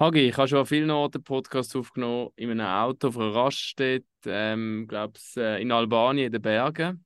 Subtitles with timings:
[0.00, 4.04] Hagi, ich habe schon an vielen Orten Podcasts aufgenommen, in einem Auto auf einer Raststätte,
[4.26, 7.04] ähm, glaube äh, in Albanien, in den Bergen.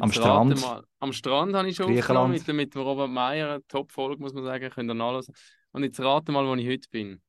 [0.00, 0.58] Am Strand?
[0.58, 4.70] Mal, am Strand habe ich schon aufgenommen, mit, mit Robert Meyer, Top-Folge, muss man sagen,
[4.70, 5.34] könnt ihr nachlesen.
[5.72, 7.20] Und jetzt rate mal, wo ich heute bin.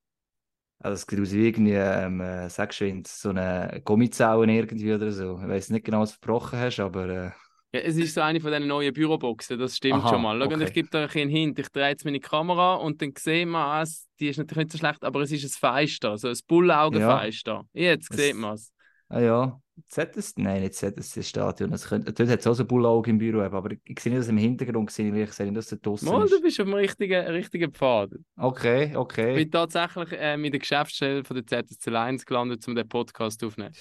[0.79, 5.11] Also es sieht aus wie irgendwie, ähm, äh, sagst du, so eine Gummizaun irgendwie oder
[5.11, 5.39] so.
[5.41, 7.09] Ich weiß nicht genau, was du verbrochen hast, aber...
[7.09, 7.31] Äh...
[7.71, 10.39] Ja, es ist so eine von diesen neuen Büroboxen, das stimmt Aha, schon mal.
[10.39, 10.63] Schau, okay.
[10.63, 11.59] ich gebe dir einen Hint.
[11.59, 13.87] Ich drehe jetzt meine Kamera und dann sieht man, ah,
[14.19, 17.63] die ist natürlich nicht so schlecht, aber es ist ein Feister, so ein Bullaugenfeister.
[17.73, 17.81] Ja.
[17.81, 18.71] Jetzt sieht man es.
[19.09, 21.71] Ah ja, ZS, nein, nicht ZSC-Stadion.
[21.71, 24.37] Könnte, dort hat es auch so Bullauge im Büro, aber ich sehe nicht, dass im
[24.37, 26.31] Hintergrund sehe, ich sehe nicht, dass der draussen ist.
[26.31, 28.11] du bist auf dem richtigen, richtigen Pfad.
[28.37, 29.31] Okay, okay.
[29.31, 33.43] Ich bin tatsächlich äh, mit der Geschäftsstelle von der ZSC Lions gelandet, um den Podcast
[33.43, 33.73] aufzunehmen.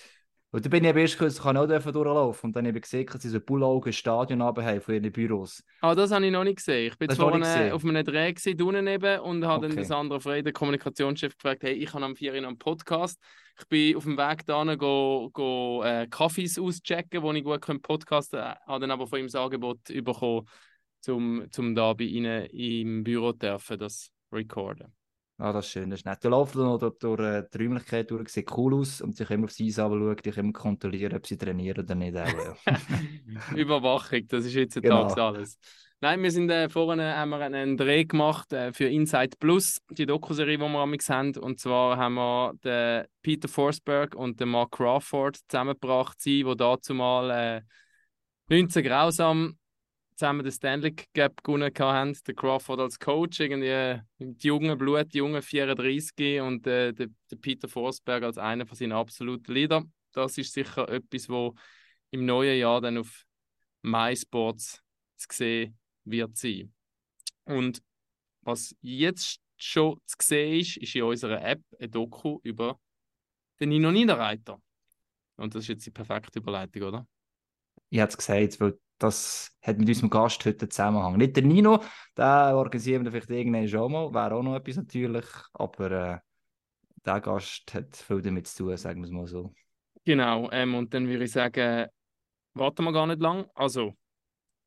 [0.51, 3.29] Und dann bin ich erst kürzlich auch durchlaufen und dann habe ich gesehen, dass sie
[3.29, 5.63] so Bullaugen Stadion haben von ihren Büros.
[5.83, 6.91] Ah, das habe ich noch nicht gesehen.
[6.91, 9.75] Ich bin zwar auf einem Dreh gewesen, unten eben, und habe okay.
[9.75, 13.21] dann das andere Freude, Kommunikationschef, gefragt, hey, ich habe am 4 einen Podcast.
[13.61, 18.41] Ich bin auf dem Weg da go, go äh, Kaffees auschecken, wo ich gut podcasten
[18.41, 18.57] kann.
[18.67, 20.47] Habe dann aber von ihm das Angebot bekommen,
[21.09, 24.95] um zum da bei Ihnen im Büro dürfen, das recorden.
[25.41, 26.23] Ah, das ist schön, das ist nett.
[26.25, 29.45] Der läuft noch durch, durch äh, die Räumlichkeit durch, sieht cool aus und sich immer
[29.45, 32.17] aufs Eis schaut, ich immer kontrollieren, ob sie trainieren oder nicht.
[33.55, 35.07] Überwachung, das ist jetzt genau.
[35.07, 35.57] alles.
[36.01, 40.07] Nein, wir sind äh, vorne haben wir einen Dreh gemacht äh, für Inside Plus, die
[40.07, 41.37] Dokuserie, die wir haben.
[41.37, 46.95] Und zwar haben wir den Peter Forsberg und den Mark Crawford zusammengebracht, sie, die dazu
[46.95, 47.63] mal äh,
[48.49, 49.57] 19 grausam
[50.19, 52.19] zusammen den Stanley Cup gewonnen haben.
[52.27, 57.69] Der Crawford als Coach, irgendwie mit jungen Blut, junge 34 und äh, der, der, Peter
[57.69, 59.85] Forsberg als einer von seinen absoluten Leader.
[60.13, 61.55] Das ist sicher etwas, wo
[62.11, 63.25] im neuen Jahr dann auf
[63.83, 64.83] MySports
[65.17, 66.75] zu sehen wird sein.
[67.45, 67.81] Und
[68.43, 72.81] was jetzt schon zu sehen ist, ist in unserer App ein Doku über
[73.61, 74.61] den Nino Niederreiter.
[75.37, 77.07] Und das ist jetzt die perfekte Überleitung, oder?
[77.91, 81.17] Ich habe es gesagt, weil das hat mit unserem Gast heute Zusammenhang.
[81.17, 81.83] Nicht der Nino,
[82.17, 86.19] den organisieren wir vielleicht irgendwann schon mal, wäre auch noch etwas natürlich, aber äh,
[87.05, 89.55] der Gast hat viel damit zu tun, sagen wir es mal so.
[90.05, 91.87] Genau, ähm, und dann würde ich sagen,
[92.55, 93.47] warten wir gar nicht lang.
[93.55, 93.95] Also,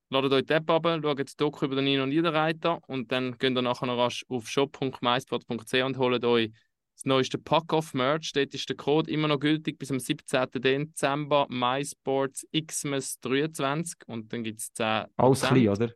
[0.09, 3.56] ladet euch die App ab, schaut das Doku über den Nino Niederreiter und dann geht
[3.56, 6.52] ihr nachher noch rasch auf shop.mysport.ch und holt euch
[7.01, 8.31] das neueste Pack-Off-Merch.
[8.34, 10.47] Dort ist der Code immer noch gültig bis am 17.
[10.53, 11.47] Dezember.
[11.50, 15.07] MySports Xmas 23 und dann gibt es 10%.
[15.17, 15.91] Alles klein, oder?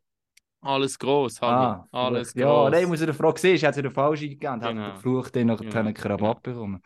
[0.62, 2.42] Alles gross, ah, alles gross.
[2.42, 4.82] Ja, nein, ich muss eine Frage sehen, ich hätte wieder falsch eingegeben, genau.
[4.82, 5.76] habe geflucht, dann noch genau.
[5.76, 6.56] einen Rabatt genau.
[6.56, 6.82] bekommen.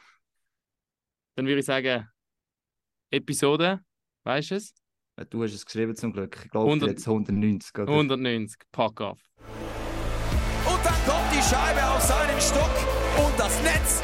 [1.36, 2.06] Dann würde ich sagen,
[3.10, 3.80] Episode,
[4.26, 4.74] weißt du es?
[5.30, 6.38] Du hast es geschrieben zum Glück.
[6.44, 7.78] Ich glaube, jetzt 190.
[7.78, 7.90] Oder?
[7.90, 9.20] 190, pack auf.
[10.66, 14.04] Und dann kommt die Scheibe auf seinen Stock und das Netz,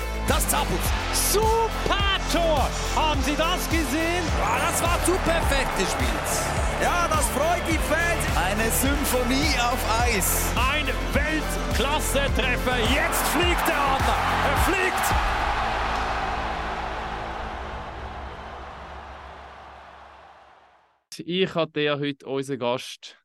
[0.55, 0.85] zappelt.
[1.13, 2.69] Super Tor!
[2.95, 4.23] Haben Sie das gesehen?
[4.39, 6.29] Ja, das war zu perfekt gespielt.
[6.81, 8.23] Ja, das freut die Fans.
[8.35, 10.51] Eine Symphonie auf Eis.
[10.55, 12.79] Ein Weltklasse-Treffer.
[12.79, 14.19] Jetzt fliegt der Adler.
[14.49, 15.05] Er fliegt.
[21.17, 23.17] Ich hatte ja heute unseren Gast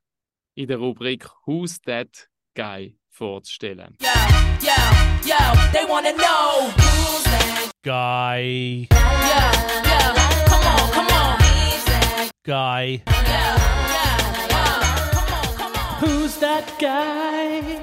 [0.54, 3.96] in der Rubrik Who's That Guy vorzustellen.
[4.00, 4.39] Yo,
[5.30, 8.88] yo, yo, they wanna know who's that guy.
[8.90, 9.46] Yo,
[9.90, 10.02] yo,
[10.50, 11.38] come on, come on.
[12.44, 13.02] Guy.
[16.00, 17.80] Who's that guy?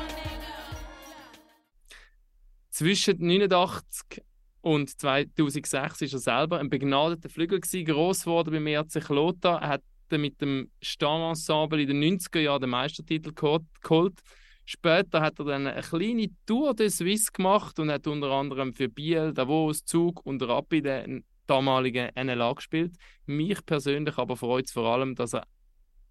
[2.69, 4.21] Zwischen 89
[4.61, 9.53] und 2006 war er selber ein begnadeter Flügel, gross geworden beim ERC Kloten.
[9.53, 14.21] Er hat mit dem Stammensemble in den 90er Jahren den Meistertitel geholt.
[14.69, 18.89] Später hat er dann eine kleine Tour de Suisse gemacht und hat unter anderem für
[18.89, 22.97] Biel, Davos, Zug und Rapid den damaligen NLA gespielt.
[23.25, 25.47] Mich persönlich aber freut es vor allem, dass er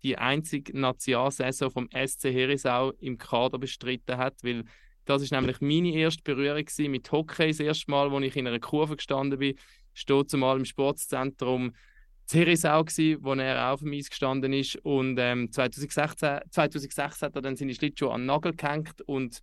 [0.03, 4.65] die einzige Nationalsaison vom SC Herisau im Kader bestritten hat, weil
[5.05, 7.49] das ist nämlich meine erste Berührung mit Hockey.
[7.49, 9.59] Das erste Mal, als ich in einer Kurve gestanden bin,
[9.93, 11.75] steht zumal im Sportzentrum
[12.27, 17.43] Zerisau gsi, wo er auf dem Eis gestanden ist und ähm, 2016, 2006 hat er
[17.43, 19.43] dann seine Schlittschuhe an den Nagel gehängt und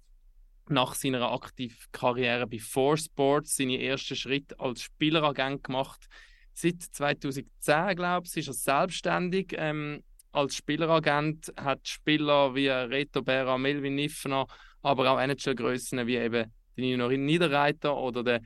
[0.67, 6.07] nach seiner aktiven Karriere bei Four Sports seine ersten Schritte als Spieleragent gemacht.
[6.53, 13.57] Seit 2010, glaube ich, ist er selbstständig ähm, als Spieleragent, hat Spieler wie Reto Berra,
[13.57, 14.45] Melvin Niffner,
[14.81, 18.41] aber auch NHL-Grössen wie eben Nino Niederreiter oder der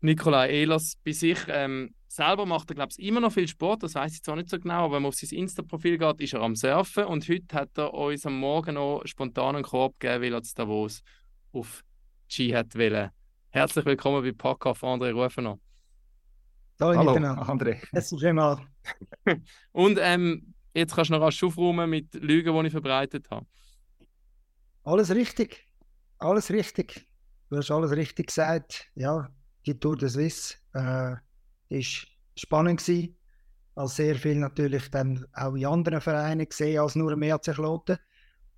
[0.00, 1.38] Nikolai Ehlers bei sich.
[1.48, 4.50] Ähm, selber macht er, glaube ich, immer noch viel Sport, das weiß ich zwar nicht
[4.50, 7.56] so genau, aber wenn man auf sein Insta-Profil geht, ist er am Surfen und heute
[7.56, 11.02] hat er uns am Morgen noch spontan einen Korb gegeben, weil er zu Davos
[11.52, 11.84] auf
[12.28, 13.10] Ski hat wollen
[13.50, 15.58] Herzlich willkommen bei Podcast André Rufener.
[16.80, 17.48] Hallo, Hallo, miteinander.
[17.48, 17.78] André.
[17.92, 18.66] Es ist immer
[19.72, 23.46] Und ähm, jetzt kannst du noch rasch aufräumen mit Lügen, die ich verbreitet habe.
[24.82, 25.64] alles richtig.
[26.18, 27.06] Alles richtig.
[27.48, 28.90] Du hast alles richtig gesagt.
[28.96, 29.28] Ja,
[29.64, 31.14] die Tour de Suisse äh,
[31.68, 32.06] ist
[32.36, 33.16] spannend gewesen.
[33.74, 37.98] Als sehr viel natürlich dann auch in anderen Vereinen gesehen als nur im ERC Kloten.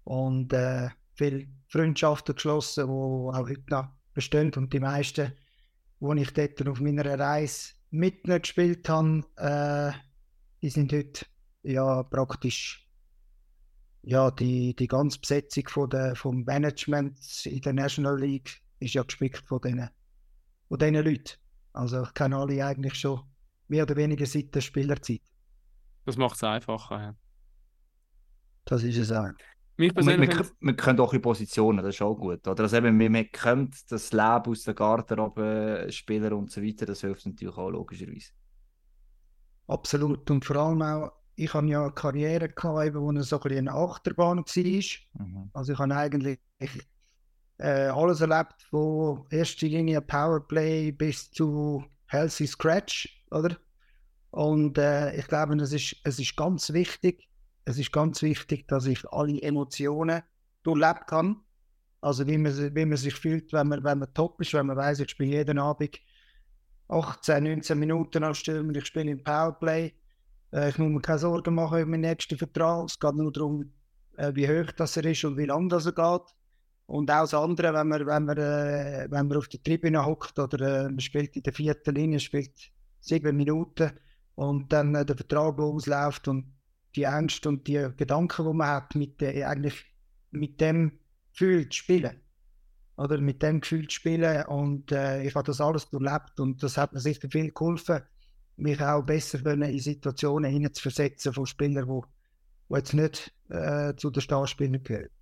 [0.04, 4.52] Und äh, viele Freundschaften geschlossen, die auch heute noch bestehen.
[4.54, 5.32] Und die meisten,
[6.00, 9.92] die ich dort auf meiner Reise mit ihnen gespielt habe, äh,
[10.62, 11.26] die sind heute
[11.62, 12.90] ja praktisch
[14.02, 19.02] ja, die, die ganze Besetzung von der, vom Management in der National League ist ja
[19.02, 19.90] gespickt von diesen,
[20.68, 21.39] von diesen Leuten.
[21.72, 23.20] Also ich kenne alle eigentlich schon
[23.69, 25.22] mehr oder weniger seit der Spielerzeit.
[26.05, 27.00] Das macht es einfacher.
[27.00, 27.14] Ja.
[28.64, 29.28] Das ist es auch.
[29.76, 30.28] Mich wir, persönlich.
[30.28, 32.46] wir, find's- wir können auch in Positionen, das ist auch gut.
[32.46, 32.62] Oder?
[32.62, 37.00] Also eben, wir, wir kennen das Leben aus der Garderobe, Spieler und so weiter, das
[37.00, 38.32] hilft natürlich auch logischerweise.
[39.69, 40.31] Absolut.
[40.31, 43.69] Und vor allem auch, ich habe ja eine Karriere gehabt, eben, wo so ein bisschen
[43.69, 45.26] eine Achterbahn war.
[45.26, 45.50] Mhm.
[45.52, 46.38] Also ich habe eigentlich
[47.60, 53.56] äh, alles erlebt, von erster Linie Powerplay bis zu Healthy Scratch, oder?
[54.30, 57.28] Und äh, ich glaube, es ist, es ist ganz wichtig,
[57.64, 60.22] es ist ganz wichtig, dass ich alle Emotionen
[60.62, 61.36] durchlebt habe.
[62.00, 64.76] Also wie man, wie man sich fühlt, wenn man, wenn man top ist, wenn man
[64.76, 66.00] weiß, ich spiele jeden Abend
[66.88, 69.92] 18, 19 Minuten als Stürmer, ich spiele im Powerplay.
[70.52, 72.86] Äh, ich muss mir keine Sorgen machen über meinen nächsten Vertrag.
[72.86, 73.70] Es geht nur darum,
[74.16, 76.34] äh, wie hoch das er ist und wie lang das er geht.
[76.90, 80.37] Und auch das andere, wenn man, wenn man, äh, wenn man auf der Tribüne hockt
[80.40, 82.50] oder äh, man spielt in der vierten Linie, spielt
[82.98, 83.92] sieben Minuten
[84.34, 86.52] und dann äh, der Vertrag ausläuft und
[86.96, 89.84] die Ängste und die Gedanken, die man hat, mit, der, eigentlich
[90.32, 90.98] mit dem
[91.31, 92.20] Gefühl zu spielen.
[92.96, 96.76] Oder mit dem Gefühl zu spielen und äh, ich habe das alles durchlebt und das
[96.76, 98.02] hat mir sicher viel geholfen,
[98.56, 102.00] mich auch besser in Situationen hineinzuversetzen von Spielern, die,
[102.69, 105.19] die jetzt nicht äh, zu den Starspielern gehören.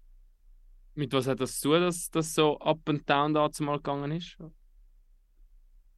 [0.99, 4.11] Mit was hat das zu tun, dass das so up and down dazu mal gegangen
[4.11, 4.37] ist?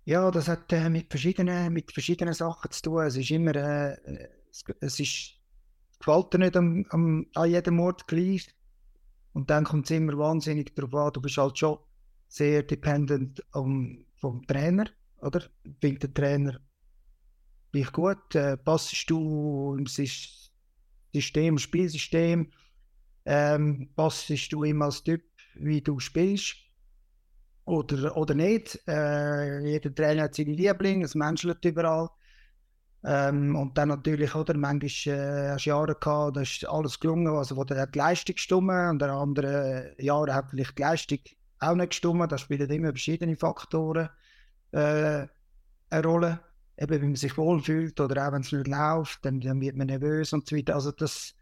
[0.05, 3.07] Ja, das hat äh, mit, verschiedenen, mit verschiedenen Sachen zu tun.
[3.07, 3.97] Es ist immer, äh,
[4.51, 5.41] es, es ist,
[6.05, 8.55] dir nicht am, am, an jedem Ort gleich.
[9.33, 11.79] Und dann kommt es immer wahnsinnig darauf an, du bist halt schon
[12.29, 14.85] sehr dependent um, vom Trainer,
[15.23, 15.45] oder?
[15.81, 16.61] Findet der Trainer
[17.75, 18.35] dich gut?
[18.35, 20.51] Äh, passest du im Sys-
[21.15, 22.53] System, Spielsystem?
[23.25, 25.23] Ähm, passest du ihm als Typ,
[25.55, 26.57] wie du spielst?
[27.71, 28.81] oder, oder nicht.
[28.87, 32.09] Äh, jeder Trainer hat seine Lieblinge, es menschelt überall.
[33.03, 37.35] Ähm, und dann natürlich, oder, manchmal äh, hast du Jahre gehabt, da ist alles gelungen,
[37.35, 41.19] also wo der hat die Leistung gestimmt und in anderen Jahren hat vielleicht die Leistung
[41.61, 42.31] auch nicht gestimmt.
[42.31, 44.11] Da spielen immer verschiedene Faktoren
[44.73, 45.27] äh,
[45.91, 46.41] eine Rolle.
[46.77, 49.87] Eben, wenn man sich wohlfühlt oder auch wenn es nicht läuft, dann, dann wird man
[49.87, 50.75] nervös und so weiter.
[50.75, 51.35] Also das,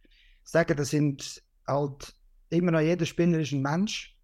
[0.44, 2.14] ich sage, das sind halt
[2.50, 4.18] immer noch jeder Spieler ist ein Mensch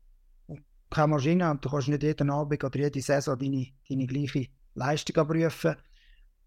[0.94, 5.16] keine Maschine und du kannst nicht jeden Abend oder jede Saison deine, deine gleiche Leistung
[5.16, 5.76] abrufen.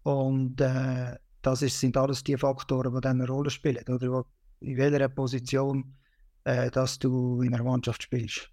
[0.02, 3.84] Und äh, das ist, sind alles die Faktoren, die dann eine Rolle spielen.
[3.86, 4.24] Oder
[4.60, 5.94] in welcher Position
[6.44, 8.50] äh, dass du in einer Mannschaft spielst.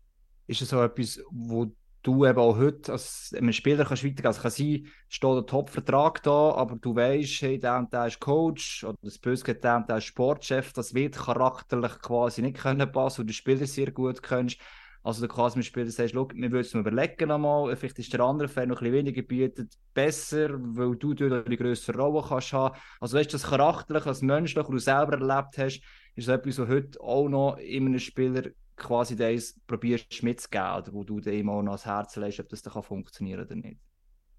[0.48, 1.72] Ist es so etwas, wo
[2.06, 4.38] du eben auch heute als einem Spieler kannst weitergehen kannst?
[4.38, 8.20] Es kann sein, steht ein Top-Vertrag da, aber du weißt, hey, der und der ist
[8.20, 12.92] Coach oder das Böse der und der ist Sportchef, das wird charakterlich quasi nicht können
[12.92, 14.60] passen und du Spieler sehr gut kennst.
[15.06, 18.12] Also du quasi mit Spielern sagst, schau, wir würden es mir überlegen nochmal, vielleicht ist
[18.12, 22.26] der andere Fan noch ein bisschen weniger bietet, besser, weil du dort eine größere Rolle
[22.28, 22.76] kannst haben.
[23.00, 25.82] Also weißt du, das charakterlich, das menschlich, was du selber erlebt hast,
[26.16, 30.94] ist so etwas, was heute auch noch in einem Spieler quasi das probierst mitzugeben, oder
[30.94, 33.80] wo du dem auch noch ans Herz legst, ob das dann kann funktionieren oder nicht.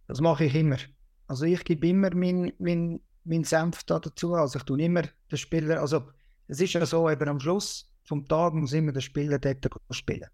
[0.06, 0.78] Das mache ich immer.
[1.26, 4.34] Also ich gebe immer meinen mein, mein Senf da dazu.
[4.34, 6.10] Also ich tue immer den Spieler, also
[6.46, 10.28] es ist ja so, eben am Schluss vom Tag muss immer der Spieler dort spielen,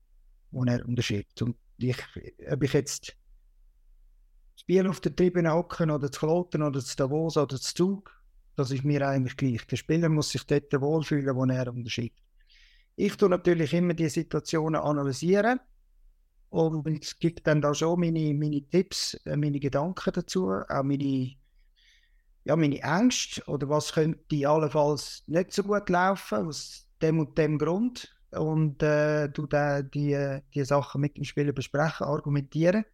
[0.51, 1.41] wo er unterschreibt.
[1.41, 1.97] Und ich,
[2.51, 3.17] ob ich jetzt
[4.57, 8.23] Spiel auf der Tribüne hocken oder zu Kloten oder zu Davos oder zu Zug,
[8.57, 9.67] das ist mir eigentlich gleich.
[9.67, 12.21] Der Spieler muss sich dort wohlfühlen, wo er unterschreibt.
[12.97, 15.61] Ich tue natürlich immer die Situationen analysieren
[16.51, 16.85] und
[17.19, 21.33] gibt dann da schon meine, meine Tipps, äh, meine Gedanken dazu, auch meine,
[22.45, 27.59] ja, meine Ängste oder was könnte allenfalls nicht so gut laufen, aus dem und dem
[27.59, 28.15] Grund.
[28.33, 32.85] Und äh, du da die, die Sachen mit dem Spieler besprechen, argumentieren.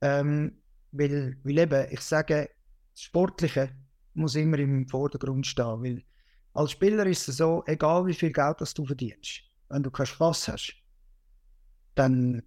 [0.00, 0.58] Ähm,
[0.92, 2.50] weil, weil eben, ich sage,
[2.92, 3.70] das Sportliche
[4.14, 5.82] muss immer im Vordergrund stehen.
[5.82, 6.02] Weil
[6.54, 10.06] als Spieler ist es so, egal wie viel Geld das du verdienst, wenn du keinen
[10.06, 10.74] Spaß hast,
[11.94, 12.42] dann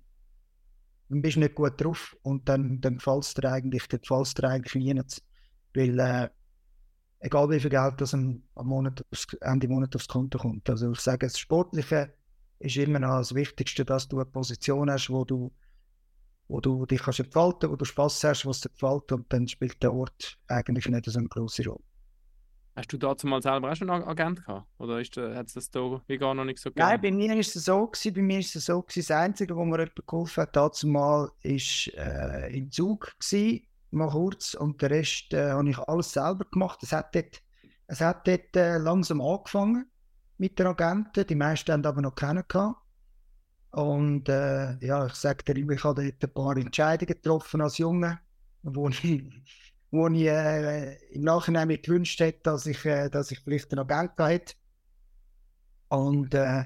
[1.10, 4.50] dann bist du nicht gut drauf und dann, dann gefällt dir eigentlich, dann gefällt's dir
[4.50, 5.02] eigentlich nie.
[5.74, 6.30] Weil, äh,
[7.20, 10.70] egal wie viel Geld das am, am Monat, aufs, Ende Monat aufs Konto kommt.
[10.70, 12.14] Also ich sage, das Sportliche
[12.60, 15.52] ist immer noch das Wichtigste, dass du eine Position hast, wo du,
[16.48, 19.82] wo du dich kannst entfalten, wo du Spaß hast, was dir gefällt und dann spielt
[19.84, 21.84] der Ort eigentlich nicht so eine große Rolle.
[22.76, 24.68] Hast du dazu mal selber auch schon einen Agent gehabt?
[24.80, 26.88] Oder hat es das da wie gar noch nicht so gegeben?
[26.88, 29.56] Nein, bei mir ist es so gewesen, bei mir ist es so gewesen, das Einzige,
[29.56, 34.82] wo mir jemand geholfen hat, dazu mal, ist äh, im Zug gewesen, mal kurz, und
[34.82, 36.84] den Rest äh, habe ich alles selber gemacht.
[36.84, 37.42] Es hat dort,
[37.88, 39.90] es hat dort äh, langsam angefangen
[40.38, 42.76] mit den Agenten, die meisten haben aber noch keinen gehabt.
[43.72, 48.20] Und äh, ja, ich sage dir, ich habe dort ein paar Entscheidungen getroffen als Junge,
[48.64, 49.04] wo ich
[49.96, 53.88] wo ich äh, im Nachhinein mir gewünscht hätte, dass ich, äh, dass ich vielleicht noch
[53.88, 54.56] Geld hätte.
[55.88, 56.66] Und äh,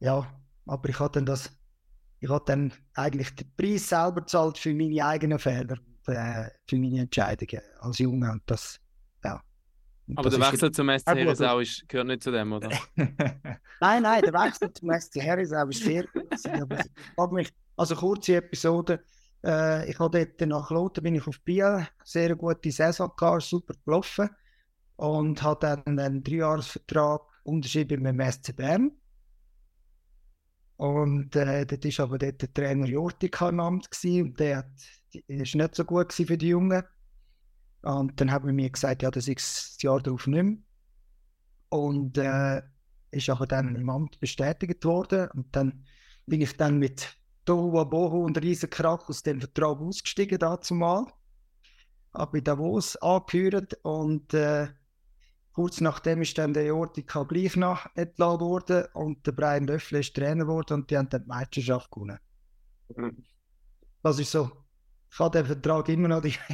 [0.00, 0.26] ja,
[0.66, 1.50] aber ich habe dann das,
[2.20, 7.00] ich habe dann eigentlich den Preis selber gezahlt für meine eigenen Fehler, äh, für meine
[7.00, 8.78] Entscheidungen als Junge und das,
[9.24, 9.40] ja.
[10.06, 12.70] Und aber das der Wechsel zum SC Herisau ist, gehört nicht zu dem, oder?
[13.80, 16.26] nein, nein, der Wechsel zum SC Herisau ist sehr gut.
[17.16, 17.42] Aber
[17.76, 19.02] also kurze Episode,
[19.44, 23.74] äh, ich habe dort nach Lothar bin ich auf Biel, sehr gute Saison gehabt, super
[23.84, 24.30] gelaufen
[24.96, 28.92] und habe dann einen Dreijahresvertrag unterschrieben mit dem SC Bern.
[30.76, 34.70] Und äh, dort war aber dort der Trainer Jortika im Amt und der
[35.26, 36.82] ist nicht so gut für die Jungen.
[37.82, 40.56] Und dann haben wir mir gesagt, ja, das ist das Jahr darauf nicht mehr.
[41.68, 42.62] Und äh,
[43.10, 45.28] ist aber dann im Amt bestätigt worden.
[45.34, 45.84] Und dann
[46.26, 51.06] bin ich dann mit Tohu Bohu und Riesenkrach aus dem Vertrag ausgestiegen dazu mal.
[52.14, 54.68] Habe in Davos angehört und äh,
[55.52, 60.14] kurz nachdem ist dann der Jortika gleich noch entlassen worden und der Brian Löffel ist
[60.14, 62.18] Trainer geworden und die haben dann die Meisterschaft gewonnen.
[62.94, 63.24] Mhm.
[64.02, 64.50] Das ist so.
[65.10, 66.34] Ich habe den Vertrag immer noch die.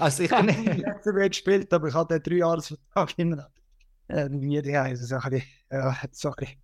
[0.00, 3.50] Also ich habe nicht so gut gespielt, aber ich habe den drei Jahresvertrag immer noch.
[4.06, 6.62] Äh, mir die also so ein bisschen, äh, so ein bisschen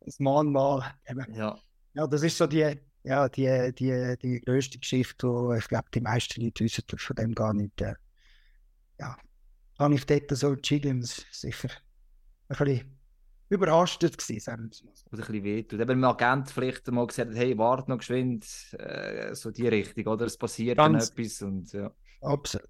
[0.00, 0.92] das Mahnmal.
[1.34, 1.56] Ja
[1.94, 6.00] ja, das ist so die, ja, die, die, die größte Geschichte, wo ich glaube, die
[6.00, 7.80] meisten Leute wissen von dem gar nicht.
[7.80, 7.94] Äh,
[8.98, 9.16] ja,
[9.78, 11.68] habe ich dort so entschieden, sicher
[12.48, 12.98] ein bisschen
[13.48, 15.06] überrascht gewesen, sagen wir mal so.
[15.12, 15.80] Oder ein bisschen wehtut.
[15.80, 18.46] Eben im Agent vielleicht mal gesagt, hey, warte noch geschwind,
[18.78, 20.26] äh, so die Richtung, oder?
[20.26, 21.90] Es passiert Ganz dann etwas und ja.
[22.22, 22.68] Absolut.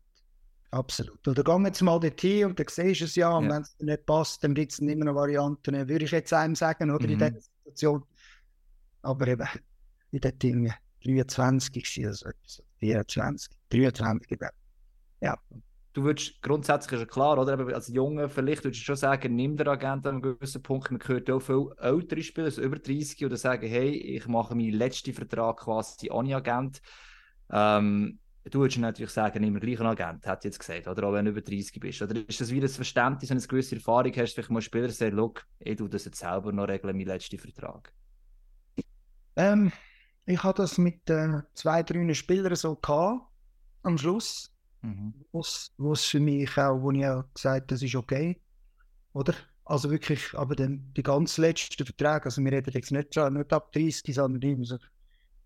[0.70, 1.28] Absolut.
[1.28, 3.56] Oder gehen jetzt mal dorthin und dann siehst du es ja, und ja.
[3.56, 6.54] wenn es dir nicht passt, dann gibt es immer noch Varianten, würde ich jetzt einem
[6.54, 7.12] sagen, oder mhm.
[7.12, 8.04] in dieser Situation.
[9.02, 9.48] Aber eben,
[10.10, 10.72] ich dort irgendwie
[11.04, 12.30] 23 also
[12.78, 14.38] 24, 23,
[15.20, 15.36] Ja.
[15.94, 17.52] Du würdest grundsätzlich ist ja klar, oder?
[17.52, 20.90] Aber als Junge vielleicht würdest du schon sagen, nimm der Agent an einem gewissen Punkt.
[20.90, 24.72] Man hört auch viele ältere Spieler, also über 30, oder sagen, hey, ich mache meinen
[24.72, 26.80] letzten Vertrag quasi ohne Agent.
[27.50, 31.26] Ähm, du würdest natürlich sagen, nimm gleich einen Agent, hat jetzt gesagt, oder auch wenn
[31.26, 32.00] du über 30 bist.
[32.00, 34.88] Oder ist das wie das Verständnis, wenn du eine gewisse Erfahrung hast, vielleicht mal Spieler
[34.88, 37.92] sagen, look, ich tue das jetzt selber noch regeln, meinen letzten Vertrag?
[39.36, 39.72] Ähm,
[40.26, 43.26] ich hatte das mit äh, zwei, drei Spielern so gehabt,
[43.82, 45.14] am Schluss, mhm.
[45.32, 45.40] wo
[45.92, 48.40] es für mich auch, wo ich auch gesagt das ist okay,
[49.12, 49.34] oder?
[49.64, 53.52] Also wirklich, aber dann die ganz letzten Verträge, also wir reden jetzt nicht, schon, nicht
[53.52, 54.76] ab 30, sondern immer so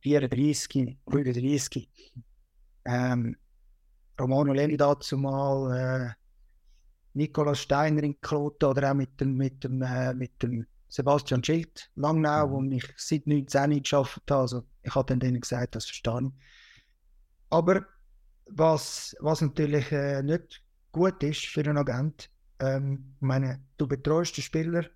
[0.01, 1.89] 34, 35.
[2.87, 3.37] Ähm,
[4.19, 6.13] Romano Leni dazu mal, äh,
[7.13, 10.67] Nikolaus Steiner in Kloten oder auch mit dem, mit dem, äh, mit dem
[10.97, 12.73] Sebastian Schild, Langnau, wo mhm.
[12.73, 14.41] ich seit 19 geschafft habe.
[14.41, 16.33] Also ich habe dann denen gesagt, das verstehe ich.
[17.51, 17.85] Aber
[18.47, 20.63] was, was natürlich äh, nicht
[20.93, 24.87] gut ist für einen Agent, ähm, ich meine, du betreust den Spieler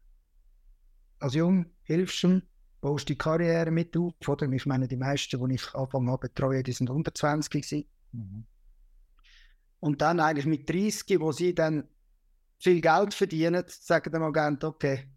[1.19, 2.43] als Jung, hilfst ihm,
[2.81, 4.15] baust die Karriere mit auf.
[4.27, 4.51] Oder?
[4.51, 7.85] Ich meine, die meisten, die ich anfangen habe betreuen, die sind unter 20 gewesen.
[8.13, 8.47] Mhm.
[9.81, 11.87] Und dann eigentlich mit 30, wo sie dann
[12.59, 15.11] viel Geld verdienen, sagen dem Agent, okay,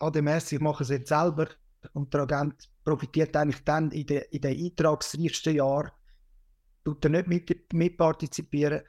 [0.00, 1.48] ADMS, ich mache es jetzt selber
[1.92, 5.90] und der Agent profitiert eigentlich dann in den, in den eintragsreichsten Jahren,
[6.84, 8.82] tut er nicht mit, mitpartizipieren.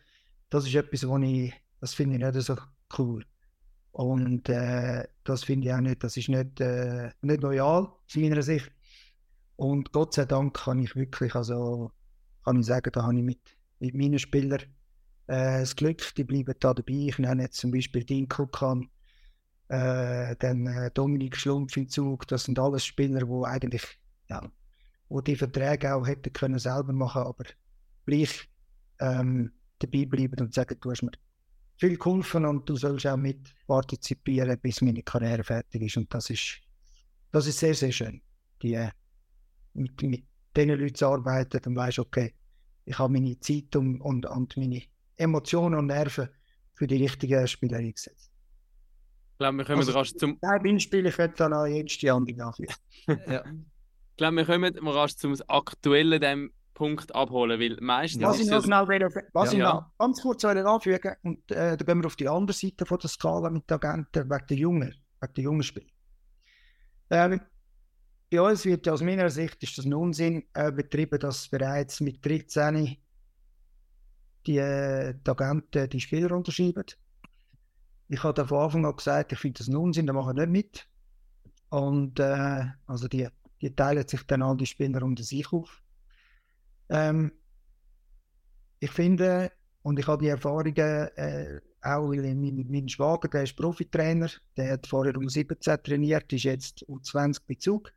[0.49, 2.57] Das ist etwas, was ich, das finde ich nicht so
[2.97, 3.25] cool.
[3.91, 8.41] Und äh, das finde ich auch nicht, das ist nicht, äh, nicht loyal aus meiner
[8.41, 8.71] Sicht.
[9.57, 11.91] Und Gott sei Dank kann ich wirklich, also
[12.43, 14.61] kann ich sagen, da habe ich mit, mit meinen Spielern
[15.27, 16.93] äh, das Glück, die bleiben da dabei.
[16.93, 18.89] Ich nenne jetzt zum Beispiel Dean Kukan,
[19.71, 23.83] äh, dann äh, Dominik Schlumpf in Zug, das sind alles Spieler, die eigentlich,
[24.29, 24.51] ja,
[25.07, 27.45] wo die Verträge auch hätten können selber machen, aber
[28.05, 28.49] gleich
[28.99, 31.11] ähm, dabei bleiben und sagen, du hast mir
[31.77, 36.29] viel geholfen und du sollst auch mit partizipieren, bis meine Karriere fertig ist und das
[36.29, 36.59] ist,
[37.31, 38.21] das ist sehr, sehr schön.
[38.61, 38.91] Die, äh,
[39.73, 40.25] mit, mit,
[40.55, 42.33] diesen Leuten zu arbeiten, dann weißt du, okay,
[42.83, 44.81] ich habe meine Zeit und, und, und meine
[45.15, 46.27] Emotionen und Nerven
[46.73, 48.30] für die richtigen Spieler eingesetzt.
[49.41, 52.11] Ich glaube, wir kommen Also, rasch zum, Nein, Beispiel, ich werde dann auch jetzt die
[52.11, 52.75] andere nachführen.
[53.27, 53.43] Ja.
[53.43, 58.61] ich glaube, wir kommen rasch zum aktuellen dem Punkt abholen, weil meistens Was ich noch
[58.61, 59.01] genau will,
[59.33, 59.57] was Ja.
[59.57, 62.99] ich noch ganz kurz anfügen und äh, da gehen wir auf die andere Seite von
[62.99, 65.89] der Skala mit den Agenten, wegen der Jungen, wegen der jungen Spieler.
[67.09, 67.41] Ähm,
[68.29, 72.23] bei uns wird aus meiner Sicht ist das ein Unsinn äh, betrieben, dass bereits mit
[72.23, 72.95] 13
[74.45, 76.85] die, äh, die Agenten die Spieler unterschreiben.
[78.13, 80.49] Ich habe von Anfang an gesagt, ich finde das ein Unsinn, da mache ich nicht
[80.49, 80.87] mit.
[81.69, 83.29] Und äh, also die,
[83.61, 85.81] die teilen sich dann all die Spieler unter sich auf.
[86.89, 87.31] Ähm,
[88.81, 93.55] ich finde, und ich habe die Erfahrungen äh, auch, weil mein, mein Schwager, der ist
[93.55, 97.93] Profitrainer, der hat vorher um 17 trainiert, ist jetzt um 20 bei Zug.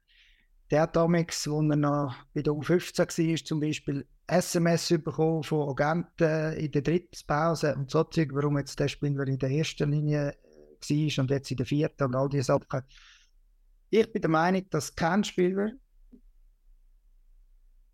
[0.71, 5.69] Der hat damals, als er noch bei der U15 war, zum Beispiel SMS bekommen von
[5.69, 10.37] Agenten in der Drittpause und so Zeug, warum jetzt der Spieler in der ersten Linie
[10.81, 12.83] war und jetzt in der vierten und all diese Sachen.
[13.91, 15.73] Ich bin der Meinung, dass kein Spieler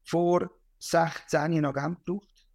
[0.05, 2.47] vor 16 einen Agent braucht.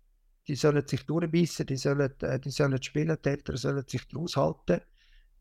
[0.47, 4.37] Die sollen sich durchbeissen, die sollen, äh, die sollen spielen, die Eltern sollen sich daraus
[4.37, 4.81] halten.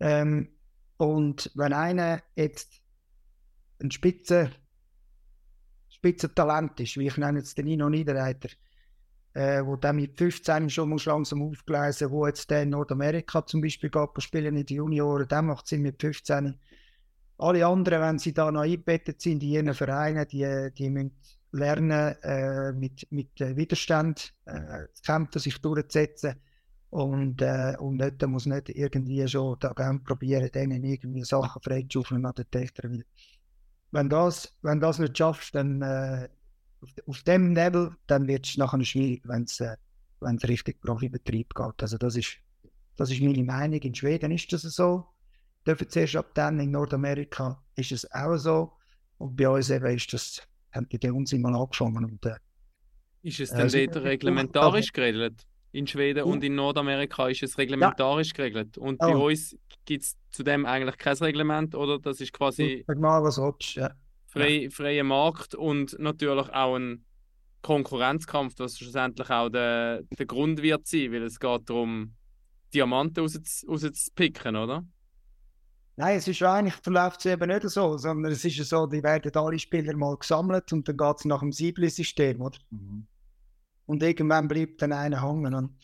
[0.00, 0.56] Ähm,
[0.96, 2.80] und wenn einer jetzt
[3.82, 4.50] ein Spitze,
[6.04, 8.50] Spitzentalent ist, wie ich nenne jetzt den Nino Niederreiter,
[9.32, 13.62] äh, wo der mit 15 schon muss langsam aufgleisen, wo jetzt der in Nordamerika zum
[13.62, 16.58] Beispiel geht, spielen in den Junioren, der macht Sinn mit 15.
[17.38, 21.16] Alle anderen, wenn sie da noch eingebettet sind in ihren Vereinen, die, die müssen
[21.52, 26.34] lernen, äh, mit, mit Widerstand äh, zu kämpfen, sich durchzusetzen.
[26.90, 32.34] Und, äh, und da muss nicht irgendwie schon Agent probieren, denen irgendwie Sachen freizuschaufeln an
[32.34, 33.04] den Töchtern.
[33.94, 36.28] Wenn das, wenn das nicht schaffst, dann äh,
[36.80, 39.76] auf, auf dem Level, dann wird es nachher schwierig, wenn es äh,
[40.20, 41.80] wenn's richtig Profibetrieb geht.
[41.80, 42.36] Also das ist,
[42.96, 43.78] das ist meine Meinung.
[43.80, 45.06] In Schweden ist das so.
[45.64, 48.72] Dürfen zuerst ab dann in Nordamerika ist es auch so.
[49.18, 52.04] Und bei uns eben ist das, haben die Unsinn mal angefangen.
[52.04, 52.34] Und, äh,
[53.22, 55.46] ist es Äh, dann so- dort reglementarisch geregelt?
[55.74, 58.78] In Schweden und in Nordamerika ist es reglementarisch geregelt.
[58.78, 59.26] Und bei Oh.
[59.26, 61.98] uns gibt es zudem eigentlich kein Reglement, oder?
[61.98, 63.74] Das ist quasi sag mal, was willst?
[63.74, 63.90] Ja.
[64.28, 67.04] frei, freier Markt und natürlich auch ein
[67.62, 72.14] Konkurrenzkampf, was schlussendlich auch der, der Grund wird sein, weil es geht darum,
[72.72, 74.84] Diamanten rauszu- rauszupicken, oder?
[75.96, 78.86] Nein, es ist ja eigentlich verläuft es eben nicht so, sondern es ist ja so,
[78.86, 82.58] die werden alle Spieler mal gesammelt und dann geht es nach dem Siebli-System, oder?
[82.70, 83.06] Mhm.
[83.86, 85.54] Und irgendwann bleibt dann einer hängen.
[85.54, 85.78] Und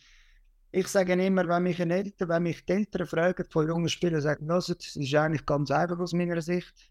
[0.73, 4.21] ich sage immer, wenn mich, ein Eltern, wenn mich die Eltern fragen von jungen Spielern,
[4.21, 6.91] sagen, das ist eigentlich ganz einfach aus meiner Sicht.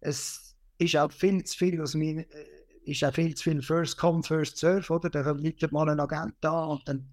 [0.00, 3.96] Es ist auch viel zu viel aus meiner, äh, ist auch viel zu viel First
[3.96, 5.10] Come, First Serve, oder?
[5.10, 7.08] Da liegt mal ein Agent da und dann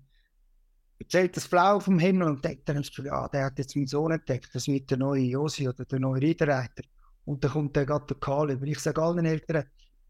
[0.99, 4.49] erzählt das Blau vom Himmel und denkt dann, ja, der hat jetzt meinen Sohn entdeckt,
[4.53, 6.83] das wird der neue Josi oder der neue Riederreiter.
[7.25, 8.65] Und dann kommt der gerade der Karl über.
[8.65, 9.65] Ich sage allen Eltern,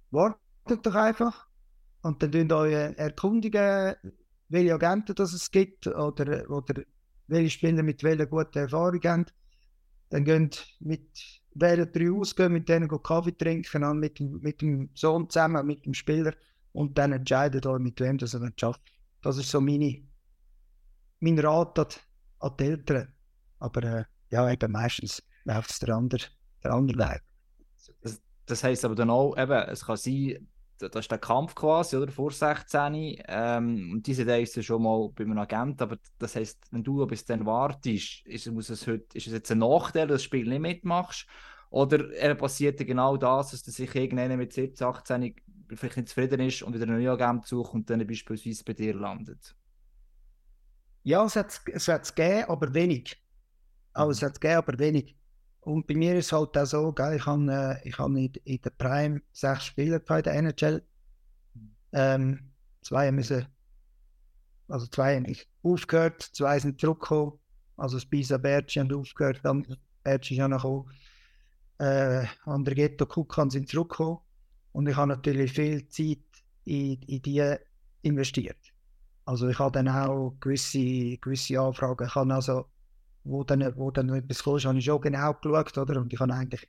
[0.10, 1.47] wartet doch einfach
[2.02, 3.96] und dann tun euch erkundigen,
[4.50, 6.84] welche Agenten das es gibt oder, oder
[7.28, 9.26] welche Spieler mit welcher guten Erfahrung haben.
[10.10, 15.30] Dann geht mit wählen drei ausgehen, mit denen Kaffee trinken, dann mit, mit dem Sohn
[15.30, 16.34] zusammen, mit dem Spieler
[16.74, 18.82] und dann entscheidet euch, mit wem das er schafft.
[19.22, 20.02] Das ist so meine,
[21.20, 21.88] mein Rat an,
[22.40, 23.14] an die Eltern.
[23.60, 26.26] Aber äh, ja, eben meistens läuft es der andere,
[26.64, 27.22] der andere Weg.
[28.02, 30.48] Das, das heisst aber dann auch, eben, es kann sein,
[30.89, 33.17] das ist der Kampf quasi, oder, vor 16.
[33.28, 36.84] Ähm, und diese Idee ist ja schon mal bei einem Agent, aber das heisst, wenn
[36.84, 40.13] du bis dann wartest, ist, muss es heute, ist es jetzt ein Nachteil, dass du
[40.15, 41.28] das Spiel nicht mitmachst?
[41.70, 45.36] Oder eben passiert genau das, dass sich irgendeiner mit 17, 18
[45.74, 48.94] vielleicht nicht zufrieden ist und wieder einen neuen Agent sucht und dann beispielsweise bei dir
[48.94, 49.56] landet?
[51.04, 53.17] Ja, es hat es gegeben, aber wenig.
[53.94, 55.15] Also, es hat gegeben, aber wenig.
[55.62, 58.34] Und bei mir ist es halt auch so, gell, ich habe äh, ich hab in,
[58.43, 60.84] in der Prime sechs Spieler bei der NHL.
[61.93, 63.45] Ähm, zwei müssen,
[64.67, 67.34] also zwei haben aufgehört, zwei sind zurückgekommen.
[67.78, 69.65] Also Spisa Berci haben aufgehört, dann
[70.04, 70.91] Berci ist ja noch gekommen.
[71.78, 74.19] Äh, andere Ghetto Kukan sind zurückgekommen.
[74.71, 76.19] Und ich habe natürlich viel Zeit
[76.63, 77.56] in, in die
[78.02, 78.58] investiert.
[79.26, 82.08] Also ich habe dann auch gewisse, gewisse Anfragen.
[82.08, 82.65] Ich habe also,
[83.23, 86.01] wo dann, wo dann etwas kam, habe ich schon genau geschaut, oder?
[86.01, 86.67] Und ich habe eigentlich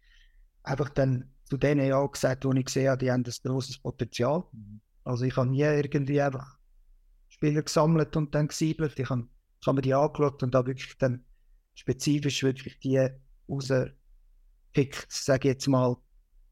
[0.62, 4.44] einfach dann zu denen ja gesagt, wo ich gesehen habe, die haben ein grosses Potenzial.
[5.04, 6.58] Also ich habe nie irgendwie einfach
[7.28, 8.98] Spieler gesammelt und dann gesiebelt.
[8.98, 9.26] Ich habe,
[9.60, 11.24] ich habe mir die angeschaut und da wirklich dann
[11.74, 13.06] spezifisch wirklich die
[13.48, 15.96] rausgepickt, sage ich jetzt mal,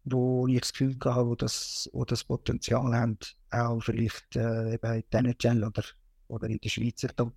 [0.04, 3.18] wo ich das Gefühl hatte, wo das, wo das Potenzial haben,
[3.50, 5.84] auch vielleicht äh, eben in den NHL oder,
[6.28, 7.34] oder in der Schweizer Top,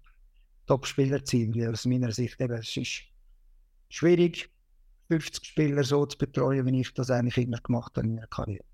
[0.66, 1.56] Top-Spieler zu sein.
[1.56, 3.04] Weil aus meiner Sicht eben, es ist
[3.90, 4.50] schwierig,
[5.10, 8.66] 50 Spieler so zu betreuen, wie ich das eigentlich immer gemacht habe in meiner Karriere.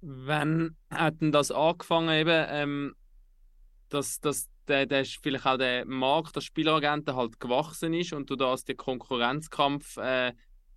[0.00, 2.94] Wann hat denn das angefangen, eben, ähm,
[3.88, 8.36] dass, dass der, der vielleicht auch der Markt der Spieleragenten halt gewachsen ist und du
[8.36, 10.32] dass der Konkurrenzkampf äh,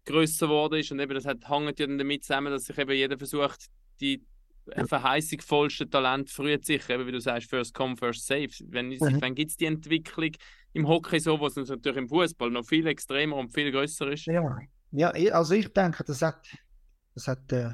[0.05, 2.91] größer geworden ist und eben das hat, hängt ja dann damit zusammen, dass sich eben
[2.91, 3.67] jeder versucht,
[3.99, 4.23] die
[4.67, 4.85] ja.
[4.85, 8.49] verheißungsvollsten Talent früh zu sichern, eben wie du sagst, first come, first save.
[8.67, 9.21] Wenn, mhm.
[9.21, 10.31] wenn gibt es die Entwicklung
[10.73, 14.25] im Hockey so, was natürlich im Fußball noch viel extremer und viel größer ist?
[14.25, 14.59] Ja,
[14.91, 16.47] ja also ich denke, das hat,
[17.15, 17.73] das hat äh,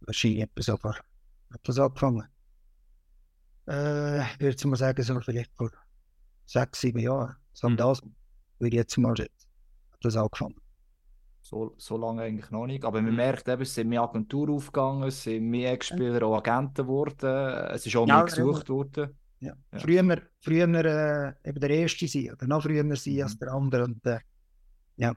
[0.00, 0.96] wahrscheinlich etwas aber
[1.62, 2.26] das angefangen.
[3.68, 5.70] Äh, ich würde mal sagen, so vielleicht vor
[6.46, 7.36] sechs, sieben Jahren.
[7.52, 7.76] So mhm.
[7.76, 8.00] das
[8.58, 9.14] würde ich jetzt mal
[10.00, 10.60] das angefangen.
[11.44, 12.86] So, so lange eigentlich noch nicht.
[12.86, 13.16] Aber man mhm.
[13.16, 17.84] merkt eben, es sind mehr Agenturen aufgegangen, es sind mehr Ex-Spieler auch Agenten geworden, es
[17.84, 19.10] ist auch mehr ja, gesucht worden.
[19.40, 19.52] Ja.
[19.70, 19.78] Ja.
[19.78, 23.22] Früher, früher äh, eben der Erste sein oder noch früher sein mhm.
[23.22, 23.84] als der andere.
[23.84, 24.20] Und, äh,
[24.96, 25.14] ja.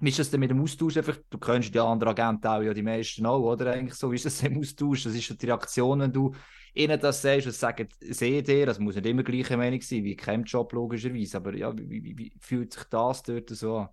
[0.00, 0.96] Wie ist das denn mit dem Austausch?
[0.96, 3.70] Einfach, du kennst die anderen Agenten auch, ja die meisten auch, oder?
[3.70, 5.04] Eigentlich so, wie ist das im Austausch?
[5.04, 6.34] Das ist die Reaktion, wenn du
[6.74, 10.16] ihnen das sagst und sagen, sehe dir, das muss nicht immer gleiche Meinung sein, wie
[10.16, 13.88] kein Job logischerweise, aber ja, wie, wie, wie fühlt sich das dort so an?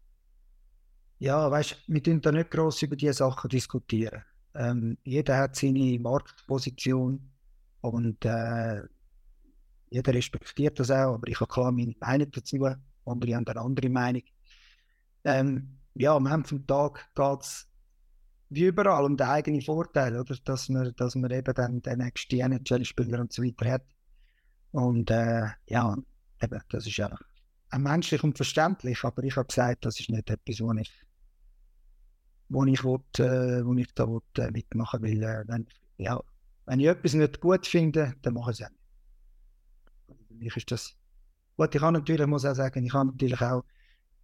[1.19, 4.23] Ja, weißt du, wir dürfen da nicht gross über diese Sachen diskutieren.
[4.55, 7.29] Ähm, jeder hat seine Marktposition
[7.81, 8.81] und äh,
[9.89, 12.65] jeder respektiert das auch, aber ich habe klar meine Meinung dazu,
[13.05, 14.23] andere haben eine andere Meinung.
[15.25, 17.67] Ähm, ja, am Ende des Tages geht es
[18.49, 20.35] wie überall um den eigenen Vorteil, oder?
[20.43, 23.85] Dass, man, dass man eben dann den nächsten NHL-Spieler und so weiter hat.
[24.71, 25.95] Und äh, ja,
[26.41, 27.15] eben, das ist ja
[27.77, 30.91] menschlich und verständlich, aber ich habe gesagt, das ist nicht etwas, wo ich
[32.49, 35.23] wo ich, will, äh, wo ich da will, äh, mitmachen will.
[35.23, 36.21] Äh, wenn, ja,
[36.65, 40.27] wenn ich etwas nicht gut finde, dann mache ich es auch nicht.
[40.27, 40.95] Für mich ist das
[41.55, 41.73] gut.
[41.73, 43.63] Ich kann natürlich, muss auch sagen, ich habe natürlich auch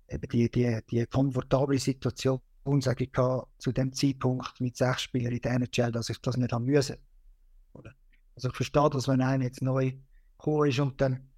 [0.10, 2.42] eben die, die, die komfortable Situation,
[2.80, 3.12] sage ich,
[3.58, 6.98] zu dem Zeitpunkt mit sechs Spielern in der NHL, dass ich das nicht haben müssen.
[7.74, 7.94] Oder?
[8.36, 9.94] Also ich verstehe dass wenn einer jetzt neu
[10.38, 11.30] gekommen ist und dann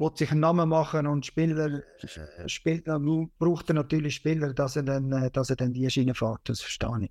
[0.00, 2.98] will sich einen Namen machen und Spieler, äh, Spieler
[3.38, 6.40] braucht er natürlich Spieler, dass er dann, äh, dass er dann die Schiene fährt.
[6.48, 7.10] Das verstehe ich.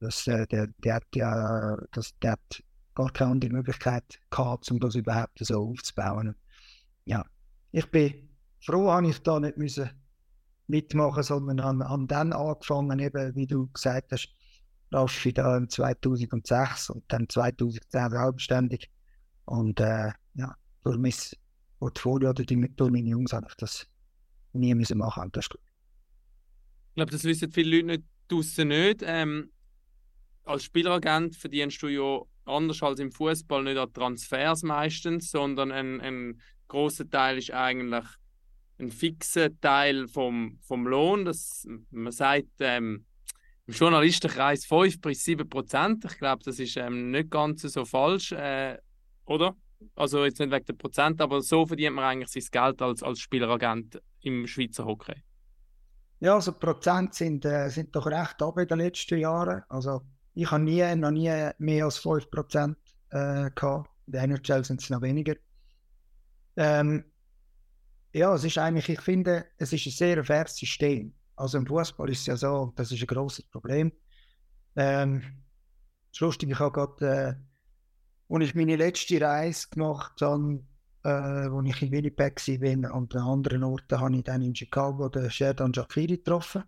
[0.00, 2.62] Das, äh, der, der hat ja das, der hat
[2.94, 6.36] gar keine andere Möglichkeit gehabt, um das überhaupt so aufzubauen.
[7.04, 7.24] Ja,
[7.72, 8.28] ich bin
[8.60, 9.90] froh, dass ich da nicht müssen
[10.68, 14.28] mitmachen, sondern an, an dann angefangen, eben, wie du gesagt hast,
[14.92, 18.90] Raffi da 2006 und dann 2010 halbständig.
[19.44, 20.54] Und äh, ja,
[20.84, 21.12] durch mein
[21.82, 23.16] Portfolio oder die mit meine
[23.58, 23.88] das
[24.52, 24.98] nie müssen
[25.40, 25.60] ist gut.
[26.90, 29.00] Ich glaube, das wissen viele Leute draußen nicht.
[29.02, 29.50] Ähm,
[30.44, 36.00] als Spieleragent verdienst du ja anders als im Fußball nicht an Transfers meistens, sondern ein,
[36.00, 38.04] ein großer Teil ist eigentlich
[38.78, 41.24] ein fixer Teil vom, vom Lohn.
[41.24, 43.06] Das, man sagt ähm,
[43.66, 46.04] im Journalistenkreis 5 bis 7 Prozent.
[46.04, 48.78] Ich glaube, das ist ähm, nicht ganz so falsch, äh,
[49.24, 49.56] oder?
[49.94, 53.20] Also jetzt nicht wegen der Prozent, aber so verdient man eigentlich sein Geld als, als
[53.20, 55.22] Spieleragent im Schweizer Hockey.
[56.20, 59.62] Ja, also Prozent sind, äh, sind doch recht ab in den letzten Jahren.
[59.68, 60.02] Also
[60.34, 62.78] ich habe nie, noch nie mehr als 5 Prozent
[63.10, 63.90] äh, gehabt.
[64.06, 65.34] In der NHL sind es noch weniger.
[66.56, 67.04] Ähm,
[68.12, 71.14] ja, es ist eigentlich, ich finde, es ist ein sehr faires System.
[71.34, 73.90] Also im Fußball ist es ja so, das ist ein großes Problem.
[74.76, 75.22] Ähm,
[76.12, 77.34] das Lustige, ich habe gerade äh,
[78.32, 80.60] als ich meine letzte Reise gemacht habe,
[81.04, 85.08] äh, wo ich in Winnipeg war, und an anderen Orten habe ich dann in Chicago
[85.08, 86.64] den Sheridan Jacquiri getroffen.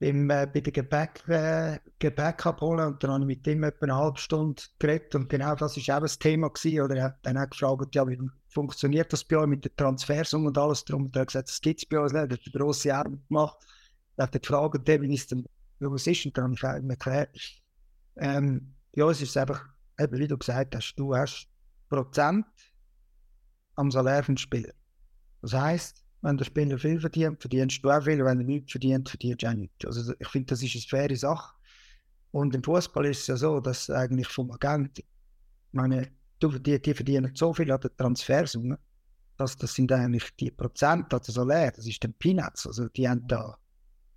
[0.00, 3.86] Beim, äh, bei der Gepäck, äh, Gepäck abholen und dann habe ich mit ihm etwa
[3.86, 6.82] eine halbe Stunde geredet und genau das war auch das Thema gewesen.
[6.82, 10.48] Oder er hat dann auch gefragt, ja, wie funktioniert das bei euch mit den Transfersummen
[10.48, 12.40] und alles drum und er hat gesagt, das gibt es bei uns nicht, er hat
[12.44, 13.56] eine grosse Arbeit gemacht.
[14.16, 15.44] Er hat gefragt, wie es denn,
[15.80, 17.36] was ist und dann habe ich ihm erklärt,
[18.18, 19.64] ähm, bei uns ist es einfach
[19.98, 21.48] eben wie du gesagt hast, du hast
[21.88, 22.46] Prozent
[23.76, 24.72] am Salär vom Spieler.
[25.42, 29.08] Das heisst, wenn der Spieler viel verdient, verdienst du auch viel, wenn er nichts verdient,
[29.08, 29.84] verdienst du auch nichts.
[29.84, 31.54] Also ich finde, das ist eine faire Sache.
[32.30, 35.02] Und im Fußball ist es ja so, dass eigentlich vom Agent,
[35.72, 38.78] meine, du, die, die verdienen so viel an der Transfersumme,
[39.36, 42.66] dass das sind eigentlich die Prozent an der Salär, das ist den Peanuts.
[42.66, 43.56] Also die haben da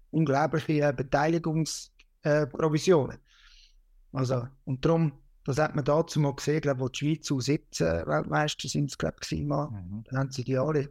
[0.10, 3.18] unglaubliche Beteiligungsprovisionen.
[3.18, 8.08] Äh, also, und darum das hat man dazu mal gesehen, glaube wo die Schweiz U17
[8.08, 9.70] Weltmeister sind, glaube ich, mal.
[9.70, 10.04] Mhm.
[10.10, 10.90] Dann haben sie die alle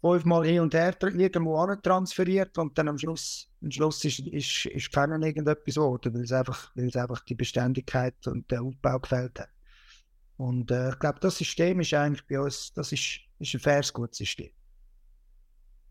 [0.00, 4.66] fünfmal hin und her irgendwo an transferiert und dann am Schluss, am Schluss ist, ist,
[4.66, 8.98] ist keiner irgendetwas geworden, weil es einfach, weil es einfach die Beständigkeit und der Aufbau
[8.98, 9.48] gefällt hat.
[10.36, 13.92] Und äh, ich glaube, das System ist eigentlich bei uns, das ist, ist ein faires,
[13.92, 14.50] gutes System.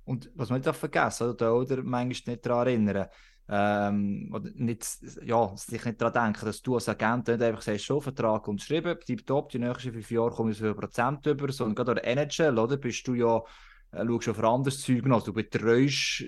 [0.06, 3.08] Und was man nicht vergessen oder, oder manchmal nicht daran erinnern,
[3.50, 4.86] ähm, oder nicht,
[5.24, 8.98] ja, sich nicht daran denken, dass du als Agent nicht einfach sagst, schon Vertrag unterschrieben,
[9.26, 12.78] top, die nächsten fünf Jahre kommen so Prozent über, sondern gerade an der NHL, oder,
[12.78, 13.42] bist du ja,
[13.92, 16.26] äh, schaust auf anderes Zeug also du betreust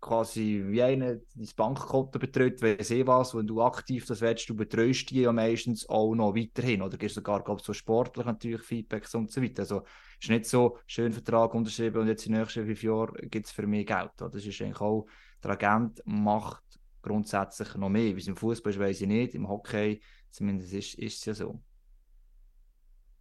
[0.00, 4.54] quasi wie einer dein Bankkonto betreut, weiss eh was, wenn du aktiv das willst, du
[4.54, 9.14] betreust die ja meistens auch noch weiterhin oder gibst sogar, glaube so sportlich natürlich Feedbacks
[9.14, 9.62] und so weiter.
[9.62, 9.82] Also
[10.20, 13.66] ist nicht so, schön Vertrag unterschrieben und jetzt den nächsten fünf Jahren gibt es für
[13.66, 14.10] mich Geld.
[14.20, 14.30] Oder?
[14.30, 15.06] Das ist eigentlich auch,
[15.42, 16.62] der Agent macht
[17.02, 18.14] grundsätzlich noch mehr.
[18.14, 21.34] Wie es im Fußball ist, weiß ich nicht, im Hockey zumindest ist, ist es ja
[21.34, 21.60] so.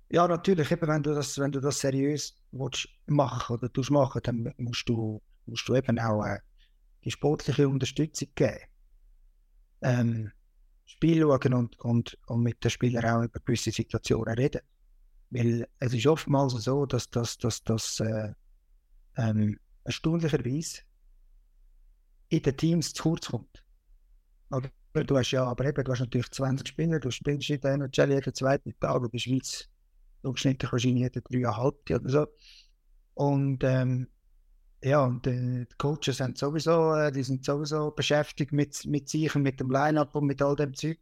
[0.09, 4.21] Ja, natürlich, eben, wenn du das, wenn du das seriös willst machen oder tust machen,
[4.23, 6.39] dann musst du, musst du eben auch äh,
[7.03, 8.59] die sportliche Unterstützung geben.
[9.81, 10.31] Ähm,
[10.85, 14.61] Spiel schauen und, und, und mit den Spielern auch über gewisse Situationen reden.
[15.29, 18.31] Weil es ist oftmals so, dass das dass, dass, äh,
[19.17, 20.83] ähm, erstaunlicherweise
[22.29, 23.63] in den Teams zu kurz kommt.
[24.49, 27.73] Oder, du hast ja, aber eben, du hast natürlich 20 Spieler, du spielst in der
[27.73, 29.69] NHL jeden zweiten Tag, in der Schweiz
[30.23, 32.27] durchschnittlich wahrscheinlich jeden dreieinhalb oder so.
[33.13, 34.07] Und ähm,
[34.83, 39.35] ja, und äh, die Coaches sind sowieso, äh, die sind sowieso beschäftigt mit, mit sich
[39.35, 40.99] und mit dem Line-Up und mit all dem Zeug.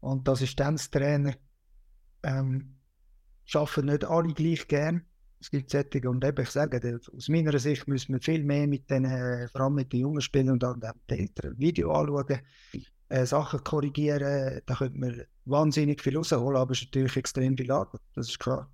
[0.00, 1.34] Und die Assistenztrainer
[2.22, 2.76] ähm,
[3.54, 5.04] arbeiten nicht alle gleich gern.
[5.40, 8.90] Es gibt solche, und eben, ich sage, aus meiner Sicht müssen wir viel mehr mit
[8.90, 12.40] den, äh, vor allem mit den jungen Spielern und dann den älteren Video anschauen,
[13.08, 14.60] äh, Sachen korrigieren.
[14.66, 18.38] Da könnte man wahnsinnig viel rausholen, aber es ist natürlich extrem viel Arbeit, das ist
[18.38, 18.70] klar.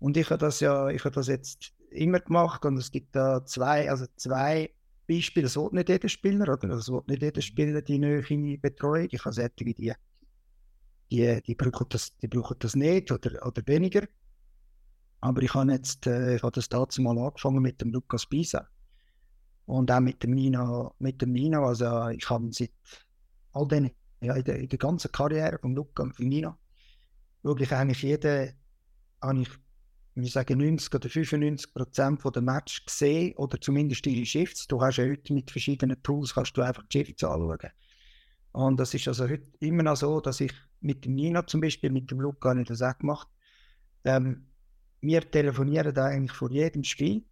[0.00, 3.44] Und ich habe das ja, ich habe das jetzt immer gemacht und es gibt da
[3.44, 4.70] zwei, also zwei
[5.08, 8.22] Beispiele, das will nicht jeder Spieler, oder das will nicht jeder Spieler die neue
[8.58, 9.08] Betreuung.
[9.10, 9.94] Ich habe solche, die,
[11.10, 14.06] die, die, brauchen das, die brauchen das nicht oder, oder weniger.
[15.20, 18.68] Aber ich habe jetzt, äh, ich habe das dazu mal angefangen mit dem Lukas Pisa
[19.66, 21.66] und auch mit dem Nino, mit dem Nino.
[21.66, 22.72] Also ich habe seit
[23.52, 26.56] all den, ja, in der, in der ganzen Karriere von Luca und von Nino
[27.42, 28.52] wirklich eigentlich jeden,
[29.20, 29.48] habe ich
[30.20, 34.66] ich sage 90 oder 95 Prozent der Match gesehen oder zumindest ihre Shifts.
[34.66, 37.70] Du hast ja heute mit verschiedenen Tools kannst du einfach die Shifts anschauen.
[38.52, 41.90] Und das ist also heute immer noch so, dass ich mit dem Nino zum Beispiel,
[41.90, 43.28] mit dem Luca habe ich das auch gemacht.
[44.04, 44.46] Ähm,
[45.00, 47.24] wir telefonieren da eigentlich vor jedem Spiel.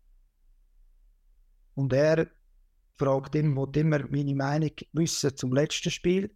[1.74, 2.29] Und er
[2.96, 6.35] fragt immer, immer meine Meinung wissen zum letzten Spiel.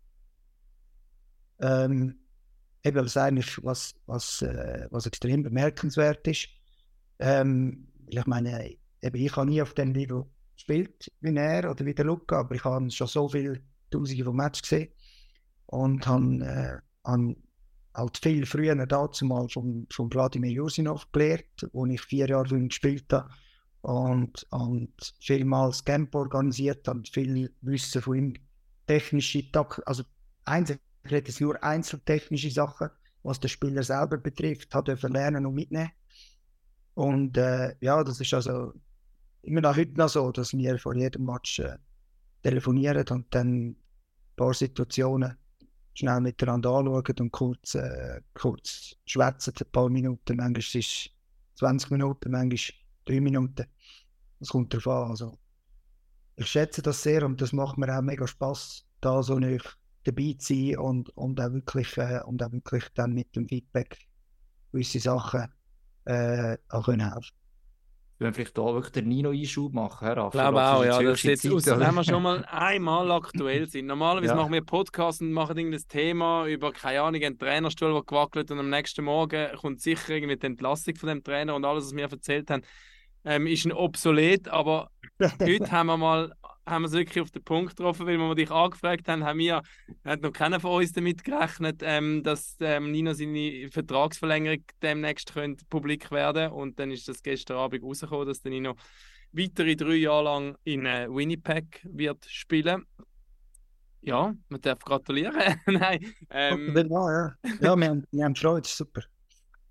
[1.60, 2.20] Ähm,
[2.82, 6.48] eben was eigentlich was, was, äh, was extrem bemerkenswert ist.
[7.18, 11.94] Ähm, ich meine, eben ich habe nie auf dem Niveau gespielt wie er oder wie
[11.94, 14.92] der Luca, aber ich habe schon so viele Tausende von Matches gesehen
[15.66, 17.36] und habe, äh, habe
[17.94, 23.30] halt viel früher dazu mal von, Vladimir Jusinov gelernt, wo ich vier Jahre gespielt habe
[23.82, 28.34] und, und vielmals Camp organisiert und viel Wissen von ihm
[28.86, 30.04] technische Takt, also
[30.44, 32.90] einzig ich rede jetzt nur einzeltechnische Sachen,
[33.22, 35.90] was der Spieler selber betrifft, hat er lernen und mitnehmen.
[36.94, 38.72] Und äh, ja, das ist also
[39.42, 41.78] immer noch heute noch so, dass wir vor jedem Match äh,
[42.42, 43.76] telefonieren und dann ein
[44.36, 45.36] paar Situationen
[45.94, 50.36] schnell miteinander anschauen und kurz, äh, kurz schwätzen, ein paar Minuten.
[50.36, 51.10] Manchmal ist es
[51.56, 52.76] 20 Minuten, manchmal
[53.06, 53.66] 3 Minuten.
[54.38, 55.10] Das kommt darauf an.
[55.10, 55.38] Also,
[56.36, 60.34] ich schätze das sehr und das macht mir auch mega Spaß, da so nicht dabei
[60.38, 63.98] zu sein und, und, auch wirklich, äh, und auch wirklich dann mit dem Feedback
[64.72, 65.52] gewisse Sachen
[66.06, 67.39] äh, auch können helfen.
[68.20, 71.02] Wir können vielleicht da wirklich den Nino-Einschub machen, Herr Ich glaube auch, ja.
[71.02, 73.86] Das ist jetzt aus, wenn wir schon mal einmal aktuell sind.
[73.86, 74.34] Normalerweise ja.
[74.34, 78.58] machen wir Podcasts und machen irgendein Thema über, keine Ahnung, einen Trainerstuhl, der gewackelt und
[78.58, 82.12] am nächsten Morgen kommt sicher irgendwie die Entlassung von dem Trainer und alles, was wir
[82.12, 82.62] erzählt haben,
[83.24, 84.48] ähm, ist ein obsolet.
[84.48, 84.90] Aber
[85.40, 86.34] heute haben wir mal
[86.66, 89.62] haben wir es wirklich auf den Punkt getroffen, weil wir dich angefragt haben, haben wir,
[90.04, 95.64] hat noch keiner von uns damit gerechnet, ähm, dass ähm, Nino seine Vertragsverlängerung demnächst könnte
[95.68, 98.74] publik werden und dann ist das gestern Abend rausgekommen, dass der Nino
[99.32, 102.84] weitere drei Jahre lang in äh, Winnipeg wird spielen.
[104.02, 105.34] Ja, man darf gratulieren.
[105.66, 106.14] Nein.
[106.30, 107.34] Ähm, ja, ja.
[107.60, 109.02] ja wir, haben, wir haben Freude, super.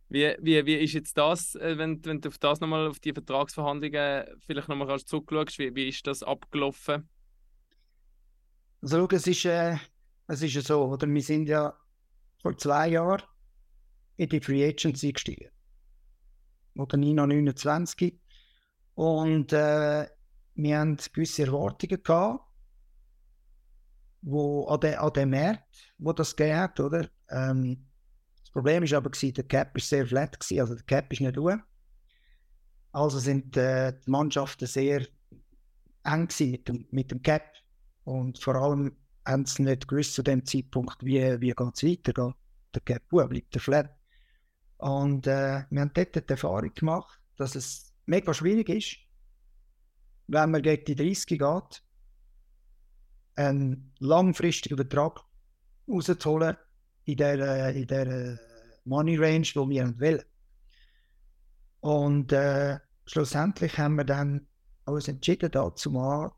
[0.10, 3.14] Wie, wie, wie ist jetzt das, äh, wenn, wenn du auf das nochmal, auf die
[3.14, 7.08] Vertragsverhandlungen vielleicht nochmal zurückschaust, wie, wie ist das abgelaufen?
[8.82, 9.78] Also es ist, äh,
[10.28, 11.08] es ist ja so, oder?
[11.08, 11.76] wir sind ja
[12.42, 13.22] vor zwei Jahren
[14.18, 15.50] in die Free Agency gestiegen.
[16.76, 18.20] Oder Nino 29.
[18.96, 20.08] Und äh,
[20.56, 22.44] wir haben gewisse Erwartungen gehabt,
[24.22, 27.10] wo an den, an Markt, wo das hat, oder?
[27.30, 27.89] Ähm,
[28.50, 31.22] das Problem ist aber gewesen, der Cap ist sehr flat gewesen, also der Cap ist
[31.22, 31.54] nicht hoch.
[32.92, 35.06] Also sind äh, die Mannschaften sehr
[36.04, 36.28] eng
[36.90, 37.44] mit dem, Cap
[38.06, 42.34] und vor allem haben sie nicht gewusst zu dem Zeitpunkt, wie, wie geht es weiter,
[42.74, 43.96] der Cap hoch, bleibt der flat.
[44.78, 48.98] Und äh, wir haben dort die Erfahrung gemacht, dass es mega schwierig ist,
[50.26, 51.84] wenn man gegen die 30 geht,
[53.36, 55.20] einen langfristigen Betrag
[55.88, 56.58] rauszuholen
[57.12, 58.40] in der, in der
[58.86, 60.24] Money Range, die wir wollen.
[61.82, 64.48] Und äh, schlussendlich haben wir dann
[64.86, 66.32] uns entschieden, dazu mal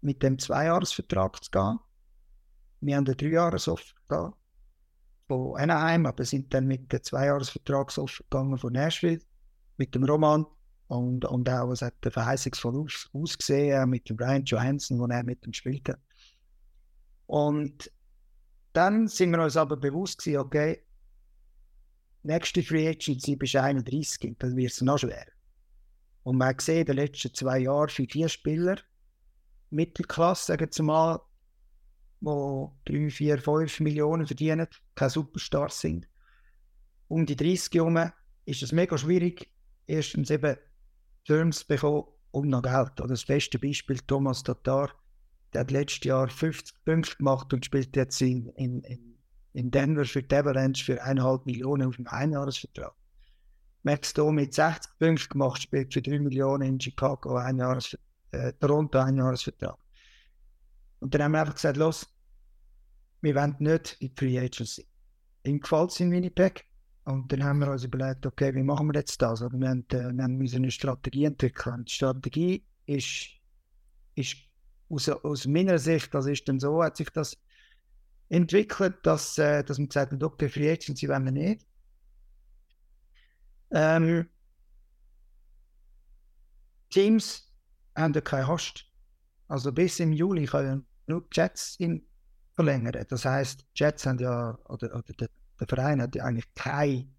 [0.00, 1.78] mit dem Zweijahresvertrag zu gehen.
[2.80, 4.36] Wir haben einen Dreijahresoffer gehabt
[5.28, 9.20] von Anaheim, aber sind dann mit dem Zweijahresvertragsoffer gegangen von Nashville,
[9.76, 10.46] mit dem Roman
[10.88, 15.44] und, und auch, es hat verheißungsvoll aus, ausgesehen, mit dem Brian Johansson, wo er mit
[15.44, 15.98] dem spielte.
[17.26, 17.92] Und
[18.72, 20.82] dann sind wir uns aber bewusst gewesen, okay,
[22.22, 25.32] nächste Free Agency bist du 31, dann wird es noch schwerer.
[26.22, 28.76] Und man hat gesehen, in den letzten zwei Jahren für vier Spieler,
[29.70, 36.06] Mittelklasse, sagen wir mal, die 3, 4, 5 Millionen verdienen, keine Superstars sind.
[37.08, 38.12] Um die 30 herum
[38.44, 39.50] ist es mega schwierig,
[39.86, 40.56] erstens eben
[41.24, 43.00] Terms zu bekommen und noch Geld.
[43.00, 44.90] Oder das beste Beispiel Thomas Tatar,
[45.52, 48.82] der hat letztes Jahr 50 Punkte gemacht und spielt jetzt in, in,
[49.52, 52.94] in Denver für die Avalanche für 1,5 Millionen auf einem Einjahresvertrag.
[53.82, 57.96] Max Domi mit 60 Punkten gemacht, spielt für 3 Millionen in Chicago, ein Jahres,
[58.32, 59.76] äh, Toronto ein Jahresvertrag.
[61.00, 62.06] Und dann haben wir einfach gesagt, los,
[63.22, 64.86] wir wollen nicht in die Free Agency.
[65.44, 66.66] Ihm gefällt es in Winnipeg.
[67.04, 69.42] Und dann haben wir uns überlegt, okay, wie machen wir jetzt das?
[69.42, 71.84] Aber wir, haben, äh, wir haben eine Strategie entwickeln.
[71.86, 73.30] Die Strategie ist,
[74.14, 74.36] ist
[74.90, 77.38] aus, aus meiner Sicht, das ist dann so, hat sich das
[78.28, 81.66] entwickelt, dass, äh, dass man gesagt hat, okay, Free Agency wollen wir nicht.
[83.72, 84.28] Ähm,
[86.90, 87.52] Teams
[87.96, 88.84] haben ja keine Host.
[89.48, 92.04] Also bis im Juli können nur Jets in
[92.54, 93.04] verlängern.
[93.08, 97.14] Das heißt, Jets haben ja, oder, oder der, der, Verein hat ja eigentlich kein,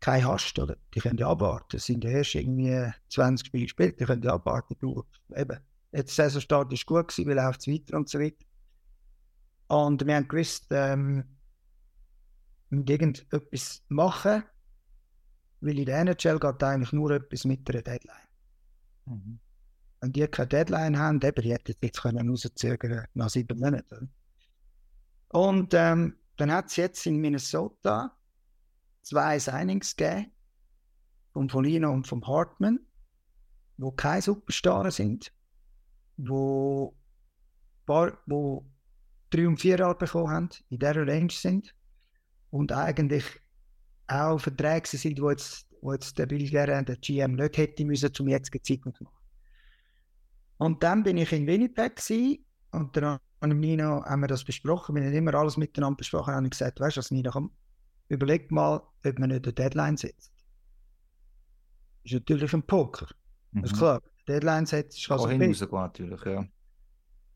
[0.00, 0.76] kein Hast, oder?
[0.94, 1.76] Die können ja abwarten.
[1.76, 4.76] Es sind ja erst irgendwie 20 Spiele gespielt, die können ja abwarten.
[4.80, 5.04] Du,
[5.36, 5.58] eben,
[5.92, 8.44] jetzt der Saisonstart ist gut gewesen, wie läuft es weiter und so weiter.
[9.68, 11.24] Und wir haben gewusst, ähm,
[12.68, 14.44] wir müssen irgendetwas machen,
[15.60, 18.28] weil in der NHL geht eigentlich nur etwas mit einer Deadline.
[19.06, 19.40] Mhm.
[20.00, 24.10] Wenn die keine Deadline haben, eben, die hätten jetzt können rauszögern nach sieben Monaten.
[25.28, 28.16] Und ähm, dann hat es jetzt in Minnesota
[29.02, 30.32] zwei Signings gegeben,
[31.32, 32.80] vom Folino und vom Hartman,
[33.76, 35.32] wo keine Superstars sind,
[36.28, 36.96] wo,
[37.86, 38.66] paar, wo
[39.30, 41.74] drei und vier Jahre bekommen haben, in dieser Range sind
[42.50, 43.24] und eigentlich
[44.08, 48.12] auch Verträge sind, wo jetzt, wo jetzt der Bill Guerin, der GM, nicht hätte müssen
[48.12, 49.16] zum jetzigen Zeitpunkt machen.
[50.58, 54.94] Und dann bin ich in Winnipeg gewesen, und dann haben Nino haben wir das besprochen.
[54.94, 57.50] Wir haben immer alles miteinander besprochen und gesagt, weißt du was, Nino, komm,
[58.08, 60.32] überleg mal, ob man nicht eine Deadline setzt.
[62.02, 63.08] Das ist natürlich ein Poker.
[63.52, 63.62] Mhm.
[63.62, 64.02] Das ist klar.
[64.30, 66.46] Deadline setzt ist also hin natürlich, ja.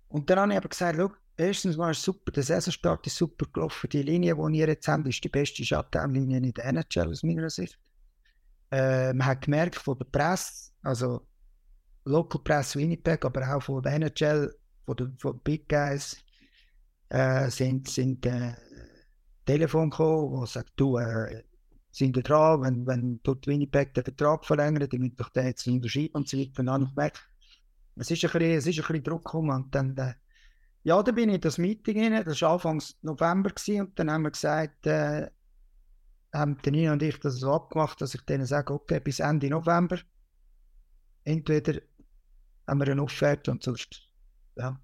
[0.08, 3.46] Und dann habe ich aber gesagt, schau, erstens war es super, der Saisonstart ist super
[3.52, 3.88] gelaufen.
[3.90, 7.50] Die Linie, die wir jetzt haben, ist die beste Shutdown-Linie in der NHL aus meiner
[7.50, 7.78] Sicht.
[8.70, 11.26] Äh, man hat gemerkt von der Presse, also
[12.04, 14.54] Local Press Winnipeg, aber auch von der NHL,
[14.84, 16.16] von den von Big Guys,
[17.08, 18.54] äh, sind, sind äh,
[19.44, 21.42] Telefon gekommen, die sagt, du, äh,
[21.94, 25.66] sind da dran, wenn, wenn dort Winnipeg den Vertrag verlängert, dann müssen doch den jetzt
[25.66, 26.64] unterschreiben und so weiter.
[26.64, 27.30] Dann ich gemerkt,
[27.96, 30.14] es ist ein bisschen, es ist ein bisschen Druck gekommen und dann, äh,
[30.82, 34.10] ja, dann bin ich in das Meeting rein, das war Anfang November gewesen, und dann
[34.10, 35.30] haben wir gesagt, äh,
[36.32, 39.98] haben Nina und ich das so abgemacht, dass ich denen sage, okay, bis Ende November,
[41.22, 41.80] entweder
[42.66, 44.02] haben wir eine Offerte und sonst,
[44.56, 44.80] ja,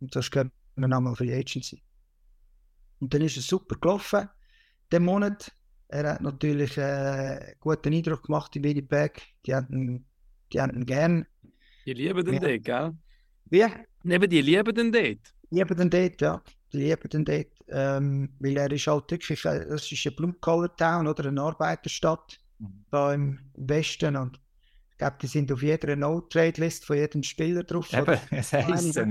[0.00, 1.82] und sonst können wir nochmal für die Agency.
[3.00, 4.28] Und dann ist es super gelaufen,
[4.92, 5.55] den Monat.
[5.88, 9.22] Er hat natürlich äh, einen guten Eindruck gemacht in Winnipeg.
[9.46, 10.04] Die hatten,
[10.52, 11.26] die hatten ihn gern.
[11.84, 12.92] Die lieben den dort, gell?
[13.46, 13.64] Wie?
[14.02, 15.34] Neben die lieben den dort.
[15.50, 16.42] Lieben den dort, ja.
[16.72, 17.46] Die lieben den dort.
[17.68, 22.84] Ähm, weil er ist halt wirklich, äh, das ist eine Blue-Collar-Town oder eine Arbeiterstadt mhm.
[22.90, 24.16] da im Westen.
[24.16, 24.40] Und
[24.90, 27.92] ich glaube, die sind auf jeder No-Trade-List von jedem Spieler drauf.
[27.92, 29.02] Eben, es heisst so.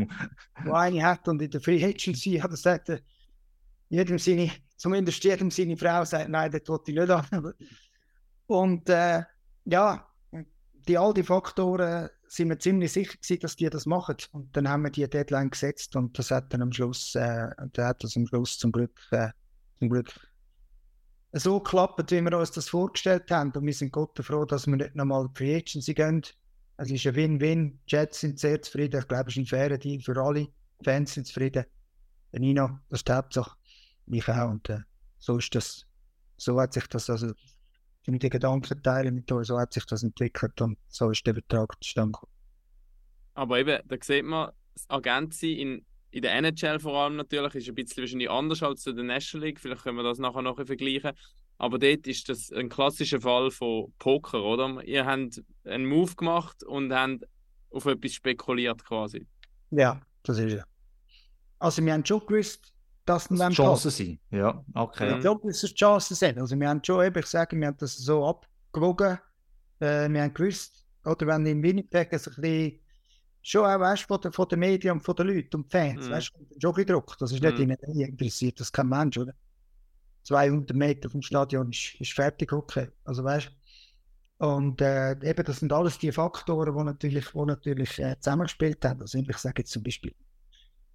[0.63, 2.99] Wo eine hat und in der Free Agency hat er gesagt, äh,
[3.89, 7.53] jedem seine, zumindest jedem seine Frau sagt, nein, das wollte ich nicht an.
[8.47, 9.23] Und äh,
[9.65, 10.07] ja,
[10.87, 14.17] die all die Faktoren sind wir ziemlich sicher gewesen, dass die das machen.
[14.31, 18.03] Und dann haben wir die Deadline gesetzt und das hat dann am Schluss, äh, hat
[18.03, 19.29] das am Schluss zum Glück, äh,
[19.79, 20.13] zum Glück
[21.37, 23.51] so geklappt, wie wir uns das vorgestellt haben.
[23.51, 26.21] Und wir sind Gott froh, dass wir nicht nochmal Free Agency gehen.
[26.77, 27.79] Es ist ein Win-Win.
[27.89, 29.01] Die Jets sind sehr zufrieden.
[29.01, 30.47] Ich glaube, es ist ein fairer Deal für alle.
[30.79, 31.65] Die Fans sind zufrieden.
[32.31, 33.51] Nino, das ist die Hauptsache.
[34.07, 34.49] Ich auch.
[34.49, 34.79] Und äh,
[35.19, 35.85] so ist das.
[36.37, 37.33] So hat sich das, also,
[38.07, 41.73] die Gedanken teilen mit euch, so hat sich das entwickelt und so ist der Betrag
[41.81, 42.31] zustande gekommen.
[43.33, 47.55] Aber eben, da sieht man, das Agent sein in, in der NHL vor allem natürlich
[47.55, 49.59] ist ein bisschen wahrscheinlich anders als in der National League.
[49.59, 51.11] Vielleicht können wir das nachher noch vergleichen.
[51.57, 54.83] Aber dort ist das ein klassischer Fall von Poker, oder?
[54.83, 57.25] Ihr habt einen Move gemacht und habt
[57.69, 59.25] auf etwas spekuliert quasi.
[59.71, 60.63] Ja, das ist ja.
[61.59, 62.73] Also wir haben schon gewusst,
[63.05, 64.19] dass es Chancen sind.
[64.31, 65.15] Ja, okay.
[65.15, 66.39] Ich glaube, dass es Chancen sind.
[66.39, 69.19] Also wir haben schon, eben, ich sage, wir haben das so abgewogen.
[69.79, 72.79] Äh, wir haben gewusst, oder wenn im Winnipeg ein bisschen
[73.41, 76.11] schon auch weißt, von, der, von den Medien und von den Leuten und Fans, mm.
[76.11, 77.21] weißt du, schon gedruckt.
[77.21, 77.61] Das ist nicht mm.
[77.61, 79.33] ihnen interessiert, das kein Mensch, oder?
[80.23, 82.89] 200 Meter vom Stadion ist, ist fertig, okay.
[83.03, 83.51] Also weißt
[84.37, 89.01] und äh, eben, das sind alles die Faktoren, die natürlich, die natürlich äh, zusammengespielt haben.
[89.01, 90.13] Also ich sage jetzt zum Beispiel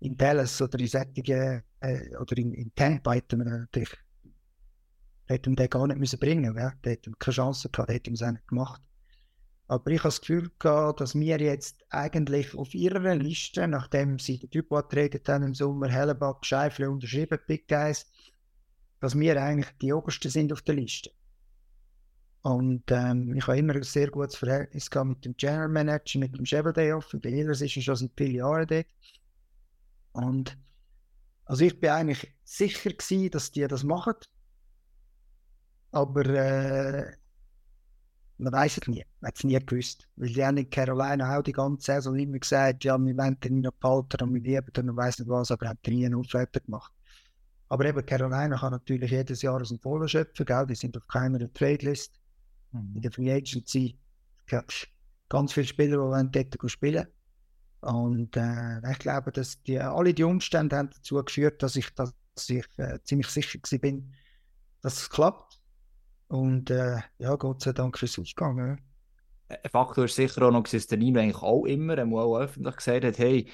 [0.01, 3.97] in Dallas oder in Sättigen äh, oder in, in Tampa hätten wir natürlich
[5.27, 6.59] hätten den gar nicht müssen bringen müssen.
[6.59, 6.73] Ja?
[6.83, 8.83] Hätten wir keine Chance gehabt, hätten wir es auch nicht gemacht.
[9.69, 14.39] Aber ich habe das Gefühl gehabt, dass wir jetzt eigentlich auf ihrer Liste, nachdem sie
[14.39, 18.11] den Typ geredet haben im Sommer, Hellebuck, Scheifle unterschrieben, Big Guys,
[18.99, 21.13] dass wir eigentlich die Obersten sind auf der Liste.
[22.43, 26.37] Und ähm, ich habe immer ein sehr gutes Verhältnis gehabt mit dem General Manager, mit
[26.37, 27.15] dem Cheveldayoff.
[27.23, 28.87] Bei Ehlers ist er schon seit vielen Jahren dort.
[30.25, 30.57] Und
[31.45, 34.15] also ich bin eigentlich sicher gewesen, dass die das machen.
[35.93, 37.17] Aber äh,
[38.39, 39.05] man weiß es nie.
[39.21, 40.09] Man hat es nie gewusst.
[40.17, 43.61] Weil die haben in Carolina auch die ganze Saison immer gesagt, ja, wir wollen den
[43.61, 46.61] noch behalten und wir lieben den und weiss nicht was, aber hat nie einen Aufwärter
[46.61, 46.93] gemacht.
[47.69, 50.67] Aber eben Carolina kann natürlich jedes Jahr aus dem Vollen schöpfen, gell?
[50.67, 52.21] die sind auf keiner Trade-List.
[52.73, 52.97] Mhm.
[52.97, 53.97] In der Free Agency
[55.29, 57.07] ganz viele Spieler, die wollen dort spielen
[57.81, 62.13] und äh, ich glaube, dass die, alle die Umstände haben dazu geführt, dass ich, dass
[62.49, 64.15] ich äh, ziemlich sicher bin,
[64.83, 65.61] dass es klappt.
[66.29, 68.81] Und äh, ja, Gott sei Dank ist es ausgegangen.
[69.49, 73.05] Ein Faktor ist sicher auch noch, dass der Nino eigentlich auch immer, auch öffentlich gesagt
[73.05, 73.51] hat, hey,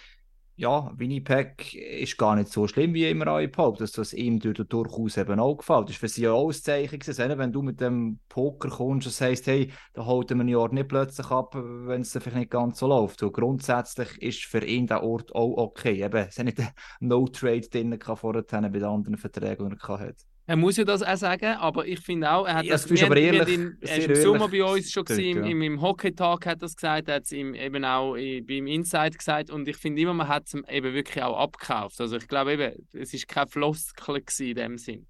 [0.56, 5.18] ja, Winnipeg ist gar nicht so schlimm, wie immer alle behaupten, dass das ihm durchaus
[5.18, 5.88] eben auch gefällt.
[5.88, 9.12] Das ist für sie auch ein Zeichen gewesen, wenn du mit dem Poker kommst und
[9.12, 12.86] sagst, hey, da holt man Jahr nicht plötzlich ab, wenn es vielleicht nicht ganz so
[12.86, 13.22] läuft.
[13.22, 16.02] Und grundsätzlich ist für ihn der Ort auch okay.
[16.02, 16.58] Eben, es hat nicht
[17.00, 20.35] No-Trade drin vorher bei den anderen Verträgen, die er hatte.
[20.48, 23.02] Er muss ja das auch sagen, aber ich finde auch, er hat ja, das, das
[23.02, 25.50] aber ehrlich, ihn, er ist im Sommer bei uns schon gesehen, ja.
[25.50, 29.50] im, im Hockey-Tag hat er es gesagt, er hat es eben auch beim Inside gesagt
[29.50, 32.00] und ich finde immer, man hat es eben wirklich auch abgekauft.
[32.00, 35.06] Also ich glaube eben, es ist kein Floskel in dem Sinn.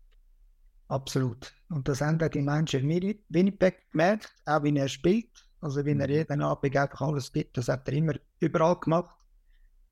[0.88, 1.52] Absolut.
[1.68, 5.28] Und das haben auch die Menschen in Winnipeg gemerkt, auch wie er spielt.
[5.60, 6.14] Also wie er mhm.
[6.14, 9.16] jeden Abend einfach alles gibt, das hat er immer überall gemacht.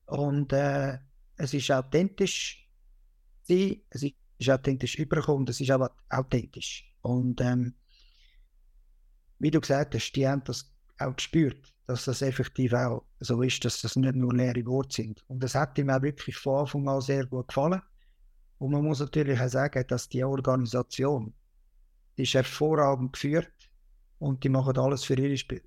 [0.07, 0.99] Und äh,
[1.37, 2.69] es ist authentisch.
[3.43, 6.91] Sie, es ist ist authentisch überkommen, das ist aber authentisch.
[7.03, 7.75] Und ähm,
[9.39, 13.65] wie du gesagt hast, die haben das auch gespürt, dass das effektiv auch so ist,
[13.65, 15.25] dass das nicht nur leere Worte sind.
[15.29, 17.83] Und das hat ihm auch wirklich von Anfang an sehr gut gefallen.
[18.59, 21.35] Und man muss natürlich auch sagen, dass die Organisation
[22.17, 23.71] die ist hervorragend geführt
[24.19, 25.63] und die machen alles für ihre Spiel.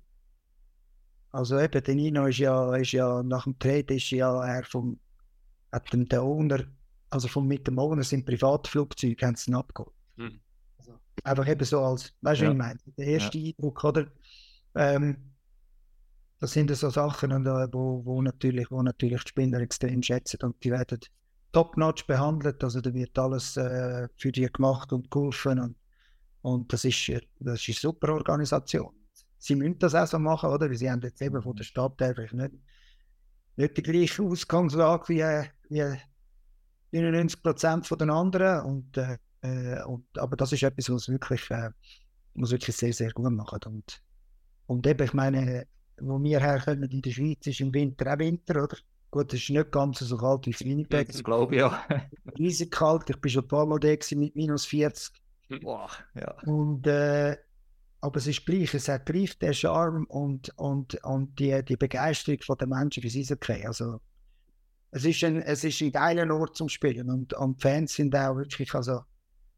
[1.30, 4.98] Also eben, der Nino ist ja, ist ja nach dem Trade ist ja er vom,
[5.70, 6.64] hat dem der Owner
[7.10, 9.94] also von mit dem Owner sind Privatflugzeuge, haben sie abgeholt.
[10.16, 10.40] Hm.
[10.78, 10.92] Also,
[11.24, 12.50] einfach eben so als, weißt du, ja.
[12.50, 12.78] wie ich meine?
[12.96, 13.52] Der erste ja.
[13.52, 14.06] Eindruck, oder?
[14.74, 15.16] Ähm,
[16.40, 17.30] das sind so Sachen,
[17.72, 21.00] wo, wo, natürlich, wo natürlich die Spieler extrem schätzen und die werden
[21.52, 25.76] top-notch behandelt, also da wird alles äh, für die gemacht und geholfen und,
[26.42, 27.08] und das, ist,
[27.40, 28.94] das ist eine super Organisation.
[29.38, 30.68] Sie müssen das auch so machen, oder?
[30.68, 32.54] Weil sie haben jetzt eben von der Stadt einfach nicht,
[33.56, 35.96] nicht die gleiche Ausgangslage wie, äh, wie
[36.92, 38.64] 99 Prozent von den anderen.
[38.64, 41.70] Und, äh, und, aber das ist etwas, was wirklich, äh,
[42.34, 43.66] was wirklich sehr, sehr gut macht.
[43.66, 44.02] Und,
[44.66, 45.66] und eben, ich meine,
[46.00, 48.76] wo wir herkommen in der Schweiz, ist im Winter auch Winter, oder?
[49.10, 51.08] Gut, es ist nicht ganz so kalt wie in Winnipeg.
[51.08, 51.82] Das glaube ich ja.
[52.38, 53.08] Riesig kalt.
[53.08, 55.14] Ich bin schon ein paar Mal da mit minus 40.
[55.62, 56.34] Boah, ja.
[56.42, 57.36] Und, äh,
[58.00, 62.38] aber es ist gleich, es hat gleich den Charme und, und, und die, die Begeisterung
[62.58, 63.66] der Menschen für dieses Eishockey.
[63.66, 64.00] Also,
[64.90, 68.14] es ist ein, es ist ein geiler Ort zum Spielen und, und die Fans sind
[68.14, 69.00] auch wirklich, also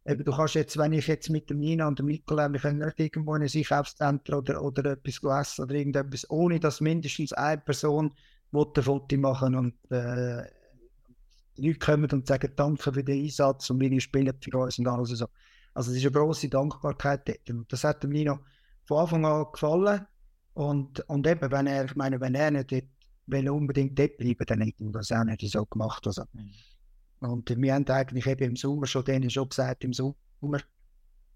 [0.04, 2.78] eben, du kannst jetzt, wenn ich jetzt mit dem Nina und dem Nikolai, wir können
[2.78, 7.60] nicht irgendwo in ein Einkaufszentrum oder, oder etwas essen oder irgendetwas, ohne dass mindestens eine
[7.60, 8.12] Person
[8.52, 10.42] ein Foto machen und äh,
[11.56, 14.78] die Leute kommen und sagen Danke für den Einsatz und wie ihr spielt für uns
[14.78, 15.28] und alles so.
[15.74, 17.50] Also es ist eine grosse Dankbarkeit dort.
[17.50, 18.40] Und das hat dem Nino
[18.84, 20.06] von Anfang an gefallen.
[20.54, 22.72] Und, und eben, wenn er, ich meine, wenn er nicht
[23.30, 26.06] will unbedingt dort bleiben, dann hätte er das auch nicht so gemacht.
[26.06, 26.24] Also.
[27.20, 30.60] Und wir haben eigentlich eben im Sommer schon denen schon gesagt, im Sommer,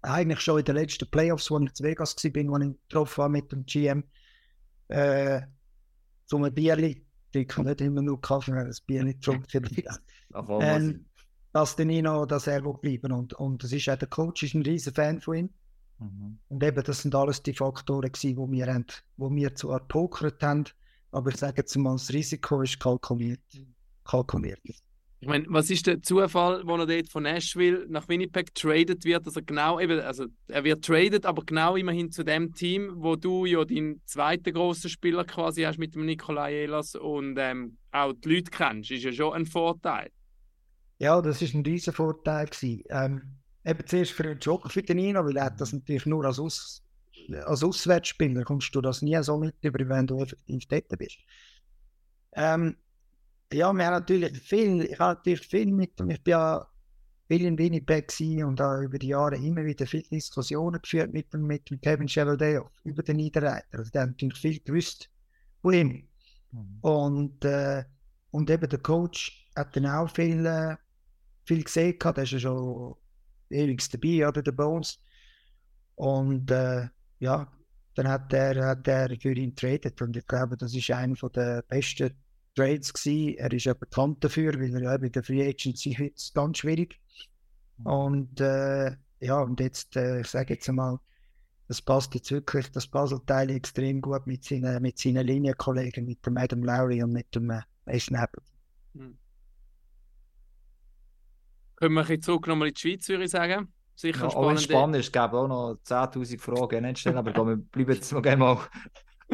[0.01, 3.31] eigentlich schon in den letzten Playoffs, wo ich in Vegas war, wo ich getroffen habe
[3.31, 4.03] mit dem GM,
[4.87, 5.41] äh,
[6.25, 9.69] so ein Bierli, ich nicht immer nur Kaffee, ein Bierli getrunken.
[10.61, 11.05] ähm,
[11.51, 14.63] dass der Nino, dass er bleiben und und es ist auch der Coach ist ein
[14.63, 15.49] riesen Fan von ihm.
[15.99, 16.39] Mhm.
[16.49, 18.85] Und eben, das sind alles die Faktoren gewesen, wo wir haben,
[19.17, 20.65] wo wir zwar gepokert haben,
[21.15, 23.39] aber ich sage jetzt mal, das Risiko ist kalkuliert.
[24.03, 24.59] kalkuliert.
[25.21, 29.25] Ich meine, was ist der Zufall, wo er dort von Nashville nach Winnipeg traded wird?
[29.25, 33.45] Also genau eben, also er wird traded, aber genau immerhin zu dem Team, wo du
[33.45, 38.35] ja deinen zweiten großen Spieler quasi hast mit dem Nikolai Elas und ähm, auch die
[38.35, 40.11] Leute kennst, ist ja schon ein Vorteil.
[40.99, 43.21] Ja, das ist ein riesen Vorteil Ähm,
[43.65, 46.39] eben zuerst für den Job für den Nino, weil er hat das natürlich nur als,
[46.39, 46.83] Aus,
[47.45, 51.17] als Auswärtsspieler kommst du das nie so mit über, wenn du effektiv dort bist.
[52.33, 52.77] Ähm,
[53.51, 56.67] ja, wir haben natürlich viel, ich habe natürlich viel mit, ich bin ja
[57.27, 58.13] viel in Winnipeg
[58.43, 62.07] und da über die Jahre immer wieder viele Diskussionen geführt mit dem, mit dem Kevin
[62.07, 63.79] Chevrolet über den Niederreiter.
[63.79, 65.09] Also der hat natürlich viel gewusst
[65.61, 66.07] von ihm.
[66.51, 66.77] Mhm.
[66.81, 67.83] Und, äh,
[68.31, 70.75] und eben der Coach hat dann auch viel, äh,
[71.45, 72.95] viel gesehen gehabt, der ist ja schon
[73.49, 74.99] ewig dabei, oder, der Bones.
[75.95, 76.89] Und äh,
[77.19, 77.51] ja,
[77.95, 81.63] dann hat er, hat er für ihn getradet und ich glaube, das ist einer der
[81.67, 82.11] besten
[82.55, 83.37] Trades gewesen.
[83.37, 86.99] Er ist ja bekannt dafür, weil er ja bei der Free Agency ist ganz schwierig.
[87.77, 87.85] Mhm.
[87.85, 90.99] Und äh, ja, und jetzt, äh, ich sage jetzt einmal,
[91.67, 96.37] das passt jetzt wirklich, das Puzzleteil extrem gut mit seinen, mit seinen Linienkollegen, mit dem
[96.37, 98.43] Adam Lowry und mit dem äh, Apple.
[98.93, 99.17] Mhm.
[101.75, 103.73] Können wir ein zurück nochmal in die Schweiz, würde ich sagen.
[103.95, 104.61] Sicher ja, spannend.
[104.61, 108.23] spannend ist, es gäbe auch noch 10.000 Fragen nicht stellen, aber wir bleiben jetzt noch
[108.23, 108.57] einmal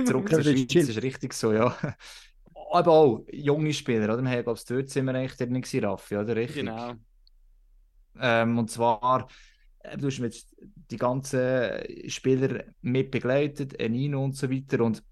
[0.06, 0.74] zurück zur Schweiz.
[0.74, 1.76] Das ist richtig so, ja.
[2.74, 4.22] Aber auch junge Spieler, oder?
[4.22, 6.36] Wir haben, glaube ich, dort sind wir eigentlich drin gewesen, Raffi, oder?
[6.36, 6.66] Richtig.
[6.66, 6.94] Genau.
[8.20, 9.28] Ähm, und zwar,
[9.80, 14.84] äh, du hast jetzt die ganzen Spieler mit begleitet, Enino und so weiter.
[14.86, 15.04] Und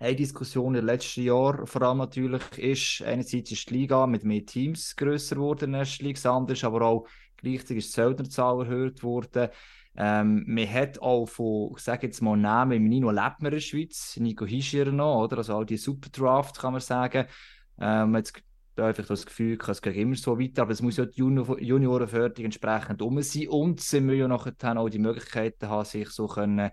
[0.00, 4.24] eine Diskussion in den letzten Jahren vor allem natürlich ist, einerseits ist die Liga mit
[4.24, 7.06] mehr Teams grösser geworden, erst liegt anders, aber auch
[7.40, 9.48] gleichzeitig ist die Söldnerzahl erhöht worden.
[9.96, 14.16] Ähm, man hat auch von, ich sage jetzt mal Namen, Nino man in der Schweiz,
[14.18, 15.38] Nico Hischier noch, oder?
[15.38, 17.26] Also all die Superdraft kann man sagen.
[17.78, 18.40] Ähm, jetzt
[18.76, 21.60] da einfach das Gefühl, es geht immer so weiter, aber es muss ja die Junior
[21.60, 26.26] Juniorenförderung entsprechend um sein und sie müssen ja nachher auch die Möglichkeiten haben, sich so
[26.26, 26.70] können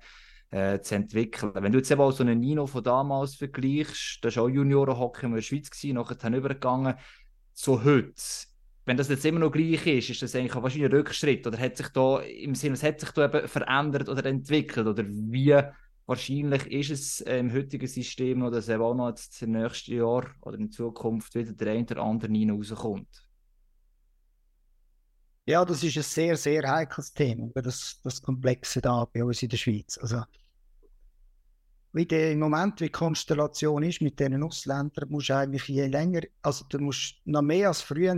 [0.51, 1.51] äh, zu entwickeln.
[1.55, 5.34] Wenn du jetzt eben so einen Nino von damals vergleichst, das war auch Juniorenhockey in
[5.34, 6.95] der Schweiz, gewesen, nachher übergegangen,
[7.53, 8.13] so heute,
[8.88, 11.60] wenn das jetzt immer noch gleich ist, ist das eigentlich auch wahrscheinlich ein Rückschritt oder
[11.60, 15.62] hat sich da im Sinne, was hat sich da eben verändert oder entwickelt oder wie
[16.06, 20.26] wahrscheinlich ist es äh, im heutigen System noch, dass auch noch jetzt im nächsten Jahr
[20.40, 23.10] oder in Zukunft wieder der eine oder andere Nino rauskommt?
[25.46, 29.50] Ja, das ist ein sehr, sehr heikles Thema, das, das Komplexe da bei uns in
[29.50, 29.98] der Schweiz.
[29.98, 30.24] Also,
[31.92, 35.88] wie der im Moment wie die Konstellation ist mit den Ausländern, musst du eigentlich je
[35.88, 38.16] länger, also du musst noch mehr als früher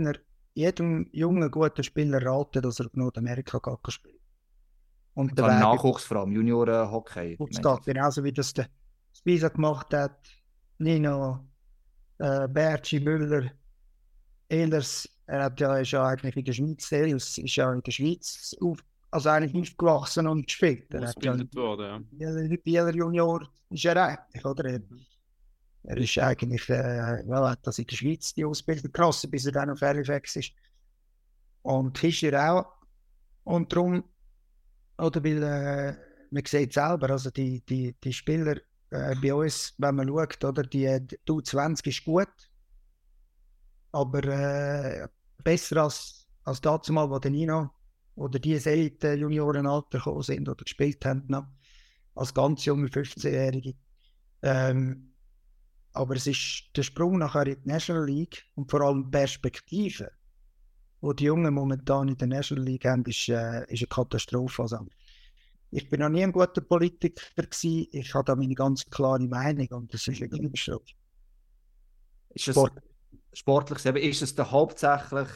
[0.54, 4.18] jedem jungen, guten Spieler raten, dass er auf Nordamerika geht spielen.
[5.14, 7.36] Und der Nachwuchs vor allem, Junioren-Hockey.
[7.50, 8.68] Es geht genauso wie das der
[9.12, 10.28] Spisa gemacht hat,
[10.78, 11.40] Nino,
[12.18, 13.50] äh, Berci, Müller,
[14.48, 17.92] Ehlers, er hat ja, ist ja eigentlich in der Schweiz, ist, ist ja in der
[17.92, 20.92] Schweiz auf, also eigentlich aufgewachsen und gespielt.
[20.92, 22.56] Er hat ja, worden, ja.
[22.64, 24.80] Bieler Junior ist er eigentlich, oder?
[25.82, 29.52] Er, ist eigentlich, äh, well, hat das in der Schweiz die Ausbildung gelassen, bis er
[29.52, 30.52] dann auf Halifax ist.
[31.62, 32.66] Und Fischer auch.
[33.44, 34.04] Und darum,
[34.98, 35.96] oder weil, äh,
[36.30, 38.56] man sieht selber, also die, die, die Spieler
[38.90, 42.28] äh, bei uns, wenn man schaut, oder, die, die U20 ist gut,
[43.92, 45.08] aber äh,
[45.42, 47.70] besser als, als dazu mal, wo der Nino
[48.16, 51.46] oder die Elite Juniorenalter gekommen sind oder gespielt haben noch,
[52.14, 53.74] als ganz junge 15-Jährige.
[54.42, 55.09] Ähm,
[55.92, 60.10] aber es ist der Sprung nachher in die National League und vor allem Perspektive,
[61.00, 64.62] wo die Jungen momentan in der National League haben, ist, äh, ist eine Katastrophe.
[64.62, 64.86] Also,
[65.70, 67.86] ich bin noch nie ein guter Politiker gewesen.
[67.92, 70.94] Ich habe da meine ganz klare Meinung und das ist eine Katastrophe.
[72.30, 72.56] Ist es,
[73.32, 75.28] sportlich, ist es hauptsächlich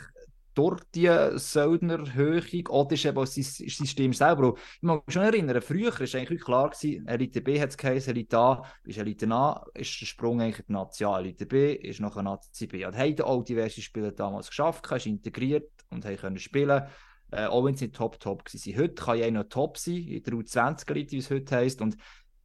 [0.55, 4.55] durch die Söldnerhöhung oder ist eben sein System selber.
[4.57, 8.13] Ich mag mich schon erinnern, früher war eigentlich klar, gewesen, Elite B hat es geheißen,
[8.13, 12.23] Elite A ist Elite A, ist der Sprung eigentlich Nazi A, Elite B ist nachher
[12.23, 12.85] Nazi B.
[12.85, 16.85] Und haben auch diverse Spieler damals geschafft, hast integriert und haben können spielen
[17.31, 18.77] äh, auch wenn sie nicht top-top waren.
[18.79, 21.81] Heute kann ja noch top sein, in der U20 Elite, wie es heute heisst.
[21.81, 21.97] Und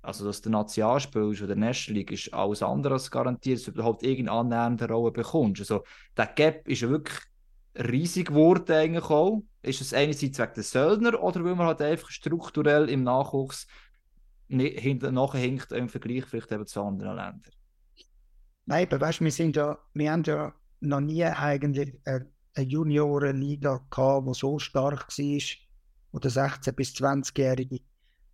[0.02, 3.66] also, dass der National spielst oder der National League ist alles andere als garantiert, dass
[3.66, 5.62] du überhaupt irgendeine annähernde Rolle bekommst.
[5.62, 5.84] Also,
[6.16, 7.20] der Gap ist ja wirklich
[7.76, 9.44] riesig geworden eigentlich auch.
[9.62, 13.68] Ist es einerseits wegen der Söldner oder weil man halt einfach strukturell im Nachwuchs
[14.48, 17.54] nachhinkt im Vergleich vielleicht eben zu anderen Ländern?
[18.66, 23.86] Nein, aber weißt, wir sind ja, wir haben ja noch nie eigentlich eine, eine Juniorenliga
[23.90, 25.42] gehabt, die so stark war,
[26.12, 27.82] oder 16- bis 20-Jährige,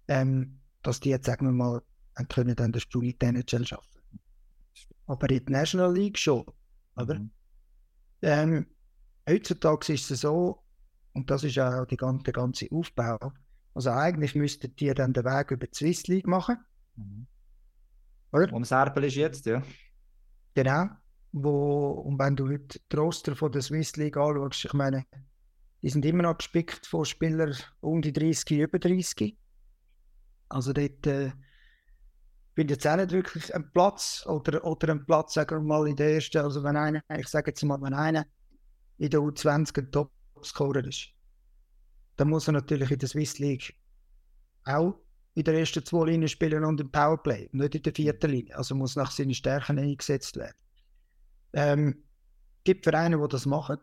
[0.07, 1.81] ähm, dass die jetzt, sagen wir mal,
[2.29, 4.01] können dann den Stuhl in die NHL schaffen.
[5.07, 6.45] Aber in der National League schon,
[6.95, 7.19] oder?
[7.19, 7.31] Mhm.
[8.21, 8.67] Ähm,
[9.27, 10.63] heutzutage ist es so,
[11.13, 13.33] und das ist auch die ganze, der ganze Aufbau,
[13.73, 16.57] also eigentlich müsstet ihr dann den Weg über die Swiss League machen.
[16.95, 17.27] Mhm.
[18.31, 18.53] Oder?
[18.53, 19.61] Um Serbel ist jetzt, ja.
[20.53, 20.87] Genau.
[21.33, 25.05] Wo, und wenn du heute die Roster von der Swiss League anschaust, ich meine,
[25.81, 29.37] die sind immer noch gespickt von Spielern um die 30, über 30.
[30.47, 31.31] Also dort äh,
[32.55, 35.97] bin jetzt auch nicht wirklich ein Platz oder, oder ein Platz, sagen wir mal, in
[35.97, 38.25] der ersten, also wenn einer, ich sage jetzt mal, wenn einer
[38.97, 41.09] in der U20 ein Topscorer ist,
[42.17, 43.75] dann muss er natürlich in der Swiss League
[44.63, 44.95] auch
[45.35, 48.57] in der ersten zwei Linien spielen und im Powerplay, nicht in der vierten Linie.
[48.57, 50.55] Also muss nach seinen Stärken eingesetzt werden.
[51.53, 52.03] Ähm,
[52.63, 53.79] gibt Vereine, die das machen.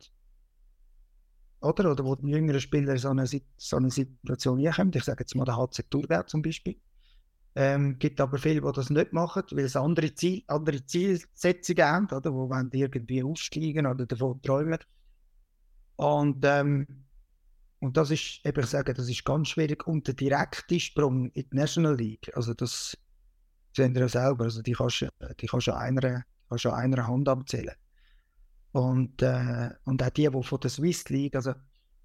[1.60, 1.92] Oder?
[1.92, 4.92] Oder wo die jüngeren Spieler so eine, so eine Situation hinkommen.
[4.94, 6.76] Ich sage jetzt mal der HC Thurgau zum Beispiel.
[7.54, 12.06] Ähm, gibt aber viele, die das nicht machen, weil es andere, Ziel, andere Zielsetzungen haben,
[12.06, 12.32] oder?
[12.32, 14.78] wo wollen irgendwie aussteigen oder davon träumen.
[15.96, 16.86] Und, ähm,
[17.80, 19.86] und das ist, eben ich sage, das ist ganz schwierig.
[19.86, 22.96] Und der direkte Sprung in die National League, also das
[23.74, 25.06] sehen wir ja selber, also die kannst,
[25.40, 27.74] die kannst du an einer, kannst an einer Hand abzählen.
[28.72, 31.54] Und, äh, und auch die, die von der Swiss League, also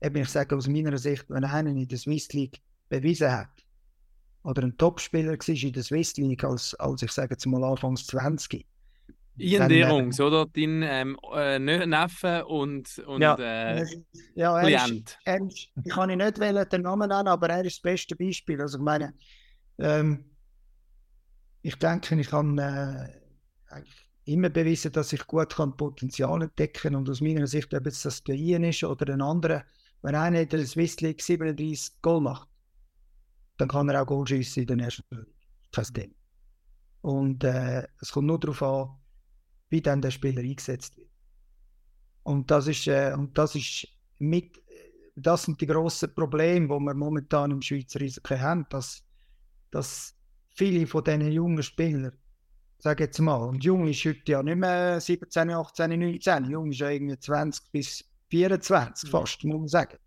[0.02, 3.50] eben ich sage aus meiner Sicht, wenn einer in der Swiss League bewiesen hat,
[4.44, 8.08] oder ein Topspieler war in der Swiss League als, als ich sage jetzt mal Anfangs
[8.08, 8.66] 20,
[9.38, 10.46] Ian Derungs, oder?
[10.46, 13.86] Dein ähm, äh, Neffe und, und ja, äh,
[14.36, 15.10] ja, er Klient.
[15.10, 17.82] Ist, er ist, ich kann ihn nicht wählen, den Namen nennen, aber er ist das
[17.82, 18.60] beste Beispiel.
[18.62, 19.14] Also ich meine,
[19.78, 20.26] ähm,
[21.62, 23.10] ich denke, ich kann äh,
[24.26, 26.96] immer bewiesen, dass ich gut kann Potenzial entdecken kann.
[26.96, 29.64] Und aus meiner Sicht, ob es das der Ian ist oder ein anderer,
[30.02, 32.48] wenn einer in der Swiss League 37 Goal macht,
[33.58, 35.28] dann kann er auch Goal schiessen in der League.
[35.72, 36.14] Kein Thema.
[37.02, 38.90] Und äh, es kommt nur darauf an,
[39.70, 41.10] wie dann der Spieler eingesetzt wird.
[42.24, 43.88] Und das ist, äh, und das ist
[44.20, 44.62] mit,
[45.16, 49.04] das sind die grossen Probleme, die wir momentan im Schweizer Eishockey haben, dass,
[49.72, 50.16] dass
[50.50, 52.14] viele von diesen jungen Spielern,
[52.80, 56.80] sage jetzt mal, und jung ist heute ja nicht mehr 17, 18, 19, jung ist
[56.80, 59.98] ja irgendwie 20 bis 24 fast, muss man sagen,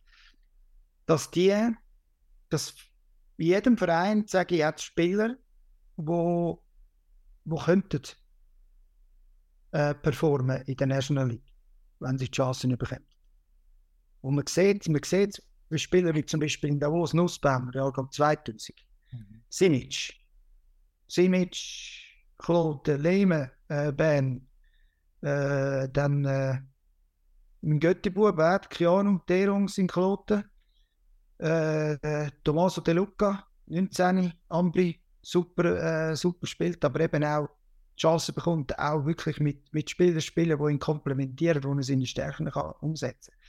[1.07, 1.73] dass die,
[2.51, 2.75] dass
[3.37, 5.37] in jedem Verein, sage ich jetzt Spieler,
[5.97, 6.63] wo,
[7.45, 8.03] wo könnten
[9.73, 11.53] äh, performen in der National League,
[12.01, 13.05] wenn sie die Chancen bekommen.
[14.21, 18.75] Und man sieht, man sieht, wie Spieler wie zum Beispiel in Davos, Nussbaumer, Jahrgang 2000,
[19.13, 19.43] mhm.
[19.49, 20.15] Simic,
[21.09, 21.57] Simic,
[22.39, 24.47] Claude, Lehme, äh, Ben,
[25.21, 26.61] äh, dann äh,
[27.63, 30.45] im Göttibub, keine Ahnung, Derung sind Kloten,
[31.39, 37.49] äh, äh, Tommaso De Luca, 19, Ambri, super, äh, super spielt, aber eben auch
[38.01, 42.51] Chance bekommt, auch wirklich mit, mit Spielern spielen, die ihn komplementieren, wo er seine Stärken
[42.51, 43.41] kann umsetzen kann.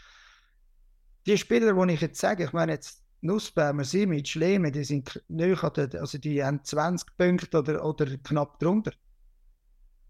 [1.26, 5.64] Die Spieler, die ich jetzt sage, ich meine jetzt Nussbaumer, Simic, Lehme, die sind näher
[6.00, 8.92] also die haben 20 Punkte oder, oder knapp drunter.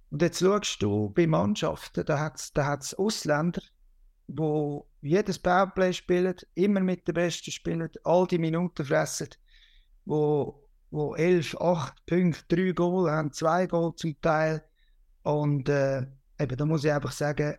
[0.10, 3.62] Und jetzt schaust du bei Mannschaften, da hat es da Ausländer,
[4.28, 9.30] die jedes Powerplay spielen, immer mit den Besten spielen, all die Minuten fressen,
[10.06, 14.64] wo wo 11, 8 Punkte, 3 Goal haben, 2 Goal zum Teil.
[15.24, 16.06] Und äh,
[16.40, 17.56] eben, da muss ich einfach sagen,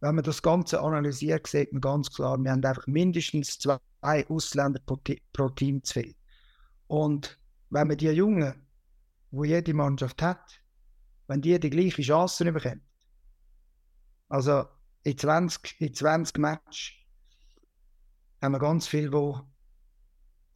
[0.00, 4.80] wenn man das Ganze analysiert, sieht man ganz klar, wir haben einfach mindestens zwei Ausländer
[4.84, 4.98] pro,
[5.32, 6.14] pro Team zu viel.
[6.86, 7.38] Und
[7.70, 8.66] wenn man die Jungen,
[9.30, 10.62] wo jede Mannschaft hat,
[11.26, 12.82] wenn die die gleiche Chance bekommen,
[14.28, 14.64] also
[15.02, 16.92] in 20, in 20 Matches
[18.40, 19.40] haben wir ganz viele, die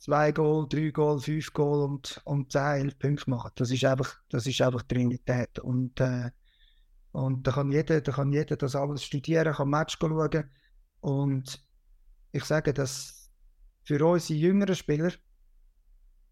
[0.02, 3.52] zwei Goal, drei Goal, fünf Goal und, und zehn, elf Punkte machen.
[3.54, 5.60] Das ist einfach, das ist einfach Realität.
[5.60, 6.30] Und, äh,
[7.12, 10.50] und da kann jeder, da kann jeder das alles studieren, kann Match schauen.
[11.00, 11.64] Und
[12.32, 13.30] ich sage, dass
[13.84, 15.12] für unsere jüngeren Spieler,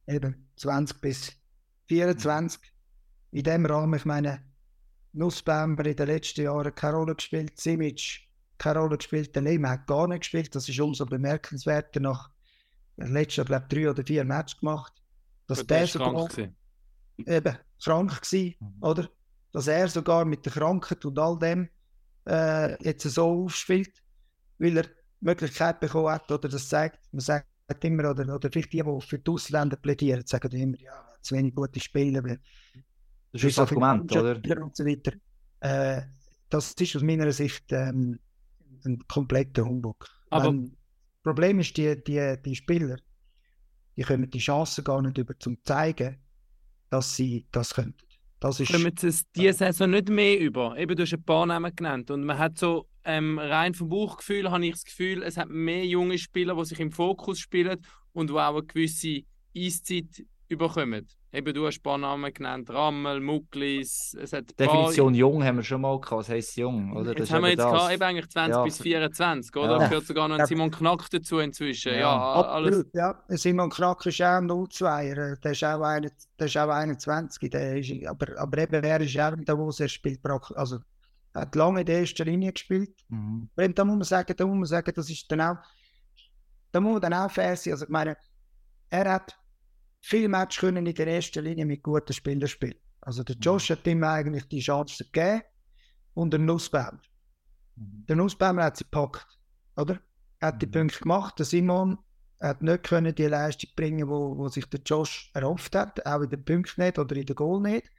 [0.08, 1.32] eben 20 bis
[1.86, 2.60] 24,
[3.30, 4.42] in dem Rahmen, ich meine,
[5.12, 9.86] Nussbäumer in den letzten Jahren keine Rolle gespielt, Simic keine Rolle gespielt, der Lehmann hat
[9.86, 12.30] gar nicht gespielt, das ist umso bemerkenswerter nach
[13.00, 14.92] letztes Jahr, glaube ich, drei oder vier Matches gemacht.
[15.46, 16.56] Dass der sogar krank gewesen.
[17.26, 18.74] eben krank gsi, Mhm.
[18.82, 19.08] oder?
[19.52, 21.68] Dass er sogar mit der Krankheit und all dem
[22.28, 24.02] äh, jetzt so aufspielt,
[24.58, 24.90] weil er die
[25.20, 27.46] Möglichkeit bekommen hat, oder das zeigt, man sagt
[27.82, 30.92] immer, oder, oder vielleicht die, die für die Ausländer plädieren, sagen immer, ja,
[31.22, 32.22] zu wenig gute Spieler,
[33.32, 34.62] Das ist ein Argument, oder?
[34.62, 35.12] Und so weiter.
[35.60, 36.02] Äh,
[36.48, 38.18] das ist aus meiner Sicht ähm,
[38.84, 40.06] ein kompletter Humbug.
[40.30, 40.79] Aber- Wenn, das
[41.22, 42.96] Problem ist, die, die, die Spieler,
[43.96, 46.18] die kommen die Chancen gar nicht über, zum zeigen,
[46.88, 47.94] dass sie das können.
[48.40, 50.76] Das ist, kommen es diese Saison nicht mehr über.
[50.78, 52.10] Eben, du hast ein paar Namen genannt.
[52.10, 55.84] Und man hat so ähm, rein vom Bauchgefühl, habe ich das Gefühl, es hat mehr
[55.84, 57.78] junge Spieler, die sich im Fokus spielen
[58.12, 59.22] und die auch eine gewisse
[59.54, 61.06] Eiszeit überkommen.
[61.32, 64.16] Eben, du hast ein paar Namen genannt: Rammel, Mucklis.
[64.20, 66.12] Es hat ein paar- Definition jung haben wir schon mal gehabt.
[66.20, 66.96] Was heisst jung?
[66.96, 67.10] Oder?
[67.12, 67.72] Jetzt ist haben wir jetzt das.
[67.72, 68.62] gehabt, eben eigentlich 20 Ja.
[68.64, 69.78] bis 24, oder?
[69.80, 69.88] Ja.
[69.88, 70.46] Gehört sogar noch ein Ja.
[70.46, 71.92] Simon Knack dazu inzwischen.
[71.92, 72.32] Ja, Ja.
[72.52, 72.68] alles.
[72.76, 73.22] Absolut, ja.
[73.28, 78.06] Simon Knack ist auch 02er, der ist auch, eine, der ist auch 21, der ist,
[78.06, 80.78] aber, aber eben, er ist auch der, wo er spielt, praktisch- also
[81.32, 82.90] er hat lange in der ersten Linie gespielt.
[83.08, 83.48] Mhm.
[83.54, 85.56] Aber eben, da muss man sagen, da muss man sagen, das ist dann auch,
[86.72, 87.72] da muss man dann auch fair sein.
[87.74, 88.16] Also ich meine,
[88.88, 89.36] er hat
[90.00, 92.78] viele Matches können in der ersten Linie mit guten Spielern spielen.
[93.00, 95.42] Also der Josh hat ihm eigentlich die Chance gegeben
[96.14, 97.00] und der Nussbaumer.
[97.76, 98.04] Mhm.
[98.08, 99.26] Der Nussbaumer hat sie gepackt,
[99.76, 100.00] oder?
[100.40, 100.72] Er hat die Mhm.
[100.72, 101.38] Punkte gemacht.
[101.38, 101.98] Der Simon
[102.40, 106.30] hat nicht können die Leistung bringen, wo, wo sich der Josh erhofft hat, auch in
[106.30, 107.90] den Punkten nicht oder in den Goal nicht.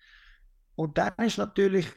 [0.75, 1.87] Und dann ist natürlich,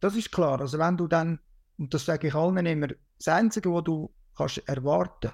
[0.00, 1.38] das ist klar, also wenn du dann,
[1.78, 2.88] und das sage ich allen immer,
[3.18, 5.30] das Einzige, was du kannst erwarten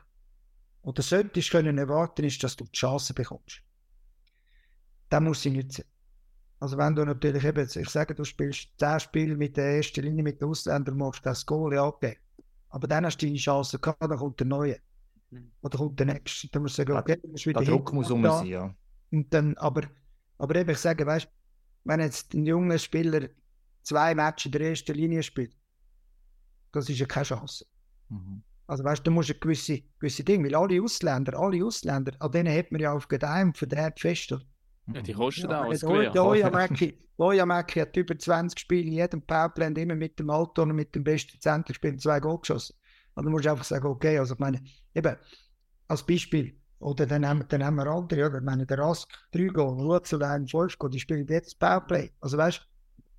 [0.82, 3.62] oder solltest können erwarten, ist, dass du die Chance bekommst.
[5.08, 5.86] Dann muss sie nicht sein.
[6.60, 10.24] Also wenn du natürlich eben, ich sage, du spielst 10 Spiele mit der ersten Linie
[10.24, 12.18] mit den Ausländern, machst das Goal ja okay.
[12.70, 14.78] Aber dann hast du die Chance gehabt, dann kommt der Neue.
[15.30, 15.52] Mhm.
[15.62, 16.48] Oder kommt der Nächste.
[16.48, 18.74] Dann musst du sagen, okay, du musst wieder Der Druck muss um sein, ja.
[19.10, 19.82] Und dann, aber,
[20.38, 21.28] aber eben, ich sage, weißt
[21.84, 23.28] wenn jetzt ein junger Spieler
[23.82, 25.56] zwei Matches in der ersten Linie spielt,
[26.72, 27.64] das ist ja keine Chance.
[28.10, 28.42] Mhm.
[28.66, 32.54] Also weißt du, musst eine gewisse, gewisse Dinge, weil alle Ausländer, alle Ausländer, an denen
[32.54, 34.32] hat man ja auf Gedeih für den fest.
[34.32, 34.44] oder?
[34.94, 36.10] Ja, die kosten Ja, auch als der Oja- Gewehr.
[36.12, 40.30] der Oyamaki, der Oyamaki hat über 20 Spiele in jedem Powerplay und immer mit dem
[40.30, 42.74] Alto und mit dem besten Center gespielt, zwei Goal geschossen.
[43.14, 44.62] Und dann musst du einfach sagen, okay, also ich meine,
[44.94, 45.16] eben,
[45.88, 48.38] als Beispiel, oder dann haben, dann haben wir andere, oder?
[48.38, 52.10] Ich meine, der Rask, drei Goal, Wurzel, ein fünf Goal, die spielen jetzt Powerplay.
[52.20, 52.64] Also weißt du,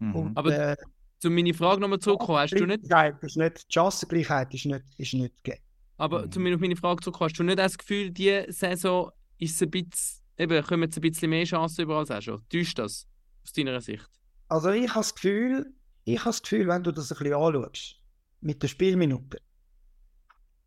[0.01, 0.32] Mhm.
[0.36, 0.78] Aber äh,
[1.20, 4.82] Zu meiner Frage nochmal zurückkommen, hast du nicht, Gleichheit ist nicht, die Chancengleichheit ist nicht,
[4.97, 5.61] ist nicht gegeben.
[5.97, 6.32] aber Mhm.
[6.32, 10.22] zu meiner, Frage zurückkommen, hast du nicht das Gefühl, diese Saison ist es ein bisschen,
[10.40, 12.42] eben, kommen jetzt ein bisschen mehr Chancen über als auch schon?
[12.50, 13.08] Täuscht das
[13.44, 14.10] aus deiner Sicht?
[14.48, 15.74] Also ich habe das Gefühl,
[16.06, 17.96] ich habe das Gefühl, wenn du das ein bisschen anschaust,
[18.42, 19.42] mit der Spielminute,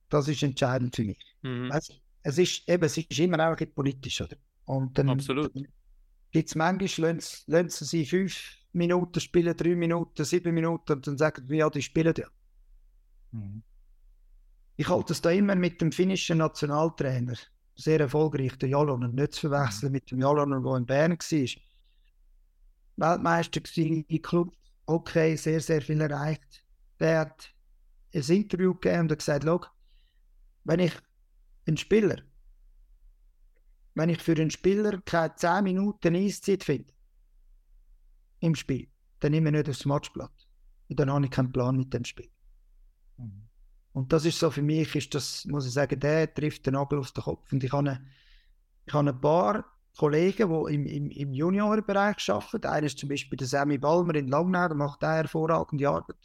[0.09, 1.18] das ist entscheidend für mich.
[1.43, 1.70] Mhm.
[1.70, 4.37] Du, es ist eben, es ist immer auch ein bisschen politisch, oder?
[4.66, 5.53] Und dann Absolut.
[6.31, 11.18] gibt es manchmal, lassen, lassen sie fünf Minuten spielen, drei Minuten, sieben Minuten und dann
[11.18, 12.29] sagen wir, ja, die spielen ja.
[13.33, 13.62] Mhm.
[14.77, 17.37] Ich halte es da immer mit dem finnischen Nationaltrainer,
[17.75, 21.49] sehr erfolgreich, der Jalonen, nicht zu verwechseln mit dem Jalonen, der in Bern war.
[22.97, 24.55] Weltmeister gewesen, im Club,
[24.87, 26.64] okay, sehr, sehr viel erreicht.
[27.01, 27.55] Der hat
[28.14, 29.64] ein Interview gegeben und gesagt, «Schau,
[30.64, 30.93] wenn ich
[31.66, 32.23] einen Spieler,
[33.95, 36.93] wenn ich für einen Spieler keine 10 Minuten Eiszeit finde
[38.41, 38.89] im Spiel,
[39.20, 40.49] dann nehme ich nicht aufs Matchblatt.
[40.89, 42.31] Und dann habe ich keinen Plan mit dem Spiel.
[43.18, 43.49] Mhm.
[43.93, 46.99] Und das ist so für mich, ist das, muss ich sagen, der trifft den Nagel
[46.99, 47.53] auf den Kopf.
[47.53, 48.07] Und ich habe, eine,
[48.86, 49.64] ich habe ein paar
[49.99, 52.66] Kollegen, die im, im, im Juniorenbereich arbeiten.
[52.66, 56.16] Einer ist zum Beispiel der Sammy Balmer in Langnau, der macht auch hervorragende Arbeit.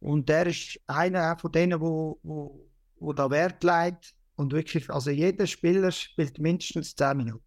[0.00, 2.70] Und der ist einer von denen, wo, wo,
[3.00, 4.14] wo da Wert legt.
[4.36, 7.42] Und wirklich, also jeder Spieler spielt mindestens 10 Minuten.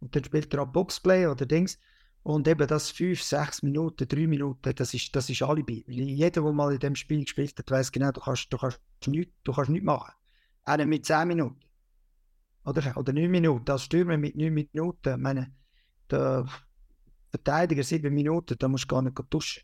[0.00, 1.78] Und dann spielt er auch Boxplay oder Dings.
[2.24, 5.84] Und eben das 5, 6 Minuten, 3 Minuten, das ist, das ist Alibi.
[5.86, 9.34] Jeder, der mal in dem Spiel gespielt hat, weiß genau, du kannst, du kannst nichts,
[9.44, 10.10] du kannst nichts machen.
[10.64, 11.60] Einer mit 10 Minuten.
[12.64, 13.70] Oder, oder 9 Minuten.
[13.70, 15.10] Als Stürmer mit 9 Minuten.
[15.10, 15.52] Ich meine,
[16.10, 16.46] der
[17.30, 19.62] Verteidiger 7 Minuten, da musst du gar nicht duschen.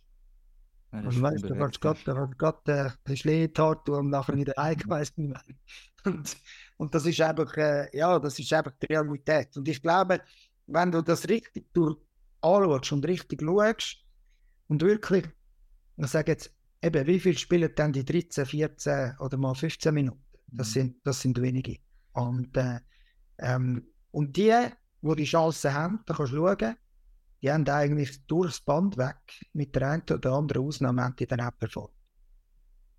[0.92, 5.16] Ja, Also weißt, du kannst gerade gerade äh, ein Schleetart tun und nachher wieder eingeweist
[6.04, 6.36] und,
[6.76, 9.56] und das ist einfach, äh, ja, das ist einfach die Realität.
[9.56, 10.20] Und ich glaube,
[10.66, 11.96] wenn du das richtig durch
[12.42, 13.98] anschaust und richtig schaust
[14.68, 15.26] und wirklich,
[15.96, 20.22] ich sage jetzt, eben, wie viel spielen dann die 13, 14 oder mal 15 Minuten?
[20.48, 20.72] Das, Mhm.
[20.72, 21.78] sind, das sind wenige.
[22.12, 22.80] Und, äh,
[23.38, 24.54] ähm, und die,
[25.02, 26.76] die die Chance haben, da kannst du schauen,
[27.42, 29.16] die haben eigentlich durchs Band weg,
[29.52, 31.94] mit der einen oder anderen Ausnahme, haben die dann auch performt.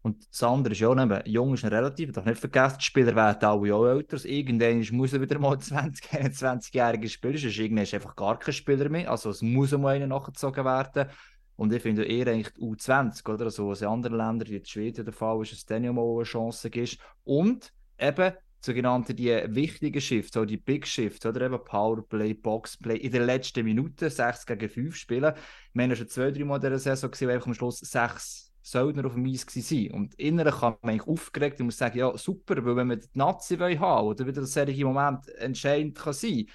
[0.04, 2.86] Und das andere ist ja auch, eben, jung ist relativ, ich darf nicht vergessen, die
[2.86, 4.18] Spieler werden alle auch älter.
[4.26, 8.90] Irgendwann muss er wieder mal 20, 21-jährige Spieler, sonst irgendwann ist einfach gar kein Spieler
[8.90, 9.12] mehr.
[9.12, 11.10] Also es muss mal einer nachgezogen werden.
[11.56, 13.46] Und ich finde eher eigentlich die U20, oder?
[13.46, 15.94] Also was in anderen Ländern, wie in Schweden der Fall ist, dass es dann ja
[15.94, 16.98] mal eine Chance gibt.
[17.24, 23.12] Und eben sogenannte die wichtigen Shifts, so die Big Shifts, oder eben Powerplay, Boxplay, in
[23.12, 25.34] den letzten Minuten 6 gegen 5 spielen.
[25.74, 28.51] Wir haben ja schon zwei, drei Mal in dieser Saison gesehen, einfach am Schluss sechs
[28.62, 29.92] Söldner auf dem Eis waren.
[29.92, 33.08] Und innerlich kann man eigentlich aufgeregt und muss sagen, ja super, weil wenn wir die
[33.14, 36.46] Nazi haben oder wieder solche Moment entscheidend kann sein,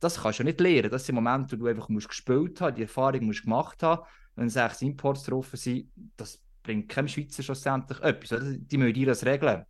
[0.00, 0.90] das kannst du ja nicht lernen.
[0.90, 4.02] Das sind Momente, wo du einfach musst gespielt haben, die Erfahrung musst gemacht haben.
[4.34, 8.32] Wenn sechs Imports drauf sind, das bringt keinem Schweizer schlussendlich etwas.
[8.32, 8.52] Oder?
[8.56, 9.64] Die müssen dir das regeln.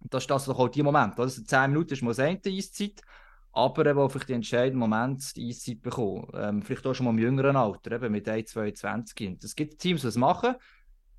[0.00, 1.18] Und das ist das doch auch die Moment.
[1.18, 3.00] Also 10 Minuten ist mal eine Eiszeit,
[3.52, 6.28] aber auch vielleicht die entscheidenden Momente die Eiszeit bekommen.
[6.34, 9.28] Ähm, vielleicht auch schon mal im jüngeren Alter, eben mit 1, 22.
[9.28, 10.54] Und Es gibt Teams, die das machen,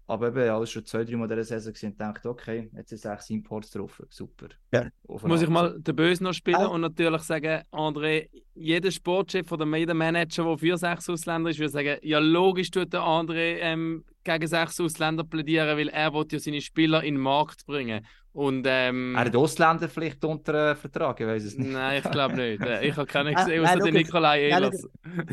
[0.07, 2.99] aber eben alles schon zwei, drei Mal dieser Saison gesehen und denkt, okay, jetzt sind
[2.99, 4.47] sechs Imports drauf, super.
[4.71, 4.87] Ja.
[5.07, 6.67] Muss ich mal den Bösen noch spielen Ah.
[6.67, 11.71] und natürlich sagen, André, jeder Sportchef oder jeder Manager, der für sechs Ausländer ist, würde
[11.71, 16.39] sagen, ja logisch tut der André ähm, gegen sechs Ausländer plädieren, weil er will ja
[16.39, 18.05] seine Spieler in den Markt bringen.
[18.35, 21.71] Und ähm, Er hat Ausländer vielleicht unter äh, Vertrag, ich weiß es nicht.
[21.71, 22.61] nein, ich glaube nicht.
[22.65, 23.93] Äh, Ich habe keinen Nein, gesehen, außer den.
[23.93, 24.87] Nikolai Nein, Ehlers.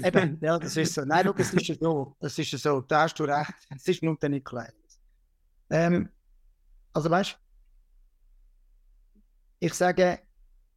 [0.05, 1.05] Eben, ja, das ist so.
[1.05, 2.17] Nein, schau, es ist ja so.
[2.21, 3.55] Es ist ja so, da hast du recht.
[3.75, 4.69] Es ist nur der Nikolai.
[5.71, 6.09] Ähm,
[6.93, 7.37] also weißt
[9.59, 10.21] ich sage,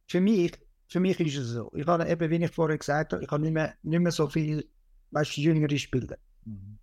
[0.08, 0.52] für mich,
[0.88, 1.70] für mich ist es so.
[1.76, 4.28] Ich habe eben, wie ich vorher gesagt habe, ich habe nicht mehr, nicht mehr so
[4.28, 4.68] viel,
[5.12, 6.78] weißt du, jüngere Spieler, Mhm.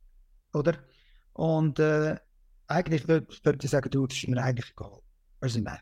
[0.54, 0.78] oder?
[1.34, 2.18] Und äh,
[2.68, 5.00] eigentlich würde würd ich sagen, du, das ist mir eigentlich egal.
[5.44, 5.82] Was ich meine.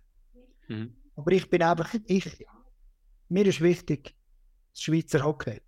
[0.69, 0.95] Mhm.
[1.15, 2.47] Aber ich bin einfach, ich,
[3.29, 4.15] mir ist wichtig,
[4.73, 5.61] das Schweizer Hockey.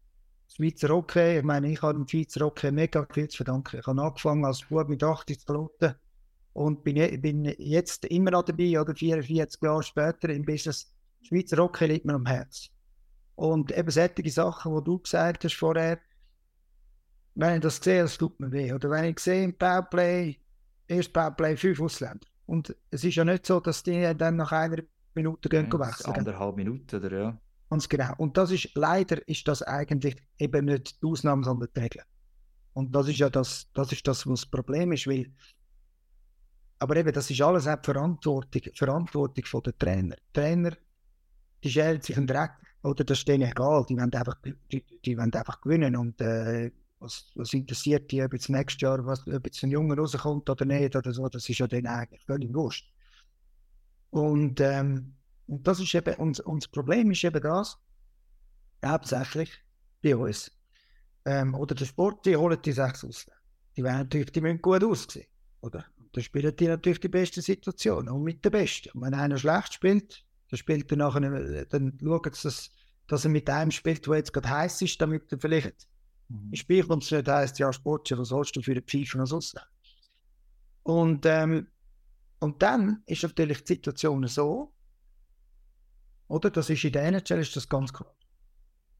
[0.48, 3.80] Das Schweizer Hockey, ich meine, ich habe dem Schweizer Hockey mega viel zu verdanken.
[3.80, 5.94] Ich habe angefangen als Bub mit 80 zu Kloten
[6.54, 10.91] und bin, bin jetzt immer noch dabei, oder 44 Jahre später im Business.
[11.20, 12.72] Das Schweizer Hockey liegt mir am Herzen.
[13.36, 16.00] Und eben solche Sachen, die du gesagt hast vorher,
[17.36, 18.74] wenn ich das sehe, das tut mir weh.
[18.74, 20.39] Oder wenn ich sehe im Powerplay,
[20.88, 22.26] erst Powerplay fünf Ausländer.
[22.46, 24.84] Und es ist ja nicht so, dass die dann nach einer
[25.16, 26.16] Minute gehen Ja, wechseln.
[26.16, 27.38] Anderthalb Minuten, oder ja.
[27.70, 28.14] Ganz genau.
[28.18, 32.04] Und das ist, leider ist das eigentlich eben nicht die Ausnahme, sondern die Regel.
[32.74, 35.32] Und das ist ja das, das ist das, was das Problem ist, weil,
[36.80, 40.16] aber eben, das ist alles auch die Verantwortung, Verantwortung von der Trainer.
[40.16, 40.72] Die Trainer,
[41.64, 42.52] die scheren sich einen Dreck,
[42.84, 46.72] oder das ist denen egal, die wollen einfach, die, die wollen einfach gewinnen und, äh,
[47.04, 50.66] was, was interessiert die, ob jetzt nächstes Jahr, was, ob jetzt ein Junge rauskommt oder
[50.66, 52.91] nicht oder so, das ist ja denen eigentlich völlig wurscht.
[54.10, 55.16] Und, ähm,
[55.47, 57.78] und das ist eben, und, und das Problem ist eben das,
[58.86, 59.51] hauptsächlich
[60.01, 60.51] bei uns.
[61.26, 63.26] Ähm, oder der Sport, die holen die sechs aus.
[63.76, 65.28] Die werden natürlich, die müssen gut aussehen,
[65.62, 65.86] oder?
[66.14, 68.89] Da spielen die natürlich die besten Situationen und mit den Besten.
[68.91, 72.70] Und wenn einer schlecht spielt, dann spielt er nachher, dann schaut dass,
[73.08, 75.88] dass er mit einem spielt, der jetzt gerade heiß ist, damit er vielleicht
[76.30, 79.34] im Spiel kommt es nicht heisst, ja, Sportchef, was sollst du für den Pfeifen als
[79.34, 79.67] Ausländer?
[80.84, 81.67] Und, ähm,
[82.39, 84.74] und dann ist natürlich die Situation so,
[86.28, 86.49] oder?
[86.49, 88.15] Das ist in der NHL ist das ganz klar.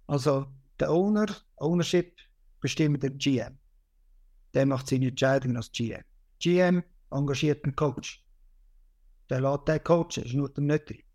[0.07, 0.47] Also
[0.80, 2.15] der Owner, Ownership
[2.59, 3.57] bestimmt der GM.
[4.53, 6.03] Der macht seine Entscheidungen als GM.
[6.39, 8.24] GM engagiert einen Coach.
[9.30, 11.05] Der lässt den coachen, ist nur der nicht.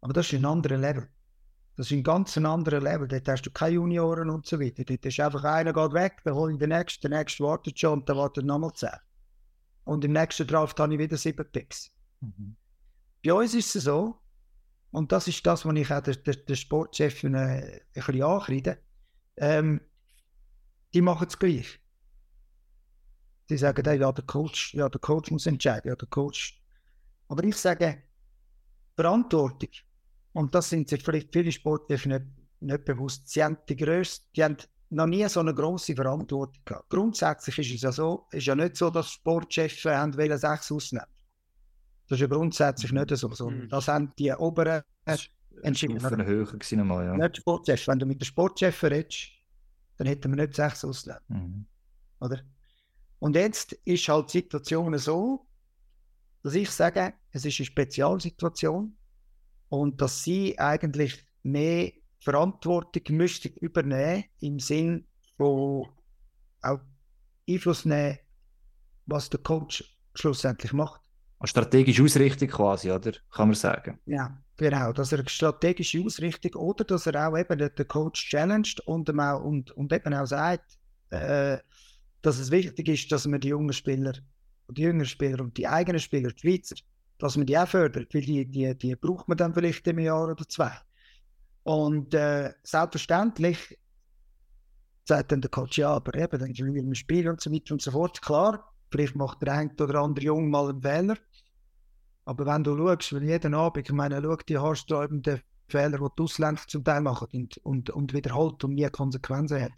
[0.00, 1.08] Aber das ist ein anderer Level.
[1.78, 3.06] Das ist ein ganz ein anderer Level.
[3.06, 4.82] Dort hast du keine Junioren und so weiter.
[4.82, 8.00] Dort ist einfach einer geht weg, dann hole ich den nächsten, der nächste wartet schon
[8.00, 8.90] und dann wartet nochmal zehn.
[9.84, 11.92] Und im nächsten Draft habe ich wieder sieben Picks.
[12.18, 12.56] Mhm.
[13.24, 14.20] Bei uns ist es so,
[14.90, 18.78] und das ist das, was ich auch den, den, den Sportchef äh, ein bisschen ankreide,
[19.36, 19.80] ähm,
[20.92, 21.78] die machen es gleich.
[23.50, 26.60] Die sagen, hey, ja, der Coach, ja, der Coach muss entscheiden, ja, der Coach.
[27.28, 28.02] Aber ich sage,
[28.96, 29.70] Verantwortung,
[30.32, 32.24] und das sind sich vielleicht viele Sportchefs nicht,
[32.60, 34.56] nicht bewusst, sie haben die grösste, die haben
[34.90, 36.88] noch nie so eine grosse Verantwortung gehabt.
[36.88, 41.06] Grundsätzlich ist es ja so, ist ja nicht so, dass Sportchefs haben wollen sechs ausnehmen.
[42.08, 43.68] Das ist ja grundsätzlich nicht so, sondern Mhm.
[43.68, 44.82] das haben die oberen
[45.62, 46.00] entschieden.
[46.00, 47.16] Stufen höher gewesen einmal, ja.
[47.16, 47.86] Nicht Sportchef.
[47.86, 49.28] Wenn du mit dem Sportchef redest,
[49.98, 51.66] dann hätten wir nicht sechs Ausländer, Mhm.
[52.20, 52.40] oder?
[53.18, 55.46] Und jetzt ist halt die Situation so,
[56.42, 58.96] dass ich sage, es ist eine Spezialsituation
[59.68, 65.06] und dass sie eigentlich mehr Verantwortung müssten übernehmen im Sinn
[65.36, 65.88] von
[66.62, 66.80] auch
[67.48, 68.18] Einfluss nehmen
[69.08, 71.00] was der Coach schlussendlich macht.
[71.40, 73.12] Eine strategische Ausrichtung quasi, oder?
[73.30, 73.98] Kann man sagen.
[74.06, 74.92] Ja, genau.
[74.92, 79.20] Dass er eine strategische Ausrichtung oder dass er auch eben den Coach challenged und, ihm
[79.20, 80.78] auch, und, und eben auch sagt,
[81.10, 81.58] äh,
[82.22, 84.12] dass es wichtig ist, dass man die jungen Spieler,
[84.70, 86.76] die jüngeren Spieler und die eigenen Spieler, die Schweizer,
[87.18, 90.24] dass man die auch fördert, weil die, die, die braucht man dann vielleicht im Jahr
[90.24, 90.72] oder zwei.
[91.64, 93.78] Und äh, selbstverständlich
[95.04, 97.82] sagt dann der Coach, ja, aber eben, dann will man spielen und so weiter und
[97.82, 98.22] so fort.
[98.22, 101.16] Klar, vielleicht macht der eine oder andere Jung mal einen Fehler.
[102.24, 106.22] Aber wenn du schaust, weil jeden Abend, ich meine, schau die haarsträubenden Fehler, die die
[106.22, 109.72] Ausländer zum Teil machen und, und, und wiederholt und nie Konsequenzen hat.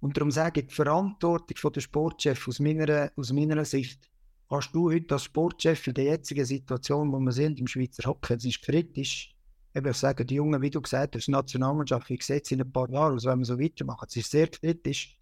[0.00, 4.10] Und darum sage ich, die Verantwortung der Sportchef aus meiner, aus meiner Sicht,
[4.52, 8.34] hast du heute als Sportchef in der jetzigen Situation, wo wir sind, im Schweizer Hockey,
[8.34, 9.34] es ist kritisch,
[9.74, 12.70] eben ich sage, die Jungen, wie du gesagt hast, Nationalmannschaft, ich sehe es in ein
[12.70, 15.16] paar Jahren, also wenn wir so weitermachen, es ist sehr kritisch,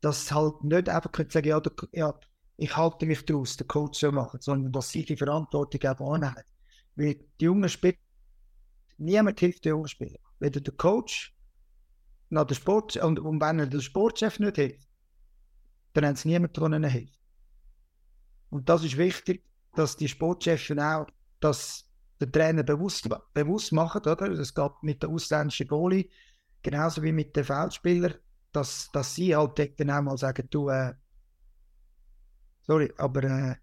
[0.00, 2.14] dass halt nicht einfach sagen, ja, der, ja,
[2.56, 6.42] ich halte mich daraus, der Coach soll machen, sondern dass sie die Verantwortung auch annehmen.
[6.96, 7.96] Weil die jungen Spieler,
[8.96, 10.22] niemand hilft den jungen Spielern.
[10.40, 11.36] Weder der Coach
[12.30, 14.88] noch der Sport, und, und wenn er der Sportchef nicht hilft,
[15.92, 17.17] dann haben sie niemanden, der ihnen hilft.
[18.50, 19.44] Und das ist wichtig,
[19.74, 21.06] dass die Sportchefs auch
[21.40, 21.88] das
[22.20, 24.34] der Trainer bewusst, bewusst machen, oder?
[24.34, 26.08] Das geht mit der ausländischen Goalie,
[26.62, 28.14] genauso wie mit den Feldspielern,
[28.52, 30.94] dass, dass sie halt dann auch mal sagen, du, äh,
[32.62, 33.54] sorry, aber äh,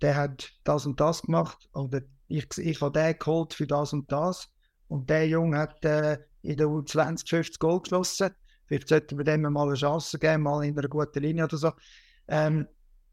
[0.00, 4.10] der hat das und das gemacht oder ich, ich habe den geholt für das und
[4.12, 4.48] das
[4.86, 8.30] und der Junge hat äh, in der U20 50 Goal geschossen.
[8.66, 11.72] Vielleicht sollten wir dem mal eine Chance geben, mal in einer guten Linie oder so.
[12.28, 12.68] Ähm,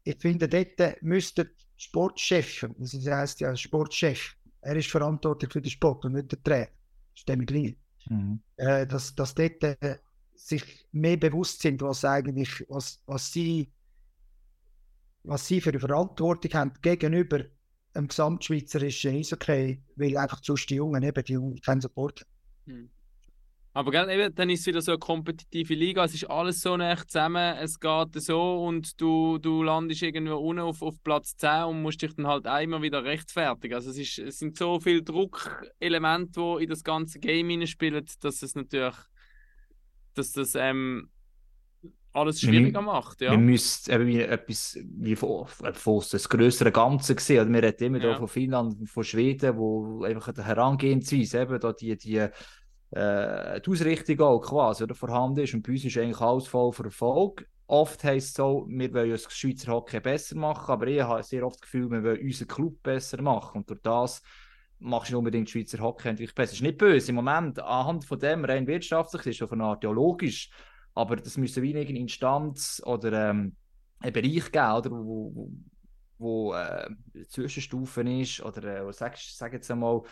[0.06, 6.04] ich finde, dort müsste Sportchef, das heißt ja Sportchef, er ist verantwortlich für den Sport
[6.04, 6.66] und nicht der Trainer.
[6.66, 7.76] Das ist dem gleich.
[8.08, 8.40] Mhm.
[8.56, 9.98] Äh, dass, dass dort äh,
[10.34, 13.72] sich mehr bewusst sind, was eigentlich, was, was sie
[15.26, 17.44] was sie für eine Verantwortung haben gegenüber
[17.94, 22.20] dem gesamtschweizerischen Eishockey, weil einfach sonst die Jungen eben die keinen Support
[22.66, 22.72] haben.
[22.72, 22.90] Hm.
[23.76, 26.78] Aber gell, eben, dann ist es wieder so eine kompetitive Liga, es ist alles so
[26.78, 31.64] nah zusammen, es geht so und du, du landest irgendwo unten auf, auf Platz 10
[31.64, 33.74] und musst dich dann halt einmal wieder rechtfertigen.
[33.74, 38.40] Also es, ist, es sind so viele Druckelemente, die in das ganze Game hineinspielen, dass
[38.40, 38.96] es natürlich
[40.14, 41.10] dass das ähm,
[42.14, 43.20] alles schwieriger wir, macht.
[43.20, 43.32] Ja.
[43.32, 47.40] Wir müssen eben wie etwas wie von, von das größere Ganze sehen.
[47.40, 48.16] Also wir reden immer ja.
[48.16, 52.26] von Finnland, von Schweden, wo einfach die Herangehensweise, eben da die, die,
[52.96, 55.52] äh, die Ausrichtung auch quasi oder, vorhanden ist.
[55.52, 57.46] Und bei uns ist eigentlich alles voll für Erfolg.
[57.66, 61.44] Oft heisst es so, wir wollen das Schweizer Hockey besser machen, aber ich habe sehr
[61.44, 63.58] oft das Gefühl, wir wollen unseren Club besser machen.
[63.58, 64.22] Und durch das
[64.78, 66.52] machst du nicht unbedingt Schweizer Hockey natürlich besser.
[66.52, 67.10] Das ist nicht böse.
[67.10, 70.50] Im Moment, anhand von dem, rein wirtschaftlich, ist es auf eine Art ja logisch.
[70.94, 73.56] Aber das müsste wie eine Instanz oder ähm,
[73.98, 75.50] ein Bereich geben, oder, wo,
[76.16, 76.88] wo, äh,
[77.28, 78.40] Zwischenstufen ist.
[78.40, 80.02] Oder äh, sag, sag jetzt einmal,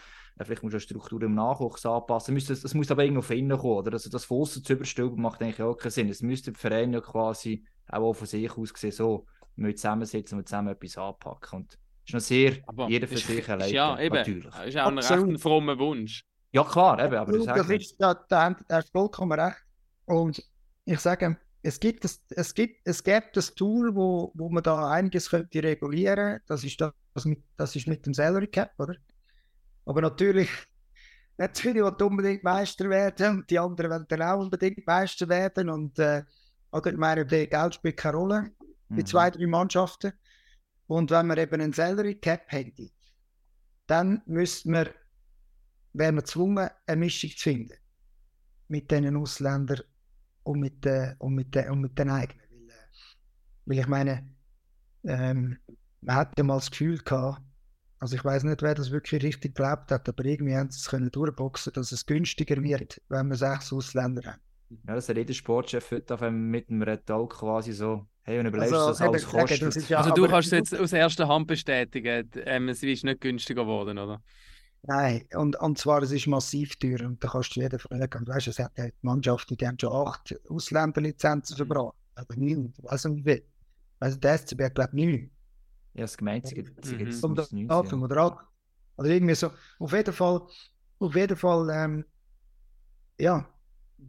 [0.42, 2.36] vielleicht muss du Struktur im Nachwuchs anpassen.
[2.36, 3.78] Es, muss aber irgendwo von innen kommen.
[3.78, 3.92] Oder?
[3.92, 6.08] Also das von zu überstülpen macht eigentlich auch keinen Sinn.
[6.08, 9.26] Es müsste der Verein ja quasi auch von sich aus gesehen so,
[9.56, 11.60] wir zusammensitzen und zusammen etwas anpacken.
[11.60, 13.72] Und ist noch sehr aber jeder für ist, sich allein.
[13.72, 14.14] Ja, eben.
[14.14, 14.44] Natürlich.
[14.44, 16.24] Das ist auch ein recht frommer Wunsch.
[16.52, 17.16] Ja, klar, eben.
[17.16, 19.64] Aber das, das ist, da, da, da hast vollkommen recht.
[20.06, 20.42] Und
[20.84, 24.90] ich sage, es gibt, das, es gibt, es gibt das Tool, wo, wo man da
[24.90, 26.40] einiges könnte regulieren.
[26.46, 28.96] Das ist das, mit, das ist mit dem Salary Cap, oder?
[29.86, 30.50] Aber natürlich,
[31.36, 35.68] natürlich will unbedingt Meister werden und die anderen wollen dann auch unbedingt Meister werden.
[35.68, 36.24] Und äh,
[36.74, 38.50] ich meine, Geld spielt keine Rolle
[38.88, 39.06] bei mhm.
[39.06, 40.12] zwei, drei Mannschaften.
[40.86, 42.90] Und wenn man eben einen Salary Cap hätte,
[43.86, 44.88] dann müsste man,
[45.92, 47.74] wäre man gezwungen, eine Mischung zu finden
[48.68, 49.80] mit diesen Ausländern
[50.42, 52.44] und mit, äh, und mit, äh, und mit den eigenen.
[52.50, 52.74] Weil, äh,
[53.66, 54.28] weil ich meine,
[55.04, 55.58] ähm,
[56.00, 57.42] man hat ja mal das Gefühl gehabt,
[58.04, 60.90] also ich weiß nicht, wer das wirklich richtig geglaubt hat, aber irgendwie haben sie es
[60.90, 64.40] können durchboxen, dass es günstiger wird, wenn wir sechs Ausländer haben.
[64.86, 68.38] Ja, das hat jeder Sportchef heute auf einem, mit dem Red Talk quasi so, hey,
[68.38, 69.88] und überlegst also, das alles kostet.
[69.88, 73.62] Ja, also du kannst es jetzt aus erster Hand bestätigen, ähm, es ist nicht günstiger
[73.62, 74.22] geworden, oder?
[74.82, 78.26] Nein, und, und zwar, es ist massiv teuer und da kannst du jeden fragen.
[78.26, 81.56] Weißt du, es hat ja Mannschaften, die haben schon acht Ausländerlizenzen mhm.
[81.56, 81.96] verbracht.
[82.16, 83.42] Aber neun, weiß nicht wie.
[83.98, 85.30] Also der SCB hat, glaube ich, neun.
[85.94, 87.18] Ja, das gemeint, sie mhm.
[87.22, 88.46] um das Anfang oder acht.
[88.96, 89.50] Oder irgendwie so.
[89.78, 90.42] Auf jeden Fall,
[90.98, 92.04] auf jeden Fall, ähm,
[93.18, 93.48] ja,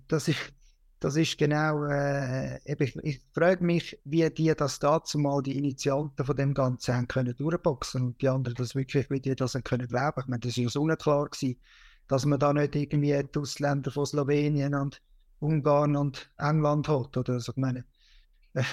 [0.07, 0.53] das ist,
[0.99, 6.25] das ist genau, äh, ich, ich frage mich, wie die das dazu mal die Initianten
[6.25, 9.63] von dem Ganzen haben können durchboxen und die anderen das wirklich, wie die das haben
[9.63, 10.21] können glauben.
[10.21, 11.59] Ich meine, das ist ja so unklar gewesen,
[12.07, 15.01] dass man da nicht irgendwie die Ausländer von Slowenien und
[15.39, 17.51] Ungarn und England hat oder so.
[17.51, 17.85] Ich meine,
[18.53, 18.63] äh,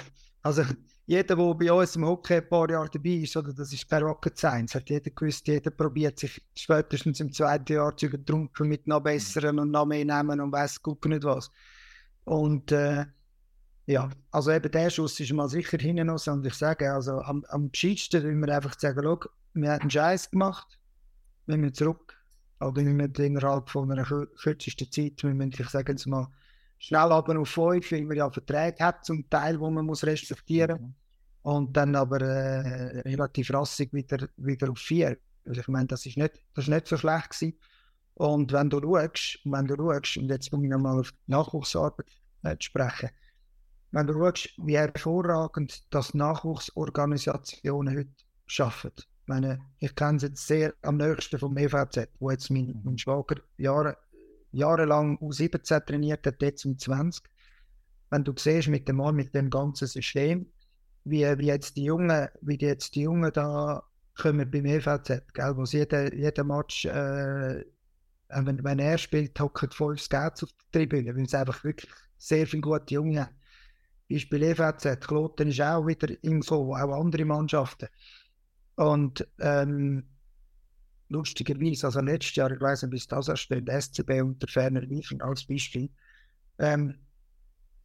[0.42, 0.64] also
[1.04, 4.02] jeder, der bei uns im Hockey ein paar Jahre dabei ist, oder, das ist kein
[4.02, 4.74] Rocket Science.
[4.74, 9.58] Hat jeder gewusst, jeder probiert sich spätestens im zweiten Jahr zu übertrumpfen mit noch besseren
[9.58, 11.50] und noch mehr nehmen und weiß gucken nicht was.
[12.24, 13.06] Und äh,
[13.86, 16.28] ja, also eben der Schuss ist mal sicher hinten raus.
[16.28, 19.20] Und ich sage, also am, am gescheitsten, wenn wir einfach sagen, schau,
[19.54, 20.78] wir haben einen Scheiß gemacht,
[21.46, 22.16] wir müssen zurück.
[22.60, 26.28] Oder wir müssen innerhalb von einer kürzesten Zeit, wir müssen, ich sage jetzt mal,
[26.82, 30.80] schnell aber auf 5, weil man ja Verträge hat zum Teil, wo man muss respektieren
[30.80, 30.88] muss.
[30.88, 30.94] Mhm.
[31.42, 35.16] Und dann aber äh, relativ rassig wieder, wieder auf 4.
[35.46, 37.58] Also ich meine, das ist nicht, das ist nicht so schlecht gewesen.
[38.14, 42.06] Und wenn du schaust, wenn du schaust, und jetzt muss ich nochmal auf die Nachwuchsarbeit
[42.42, 43.10] äh, sprechen,
[43.92, 48.10] wenn du schaust, wie hervorragend das Nachwuchsorganisationen heute
[48.46, 48.92] schaffen.
[48.96, 52.80] Ich meine, ich kenne es jetzt sehr am nächsten vom EVZ, wo jetzt mein, mhm.
[52.84, 53.96] mein Schwager Jahre,
[54.52, 57.24] jahrelang U17 trainiert hat, jetzt um 20.
[58.10, 60.46] Wenn du siehst mit dem mit dem ganzen System,
[61.04, 63.82] wie, wie jetzt die Jungen, wie jetzt die Jungen da
[64.16, 67.64] kommen beim EVZ, gell, wo sie jeden, jeden Match, äh,
[68.28, 72.46] wenn, wenn er spielt, hocken volles Geld auf der Tribüne, weil es einfach wirklich sehr
[72.46, 73.34] viele gute Junge haben.
[74.10, 77.88] Beispiel EVZ, Kloten ist auch wieder irgendwo, auch andere Mannschaften.
[78.76, 80.04] Und ähm,
[81.12, 85.46] lustigerweise, also letztes Jahr, ich weiß nicht, bis das ersteht, SCB unter ferner Liefen als
[85.46, 85.90] Beispiel.
[86.58, 86.98] Ähm,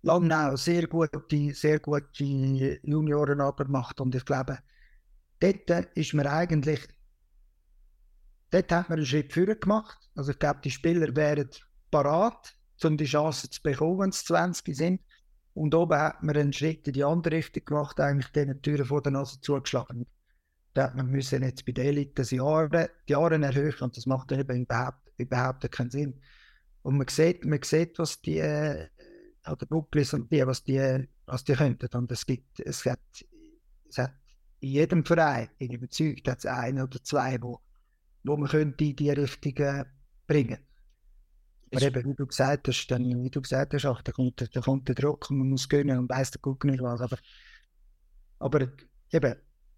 [0.01, 2.23] Langnau sehr gute, sehr gute
[2.83, 4.59] Juniorenarbeit gemacht und ich glaube,
[5.39, 6.79] dort ist man eigentlich,
[8.51, 9.97] dort hat man einen Schritt vorher gemacht.
[10.15, 11.49] Also ich glaube, die Spieler wären
[11.91, 15.01] parat, um die Chance zu bekommen, wenn sie 20 sind.
[15.53, 19.01] Und oben hat man einen Schritt in die andere Richtung gemacht, eigentlich diesen Türen vor
[19.01, 20.05] der Nase zugeschlagen.
[20.77, 24.05] Da hat man müssen jetzt bei der Elite die Jahre, die Jahre erhöhen und das
[24.05, 26.21] macht eben überhaupt, überhaupt keinen Sinn.
[26.83, 28.87] Und man sieht, man sieht was die, äh,
[29.51, 31.87] oder Bucklis und die, was die, was die könnten.
[31.97, 32.99] Und es gibt, es hat,
[33.89, 34.13] es hat
[34.59, 37.59] in jedem Verein, ich bin überzeugt, hat es einen oder zwei, wo,
[38.23, 39.83] wo man könnte in die Richtung äh,
[40.27, 40.59] bringen.
[41.73, 44.61] Aber eben, wie du gesagt hast, dann, wie du gesagt hast, ach, da, kommt, da
[44.61, 47.01] kommt der Druck und man muss gönnen und weiss der Guck nicht was.
[47.01, 47.17] Aber,
[48.37, 48.67] aber
[49.11, 49.35] eben,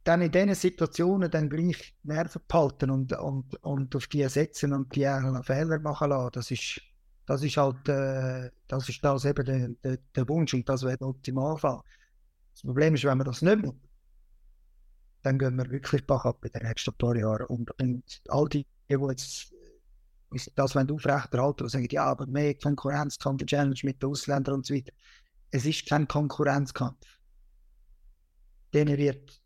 [0.09, 4.95] dann in diesen Situationen dann gleich Nerven behalten und, und, und auf die setzen und
[4.95, 5.01] die
[5.43, 6.81] Fehler machen lassen, das ist,
[7.27, 10.97] das ist halt, äh, das ist das eben der, der, der Wunsch und das wäre
[10.97, 11.81] der Optimalfall.
[12.53, 13.75] Das Problem ist, wenn man das nicht macht,
[15.21, 17.45] dann gehen wir wirklich Bach ab in den nächsten paar Jahren.
[17.45, 19.53] Und, und all die, die jetzt
[20.55, 24.65] das wenn du aufrechterhalten und sagen, ja, aber mehr Konkurrenzkampf, Challenge mit den Ausländern und
[24.65, 24.91] so weiter.
[25.51, 27.05] Es ist kein Konkurrenzkampf.
[28.73, 29.39] Denen wird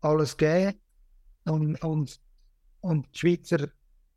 [0.00, 0.78] alles geben
[1.44, 2.20] und, und,
[2.80, 3.68] und die Schweizer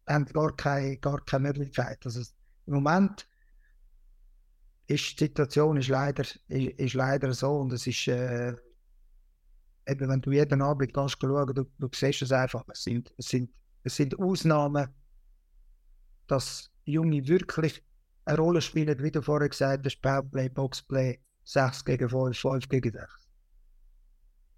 [0.07, 1.99] haben gar keine, gar keine Möglichkeit.
[2.05, 2.21] Also
[2.65, 3.27] im Moment
[4.87, 8.55] ist die Situation ist leider, ist, ist leider so und es ist äh,
[9.87, 13.27] eben, wenn du jeden Abend gehst, schauen, du, du siehst es einfach, es sind, es
[13.27, 13.51] sind,
[13.83, 14.87] es sind Ausnahmen,
[16.27, 17.83] dass Junge wirklich
[18.25, 22.91] eine Rolle spielen, wie du vorher gesagt hast, Powerplay, Boxplay, 6 gegen 5, 5 gegen
[22.91, 23.28] 6.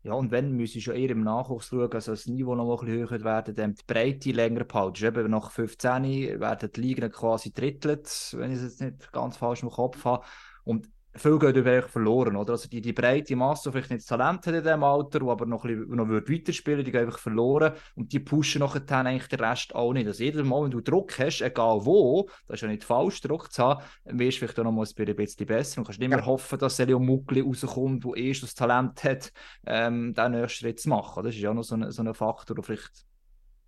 [0.04, 2.86] Ja, und wenn, müsste ich schon eher im Nachwuchs schauen, also das Niveau noch ein
[2.86, 5.06] bisschen höher werden, dann die Breite länger behalten.
[5.06, 9.62] Eben nach 15 werden die Ligen quasi drittelt, wenn ich es jetzt nicht ganz falsch
[9.62, 10.26] im Kopf habe.
[10.64, 12.54] Und viel geht über verloren, oder?
[12.54, 15.28] Also die, die breite Masse, die vielleicht nicht das Talent hat in diesem Alter, die
[15.28, 19.08] aber noch, ein bisschen, noch weiterspielen die gehen einfach verloren und die pushen nachher dann
[19.08, 20.08] eigentlich den Rest auch nicht.
[20.08, 23.52] Also jedes Mal, wenn du Druck hast, egal wo, das ist ja nicht falsch, Druck
[23.52, 26.20] zu haben, wirst du vielleicht auch noch mal ein bisschen besser und kannst nicht mehr
[26.20, 26.26] ja.
[26.26, 29.32] hoffen, dass Elio Muckli rauskommt, der erst das Talent hat,
[29.66, 31.24] ähm, den nächsten Schritt zu machen.
[31.24, 33.11] Das ist ja noch so ein, so ein Faktor, der vielleicht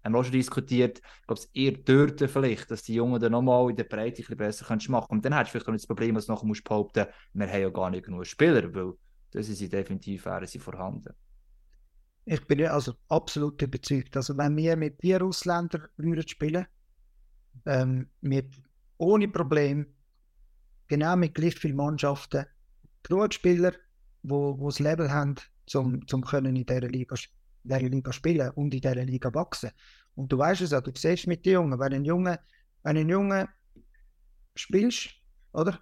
[0.03, 3.75] haben auch schon diskutiert, glaube, es eher dort vielleicht, dass die Jungen dann nochmal in
[3.75, 5.03] der Breite ein bisschen besser machen können.
[5.09, 7.47] Und dann hast du vielleicht auch nicht das Problem, dass du nachher musst behaupten wir
[7.47, 8.93] haben ja gar nicht genug Spieler, weil
[9.31, 11.13] das ist definitiv wären sie vorhanden.
[12.25, 14.15] Ich bin also absolut überzeugt.
[14.15, 15.88] Also wenn wir mit vier Ausländern
[16.27, 16.65] spielen,
[17.65, 18.61] ähm, mit,
[18.97, 19.88] ohne Problem,
[20.88, 22.45] genau mit gleich vielen Mannschaften,
[23.03, 23.73] genug Spieler,
[24.21, 25.35] wo das Level haben,
[25.65, 26.23] zum, zum
[26.55, 29.72] in dieser Liga spielen dieser Liga spielen und in dieser Liga wachsen.
[30.15, 32.40] Und du weißt es ja, du siehst mit den Jungen, wenn ein Junge,
[32.84, 33.49] wenn ein Junge
[34.56, 35.10] spielst,
[35.53, 35.80] oder?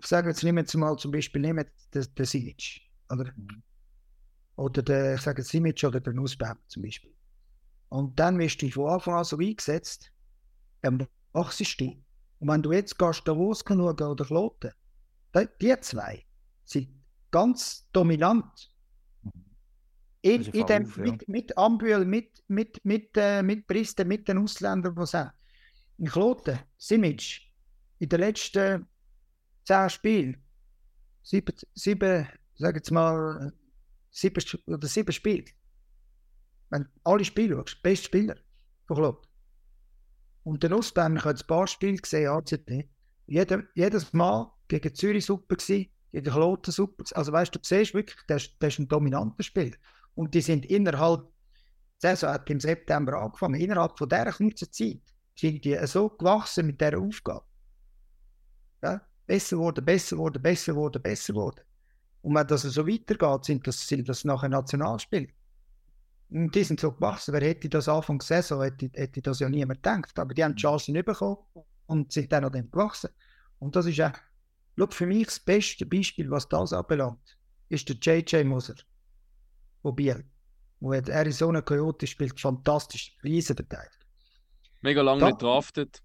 [0.00, 1.64] Ich sage jetzt, nehmen wir mal zum Beispiel nehmen
[1.94, 3.32] den, den Simic, oder?
[3.36, 3.62] Mhm.
[4.56, 7.14] Oder den, ich sage Simic oder den Nussbaum zum Beispiel.
[7.88, 10.12] Und dann wirst du von Anfang an so eingesetzt,
[10.80, 12.02] dann wachst du.
[12.38, 14.72] Und wenn du jetzt gehst, Davos schauen oder Kloten,
[15.60, 16.24] die zwei
[16.64, 16.88] sind
[17.30, 18.71] ganz dominant
[20.22, 21.02] in, in dem, auf, ja.
[21.02, 25.30] mit, mit Ambühl, mit, mit, mit, äh, mit Bristen, mit den Ausländern, die haben.
[25.98, 27.40] In Kloten, Simic,
[27.98, 28.86] in den letzten
[29.64, 30.42] zehn Spielen,
[31.22, 33.52] sieben, sieben sag jetzt mal,
[34.10, 35.44] sieben, oder sieben Spiele.
[36.70, 38.36] Wenn du alle Spiele schaust, beste Spieler
[38.86, 39.26] von Club.
[40.44, 42.88] Und der Ostberner hat ein paar Spiele gesehen, ACT.
[43.26, 47.16] Jeder, jedes Mal gegen Zürich super gewesen, gegen Kloten super gewesen.
[47.16, 49.76] Also weißt du, du siehst wirklich, der, der ist ein dominanter Spieler.
[50.14, 55.02] Und die sind innerhalb, die Saison hat im September angefangen, innerhalb von dieser kurzen Zeit
[55.34, 57.44] sind die so gewachsen mit dieser Aufgabe.
[58.82, 59.00] Ja?
[59.26, 61.64] Besser worden, besser worden, besser worden, besser worden.
[62.22, 65.28] Und wenn das so weitergeht, sind das, sind das nachher Nationalspiele.
[66.30, 67.34] Und die sind so gewachsen.
[67.34, 70.18] Wer hätte das Anfang der Saison, hätte, hätte das ja niemand gedacht.
[70.18, 71.38] Aber die haben die Chancen nicht bekommen
[71.86, 73.10] und sind dann an dem gewachsen.
[73.58, 74.12] Und das ist auch,
[74.76, 78.46] schau, für mich das beste Beispiel, was das anbelangt, ist der J.J.
[78.46, 78.76] Moser
[79.82, 84.04] Wo hat Arizona Coyote spielt fantastisch, Riesenverteidiger.
[84.80, 86.02] Mega lange nicht draftet.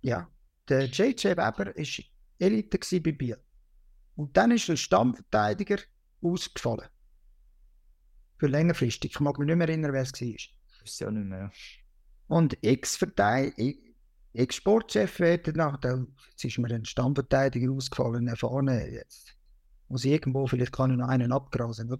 [0.00, 0.28] Ja,
[0.68, 1.24] der J.J.
[1.24, 2.04] Weber war
[2.38, 3.38] Elite bei Biel.
[4.16, 5.78] Und dann ist ein Stammverteidiger
[6.20, 6.88] ausgefallen.
[8.38, 9.12] Für längerfristig.
[9.12, 10.28] Ich mag mich nicht mehr erinnern, wer es war.
[10.84, 11.38] Ist ja nicht mehr.
[11.38, 11.50] ja.
[12.26, 13.78] Und Ex-Verteidiger,
[14.32, 19.36] Ex-Sportchef wird nach der, jetzt ist mir ein Stammverteidiger ausgefallen, erfahren jetzt.
[19.88, 21.96] Muss ich irgendwo, vielleicht kann ich noch einen abgrasen.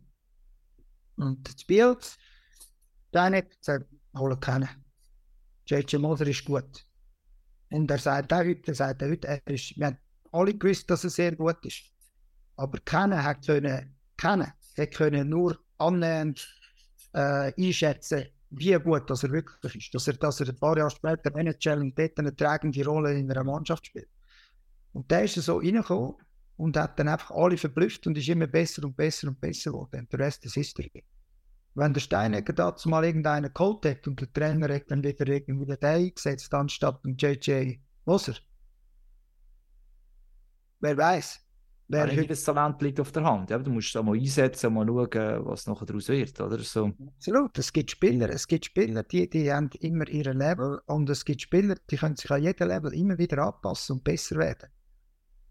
[1.17, 1.97] Und das Biel,
[3.13, 3.87] der nicht gesagt,
[4.17, 4.69] holen kennen.
[5.67, 6.01] J.J.
[6.01, 6.87] Moser ist gut.
[7.71, 9.99] Und er sagt auch heute, er sagt heute, er ist, wir haben
[10.33, 11.83] alle gewusst, dass er sehr gut ist.
[12.57, 16.47] Aber keiner hat können, keiner hat können nur annähernd
[17.13, 19.95] äh, einschätzen, wie gut dass er wirklich ist.
[19.95, 23.31] Dass er, dass er ein paar Jahre später NHL und dort eine tragende Rolle in
[23.31, 24.09] einer Mannschaft spielt.
[24.93, 26.15] Und der ist so reingekommen
[26.57, 30.01] und hat dann einfach alle verblüfft und ist immer besser und besser und besser geworden.
[30.01, 31.05] Und der Rest ist History.
[31.75, 35.67] Wenn der Steinegger dazu mal irgendeinen geholt hat und der Trainer hat dann wieder irgendwie
[35.67, 38.35] den eingesetzt anstatt dem JJ Moser.
[40.81, 41.41] Wer weiß?
[41.89, 43.51] Wer Ja, jedes Talent liegt auf der Hand.
[43.51, 46.41] Ja, du musst es mal einsetzen, mal schauen, was nachher daraus wird.
[46.41, 46.59] Oder?
[46.61, 46.93] So.
[47.17, 51.25] Absolut, es gibt Spieler, es gibt Spieler, die, die haben immer ihre Level und es
[51.25, 54.71] gibt Spieler, die können sich an jedem Level immer wieder anpassen und besser werden.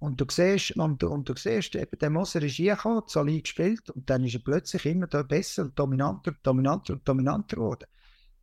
[0.04, 3.90] Und du siehst, und, du- und du siehst, eben, der Moser ist reingekommen, Sali gespielt
[3.90, 7.86] und dann ist er plötzlich immer da besser und dominanter dominanter und dominanter geworden.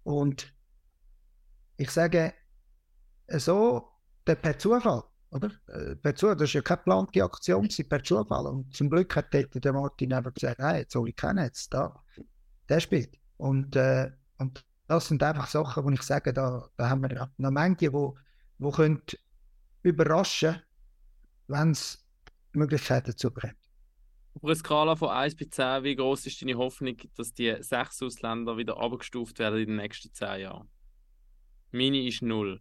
[0.03, 0.55] Und
[1.77, 2.32] ich sage,
[3.28, 3.91] so,
[4.27, 5.51] der per Zufall, oder?
[5.66, 8.47] Äh, Per Zufall, das war ja keine geplante Aktion, per Zufall.
[8.47, 11.74] Und zum Glück hat dort der Martin eben gesagt, hey, jetzt soll ich kennen, jetzt
[11.74, 12.03] da
[12.70, 13.19] der spielt.
[13.37, 17.51] Und, äh, und das sind einfach Sachen, wo ich sage, da, da haben wir noch
[17.51, 18.16] manche, wo,
[18.57, 19.03] wo können
[19.82, 20.62] überraschen
[21.51, 22.05] wenn es
[22.52, 23.56] Möglichkeiten dazu bringt.
[24.35, 28.01] Auf einer Skala von 1 bis 10, wie groß ist deine Hoffnung, dass die sechs
[28.02, 30.68] Ausländer wieder abgestuft werden in den nächsten 10 Jahren?
[31.72, 32.60] Meine ist 0.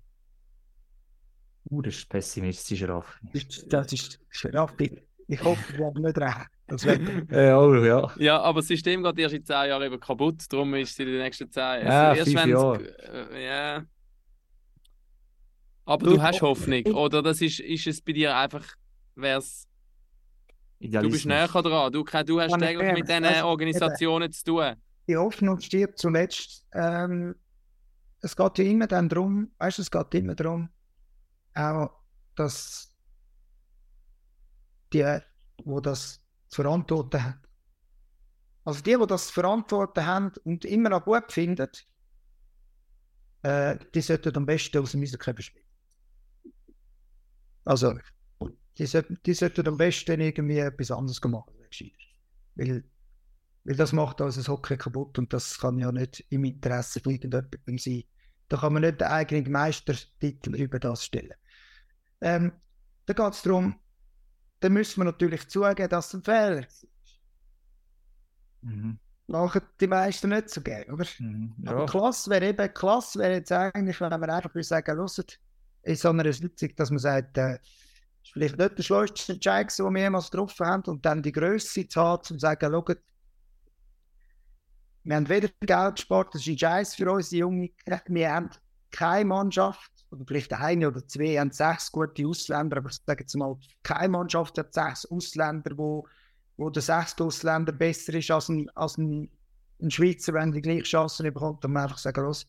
[1.70, 3.20] Uh, das ist pessimistisch, Raffi.
[3.68, 5.02] Das ist Raffi.
[5.28, 6.48] Ich hoffe, wir haben nicht recht.
[6.68, 7.02] Das wird
[7.32, 8.12] Äh, oh, ja.
[8.18, 11.06] Ja, aber das System geht erst in 10 Jahren eben kaputt, darum ist es in
[11.06, 11.86] den nächsten 10 Jahren.
[11.86, 13.32] Ja, erst fünf Jahre.
[13.32, 13.86] äh, ja.
[15.90, 17.24] Aber Du- du hast Hoffnung, oder?
[17.24, 18.64] Das ist, ist es bei dir einfach,
[19.16, 19.68] wär's,
[20.80, 21.92] du bist näher dran.
[21.92, 24.76] Du, du hast täglich mit diesen du, Organisationen zu tun.
[25.08, 26.64] die Hoffnung stirbt zuletzt.
[26.74, 27.34] Ähm,
[28.22, 30.70] es geht ja immer dann darum, weißt du, es geht immer darum,
[31.56, 31.90] auch,
[32.36, 32.96] dass
[34.94, 35.20] die,
[35.64, 37.42] wo das zu verantworten haben,
[38.64, 41.68] also die, die das zu verantworten haben und immer noch gut finden,
[43.42, 45.66] äh, die sollten am besten aus dem Eisenkörper spielen.
[47.70, 47.94] Also,
[48.80, 51.54] die sollten, die sollten am besten irgendwie etwas anderes machen.
[52.56, 52.84] Weil
[53.66, 57.78] weil das macht unser Hockey kaputt und das kann ja nicht im Interesse von irgendjemandem
[57.78, 58.04] sein.
[58.48, 61.34] Da kann man nicht den eigenen Meistertitel über das stellen.
[62.22, 62.54] Ähm,
[63.06, 63.76] da geht es darum,
[64.62, 66.88] da müssen wir natürlich zugeben, dass es ein Fehler ist.
[68.62, 69.00] Mhm.
[69.28, 71.06] Machen die meisten nicht so gerne, oder?
[71.20, 71.54] Mhm.
[71.66, 71.86] Aber Ja.
[71.86, 75.40] klasse wäre eben, klasse wäre jetzt eigentlich, wenn man einfach sagen, hört,
[75.84, 79.94] in so einer Sitzung, dass man sagt, äh, ist vielleicht nicht der schlauste Entscheid, den
[79.94, 82.98] wir jemals getroffen haben, und dann die Größe zu haben, um zu sagen, schaut,
[85.04, 87.70] wir haben weder Geld gespart, das ist ein Scheiß für unsere Jungen,
[88.08, 88.50] wir haben
[88.92, 93.36] keine Mannschaft, oder vielleicht eine oder zwei, haben sechs gute Ausländer, aber ich sage jetzt
[93.36, 96.08] mal, keine Mannschaft hat sechs Ausländer, wo,
[96.58, 99.30] wo der sechste Ausländer besser ist als ein, als ein
[99.82, 102.48] ein Schweizer, wenn die gleiche Chancen bekommt, dann einfach sagen, los,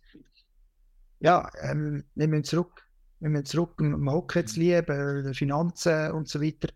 [1.20, 2.86] ja, ähm, wir müssen zurück,
[3.20, 6.68] wir müssen zurück im Hockey zu lieben, äh, Finanzen und so weiter.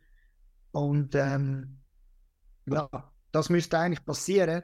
[0.72, 1.78] Und ähm,
[2.66, 2.88] ja,
[3.32, 4.62] das müsste eigentlich passieren.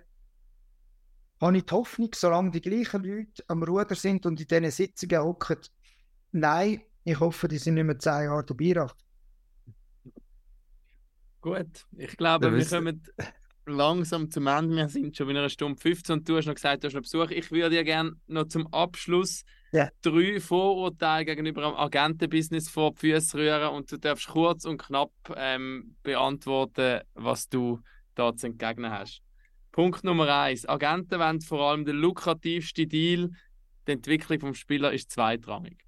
[1.41, 5.23] Habe ich die Hoffnung, solange die gleichen Leute am Ruder sind und in diesen Sitzungen
[5.23, 5.57] hocken,
[6.33, 8.87] nein, ich hoffe, die sind nicht mehr zehn Jahre dabei.
[11.41, 13.03] Gut, ich glaube, wir kommen
[13.65, 14.77] langsam zum Ende.
[14.77, 17.03] Wir sind schon in einer Stunde 15 und du hast noch gesagt, du hast noch
[17.03, 17.31] Besuch.
[17.31, 19.89] Ich würde dir gerne noch zum Abschluss Ja.
[20.03, 25.13] drei Vorurteile gegenüber dem Agentenbusiness vor die Füße rühren und du darfst kurz und knapp
[25.37, 27.81] ähm, beantworten, was du
[28.15, 29.23] da zu entgegnen hast.
[29.71, 33.31] Punkt Nummer eins: Agenten wollen vor allem den lukrativsten Deal.
[33.87, 35.79] Die Entwicklung des Spielers ist zweitrangig.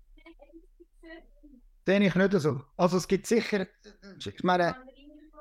[1.85, 2.61] Sehe ich nicht so.
[2.77, 3.67] Also es gibt sicher,
[4.19, 4.77] ich meine,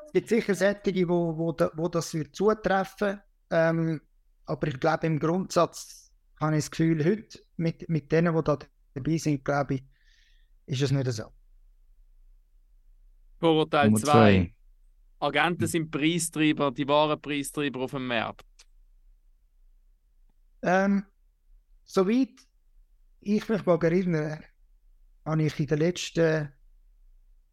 [0.07, 3.21] es gibt sicher Sättige, wo, wo, wo das wird zutreffen.
[3.51, 4.01] Ähm,
[4.45, 8.57] aber ich glaube, im Grundsatz habe ich das Gefühl, heute mit, mit denen, die da
[8.93, 9.83] dabei sind, glaube ich,
[10.65, 11.31] ist es nicht so.
[13.39, 14.55] Vorurteil Nummer 2: zwei.
[15.19, 18.45] Agenten sind Preistreiber, die wahren Preistreiber auf dem Markt.
[20.63, 21.05] Ähm,
[21.85, 22.47] soweit
[23.21, 24.43] ich mich mag erinnern,
[25.25, 26.51] habe ich in den letzten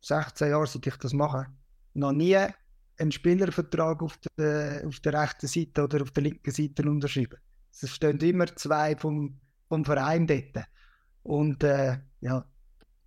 [0.01, 1.47] 16 Jahren, seit ich das mache,
[1.95, 2.37] noch nie
[2.99, 7.39] einen Spielervertrag auf der, auf der rechten Seite oder auf der linken Seite unterschrieben.
[7.71, 9.39] Es stehen immer zwei vom,
[9.69, 10.67] vom Verein dort.
[11.23, 12.45] Und äh, ja,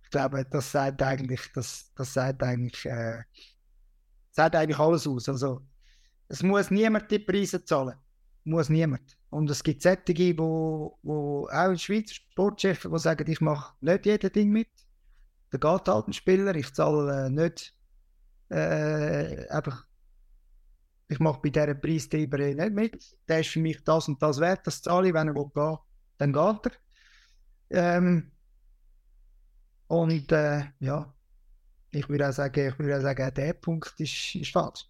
[0.02, 3.22] ich glaube, das sagt eigentlich, das, das sagt eigentlich, äh,
[4.30, 5.28] sagt eigentlich alles aus.
[5.28, 5.62] Also,
[6.28, 7.96] es muss niemand die Preise zahlen.
[8.44, 9.16] Muss niemand.
[9.30, 14.32] Und es gibt solche, wo, wo auch Schweizer Sportchefs, die sagen, ich mache nicht jedes
[14.32, 14.68] Ding mit.
[15.50, 17.74] Da geht halt ein Spieler, ich zahle äh, nicht
[18.48, 19.86] äh, einfach,
[21.08, 23.16] ich mache bei dieser Preistreiberei nicht mit.
[23.28, 25.78] Der ist für mich das und das wert, das zahle ich, wenn er will gehen,
[26.22, 26.72] dann geht
[27.70, 27.96] er.
[27.96, 28.30] Ähm,
[29.88, 31.14] und äh, ja,
[31.90, 34.86] ich würde auch sagen, ich würde auch sagen, der Punkt ist, ist falsch.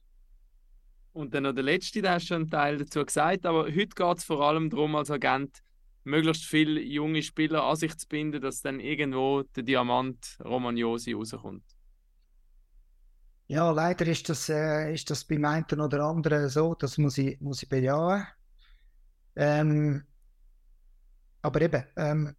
[1.13, 3.89] Und dann noch der letzte, da hast du schon einen Teil dazu gesagt, aber heute
[3.89, 5.63] geht es vor allem darum, als Agent
[6.05, 11.65] möglichst viele junge Spieler an sich zu binden, dass dann irgendwo der Diamant Romagnosi rauskommt.
[13.47, 17.39] Ja, leider ist das, äh, ist das beim einen oder anderen so, das muss ich,
[17.41, 18.27] muss ich bejahen.
[19.37, 20.05] Ähm,
[21.43, 22.35] aber eben, ähm,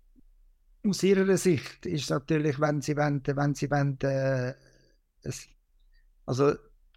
[0.85, 4.53] aus ihrer Sicht ist natürlich, wenn sie wollen, wenn sie wollen, äh,
[5.21, 5.47] es,
[6.25, 6.53] also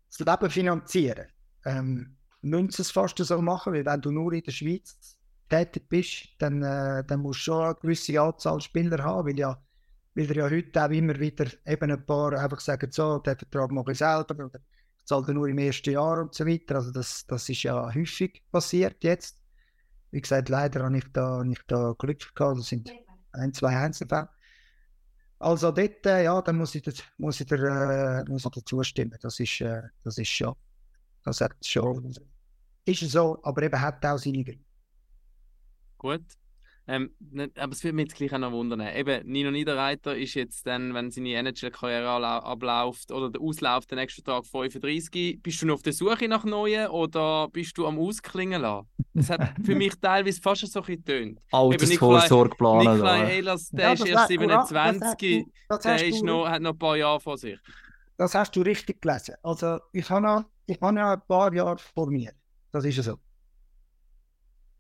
[0.09, 1.27] das Leben finanzieren,
[1.65, 5.17] ähm, müssen sie es fast so machen, weil wenn du nur in der Schweiz
[5.49, 9.61] tätig bist, dann, äh, dann musst du schon eine gewisse Anzahl Spieler haben, weil ja
[10.17, 13.71] weil er ja heute auch immer wieder eben ein paar einfach sagen, so, den Vertrag
[13.71, 14.61] mache ich selber oder
[15.05, 16.77] zahle den nur im ersten Jahr und so weiter.
[16.77, 19.37] Also das, das ist ja häufig passiert jetzt.
[20.11, 22.91] Wie gesagt, leider habe ich da, habe ich da Glück gehabt, das sind
[23.33, 24.29] ein, zwei Einzelfälle.
[25.39, 28.83] Also dort, äh, ja, dann muss ich, das, muss ich, der, äh, muss ich dazu
[28.83, 29.19] stimmen.
[29.21, 30.55] Das ist, äh, das ist schon,
[31.25, 32.15] das hat schon,
[32.87, 34.65] ist so, aber eben hat auch seine Gründe.
[35.99, 36.25] Gut.
[36.89, 38.81] Ähm, ne- aber es würde mich jetzt gleich auch noch wundern.
[38.81, 42.09] Eben, Nino Niederreiter ist jetzt dann, wenn seine NHL-Karriere
[42.45, 45.41] abläuft oder der Auslauf, der nächste Tag 35.
[45.43, 48.89] Bist du noch auf der Suche nach Neuen oder bist du am Ausklingen lassen?
[49.15, 51.41] Das hat für mich teilweise fast so ein getönt.
[51.51, 52.93] Altersvorsorge planen.
[52.93, 53.29] Nikolai da.
[53.31, 56.23] Ehlers, der Ja, ist das erst wär- ja, das 27, hast du- das der ist
[56.23, 57.59] noch, hat noch ein paar Jahre vor sich.
[58.17, 59.35] Das hast du richtig gelesen.
[59.43, 62.33] Also ich habe noch, ich habe noch ein paar Jahre vor mir.
[62.71, 63.19] Das ist ja so.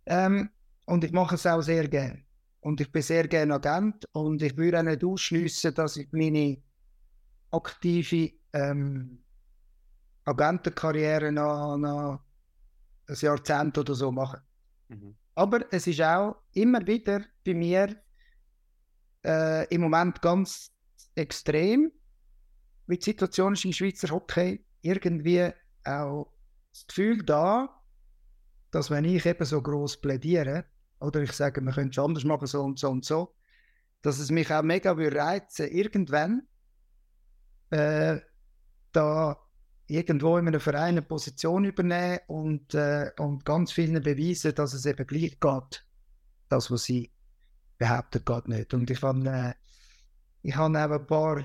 [0.06, 0.50] Ähm,
[0.86, 2.24] und ich mache es auch sehr gerne.
[2.60, 6.62] Und ich bin sehr gerne Agent und ich würde auch nicht ausschließen, dass ich meine
[7.50, 9.22] aktive ähm,
[10.24, 12.20] Agentenkarriere noch, noch
[13.08, 14.42] ein Jahrzehnt oder so mache.
[14.88, 15.16] Mhm.
[15.34, 17.94] Aber es ist auch immer wieder bei mir
[19.24, 20.72] äh, im Moment ganz
[21.14, 21.92] extrem,
[22.86, 25.50] wie die Situation ist im Schweizer Hockey, irgendwie
[25.84, 26.32] auch
[26.72, 27.82] das Gefühl da,
[28.70, 30.64] dass wenn ich eben so groß plädiere,
[31.00, 33.34] oder ich sage, man könnte es anders machen, so und so und so,
[34.02, 36.46] dass es mich auch mega würde reizen, irgendwann
[37.70, 38.18] äh,
[38.92, 39.36] da
[39.86, 44.86] irgendwo in einem Verein eine Position übernehmen und, äh, und ganz vielen beweisen, dass es
[44.86, 45.86] eben gleich geht.
[46.48, 47.10] Das, was sie
[47.78, 48.74] behaupten, geht nicht.
[48.74, 49.54] Und ich habe äh,
[50.46, 51.44] ich habe auch ein paar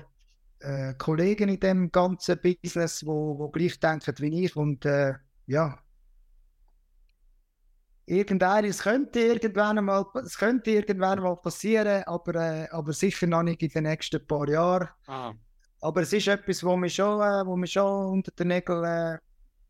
[0.60, 5.14] äh, Kollegen in dem ganzen Business, wo, wo gleich denken wie ich und äh,
[5.46, 5.78] ja,
[8.06, 13.42] irgendein, es könnte irgendwann einmal, es könnte irgendwann mal passieren, aber, äh, aber sicher noch
[13.42, 14.88] nicht in den nächsten paar Jahren.
[15.06, 15.34] Ah,
[15.80, 19.18] Aber es ist etwas, wo mich schon, äh, wo mich schon unter den Nägeln, äh,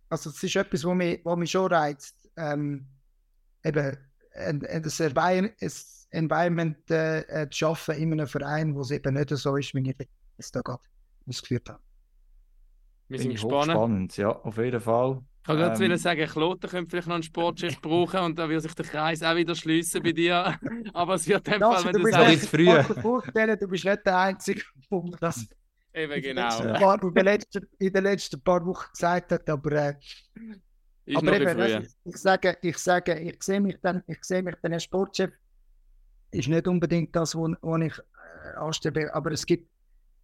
[0.08, 2.30] also es ist etwas, wo mich, wo mich schon reizt.
[2.36, 2.86] Ähm,
[3.64, 3.96] eben,
[4.34, 9.30] ein, ein, das Environment äh, äh, zu schaffen in einem Verein, wo es eben nicht
[9.30, 10.82] so ist, wie ich es da gerade
[11.26, 11.80] ausgeführt habe.
[13.08, 13.72] wir sind gespannt.
[13.72, 15.22] hochspannend, ja, auf jeden Fall.
[15.42, 18.62] Ich kann gerade Ähm, sagen, Kloten könnte vielleicht noch einen Sportchef brauchen und dann wird
[18.62, 20.56] sich der Kreis auch wieder schließen bei dir.
[20.94, 22.66] Aber es wird in dem Fall, wenn du du sagst, früh.
[22.66, 25.48] du bist nicht der Einzige, der das
[25.94, 26.48] eben in den genau.
[26.48, 29.94] letzten paar, in, den letzten, in den letzten paar Wochen gesagt hat, aber äh,
[31.06, 34.54] Ist Aber eben, weißt ich sage, ich sage, ich sehe mich dann, ich sehe mich
[34.62, 35.32] dann als Sportchef,
[36.30, 39.68] ist nicht unbedingt das, wo, wo ich äh, anstrebe, aber es gibt,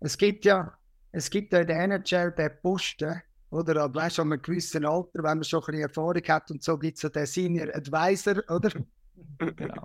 [0.00, 0.72] es gibt ja,
[1.10, 3.20] es gibt ja in der NHL den Posten,
[3.50, 6.62] oder, aber weißt an einem gewissen Alter, wenn man schon ein bisschen Erfahrung hat und
[6.62, 8.70] so gibt es so den Senior Advisor, oder?
[9.38, 9.82] Genau.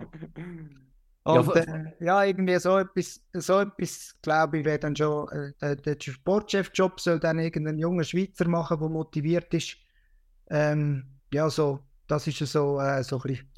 [1.24, 5.26] Und Ja, ja, äh, ja irgendwie so etwas, so etwas glaube ich, wäre dann schon,
[5.60, 9.76] äh, der, Sportchef-Job soll dann irgendein junger Schweizer machen, der motiviert ist.
[10.50, 13.48] Ähm, ja, so, das ist ja so, äh, so ein bisschen,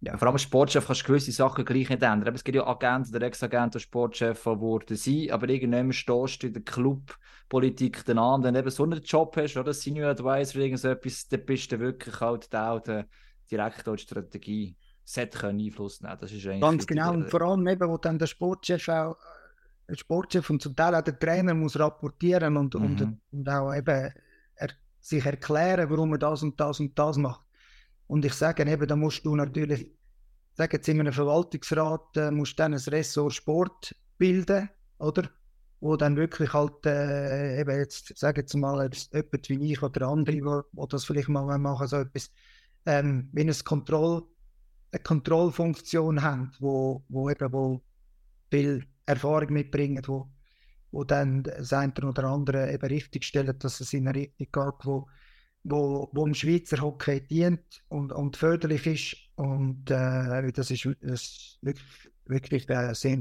[0.00, 2.22] Ja, vor allem als Sportchef kannst du gewisse Sachen gleich nicht ändern.
[2.22, 6.46] Aber Es gibt ja Agenten, der Ex-Agent, der Sportchef geworden sein, aber irgendwann stehst du
[6.48, 10.60] in der Clubpolitik den an, wenn du eben so einen Job hast, oder Senior Advisor,
[10.60, 13.06] irgend so etwas, dann bist du wirklich halt der, der
[13.50, 16.16] direkt die Strategie sollte können Einfluss nehmen.
[16.20, 17.12] Das ist eigentlich ganz genau.
[17.12, 19.16] Und vor allem eben, wo dann der Sportchef auch,
[19.88, 23.20] der Sportchef und zum Teil auch der Trainer muss rapportieren und, und, Mhm.
[23.30, 24.12] und auch eben
[24.56, 24.68] er,
[25.00, 27.45] sich erklären, warum er das und das und das macht.
[28.06, 29.90] Und ich sage eben, da musst du natürlich,
[30.54, 34.68] sage jetzt in einem Verwaltungsrat, äh, musst dann ein Ressort Sport bilden,
[34.98, 35.28] oder?
[35.80, 40.44] Wo dann wirklich halt, äh, eben jetzt, sage jetzt mal, jemand wie ich oder andere,
[40.44, 42.30] wo, wo das vielleicht mal machen, so etwas,
[42.86, 44.22] ähm, wie ein Kontroll,
[44.92, 47.82] eine Kontrollfunktion haben, wo, wo eben wo
[48.50, 50.28] viel Erfahrung mitbringen, wo,
[50.92, 54.84] wo dann das eine oder andere eben richtig stellen, dass es in eine Richtung geht,
[54.84, 55.08] wo,
[55.68, 59.16] wo, wo dem Schweizer Hockey dient und, und förderlich ist.
[59.36, 63.18] Und äh, das ist, das ist wirklich, wirklich äh, sehr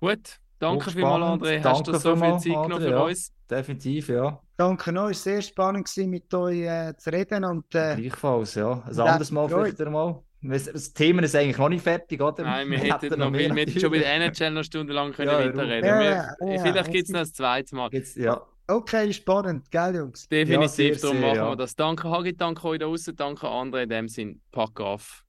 [0.00, 1.64] Gut, danke vielmals, André.
[1.64, 3.00] Hast du Danke so viel Zeit genommen für ja.
[3.00, 3.32] uns?
[3.50, 4.40] Definitiv, ja.
[4.56, 8.82] Danke euch, sehr spannend gewesen, mit euch äh, zu reden und äh, Gleichfalls, ja.
[8.86, 10.22] Ein anderes Mal vielleicht einmal.
[10.40, 12.44] Das das Thema ist eigentlich noch nicht fertig, oder?
[12.44, 15.30] Nein, wir Wir hätten noch viel, wir hätten schon bei der NHL noch stundenlang können
[15.30, 17.90] Ja, weiterreden ja, wir, ja, ja, Vielleicht es gibt es noch ein zweites Mal.
[18.14, 18.46] Ja.
[18.68, 20.28] Okay, spannend, gell Jungs?
[20.28, 21.50] Definitiv, sehr, darum machen ja.
[21.50, 21.74] wir das.
[21.74, 25.24] Danke Hagi, danke euch da draußen, danke André, in dem Sinn, pack auf.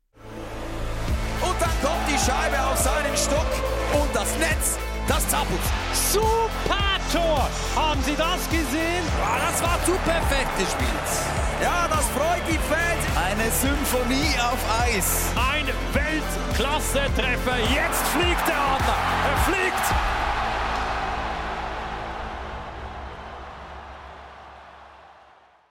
[1.42, 3.48] Und dann kommt die Scheibe auf seinen Stock
[3.94, 5.60] und das Netz, das zappelt.
[5.94, 7.50] Super Tor!
[7.76, 9.04] Haben Sie das gesehen?
[9.24, 11.10] Ah, das war zu perfekt gespielt.
[11.60, 13.02] Ja, das freut die Fans.
[13.18, 15.34] Eine Symphonie auf Eis.
[15.36, 17.58] Ein Weltklasse-Treffer.
[17.74, 19.00] Jetzt fliegt der Adler.
[19.26, 20.19] Er fliegt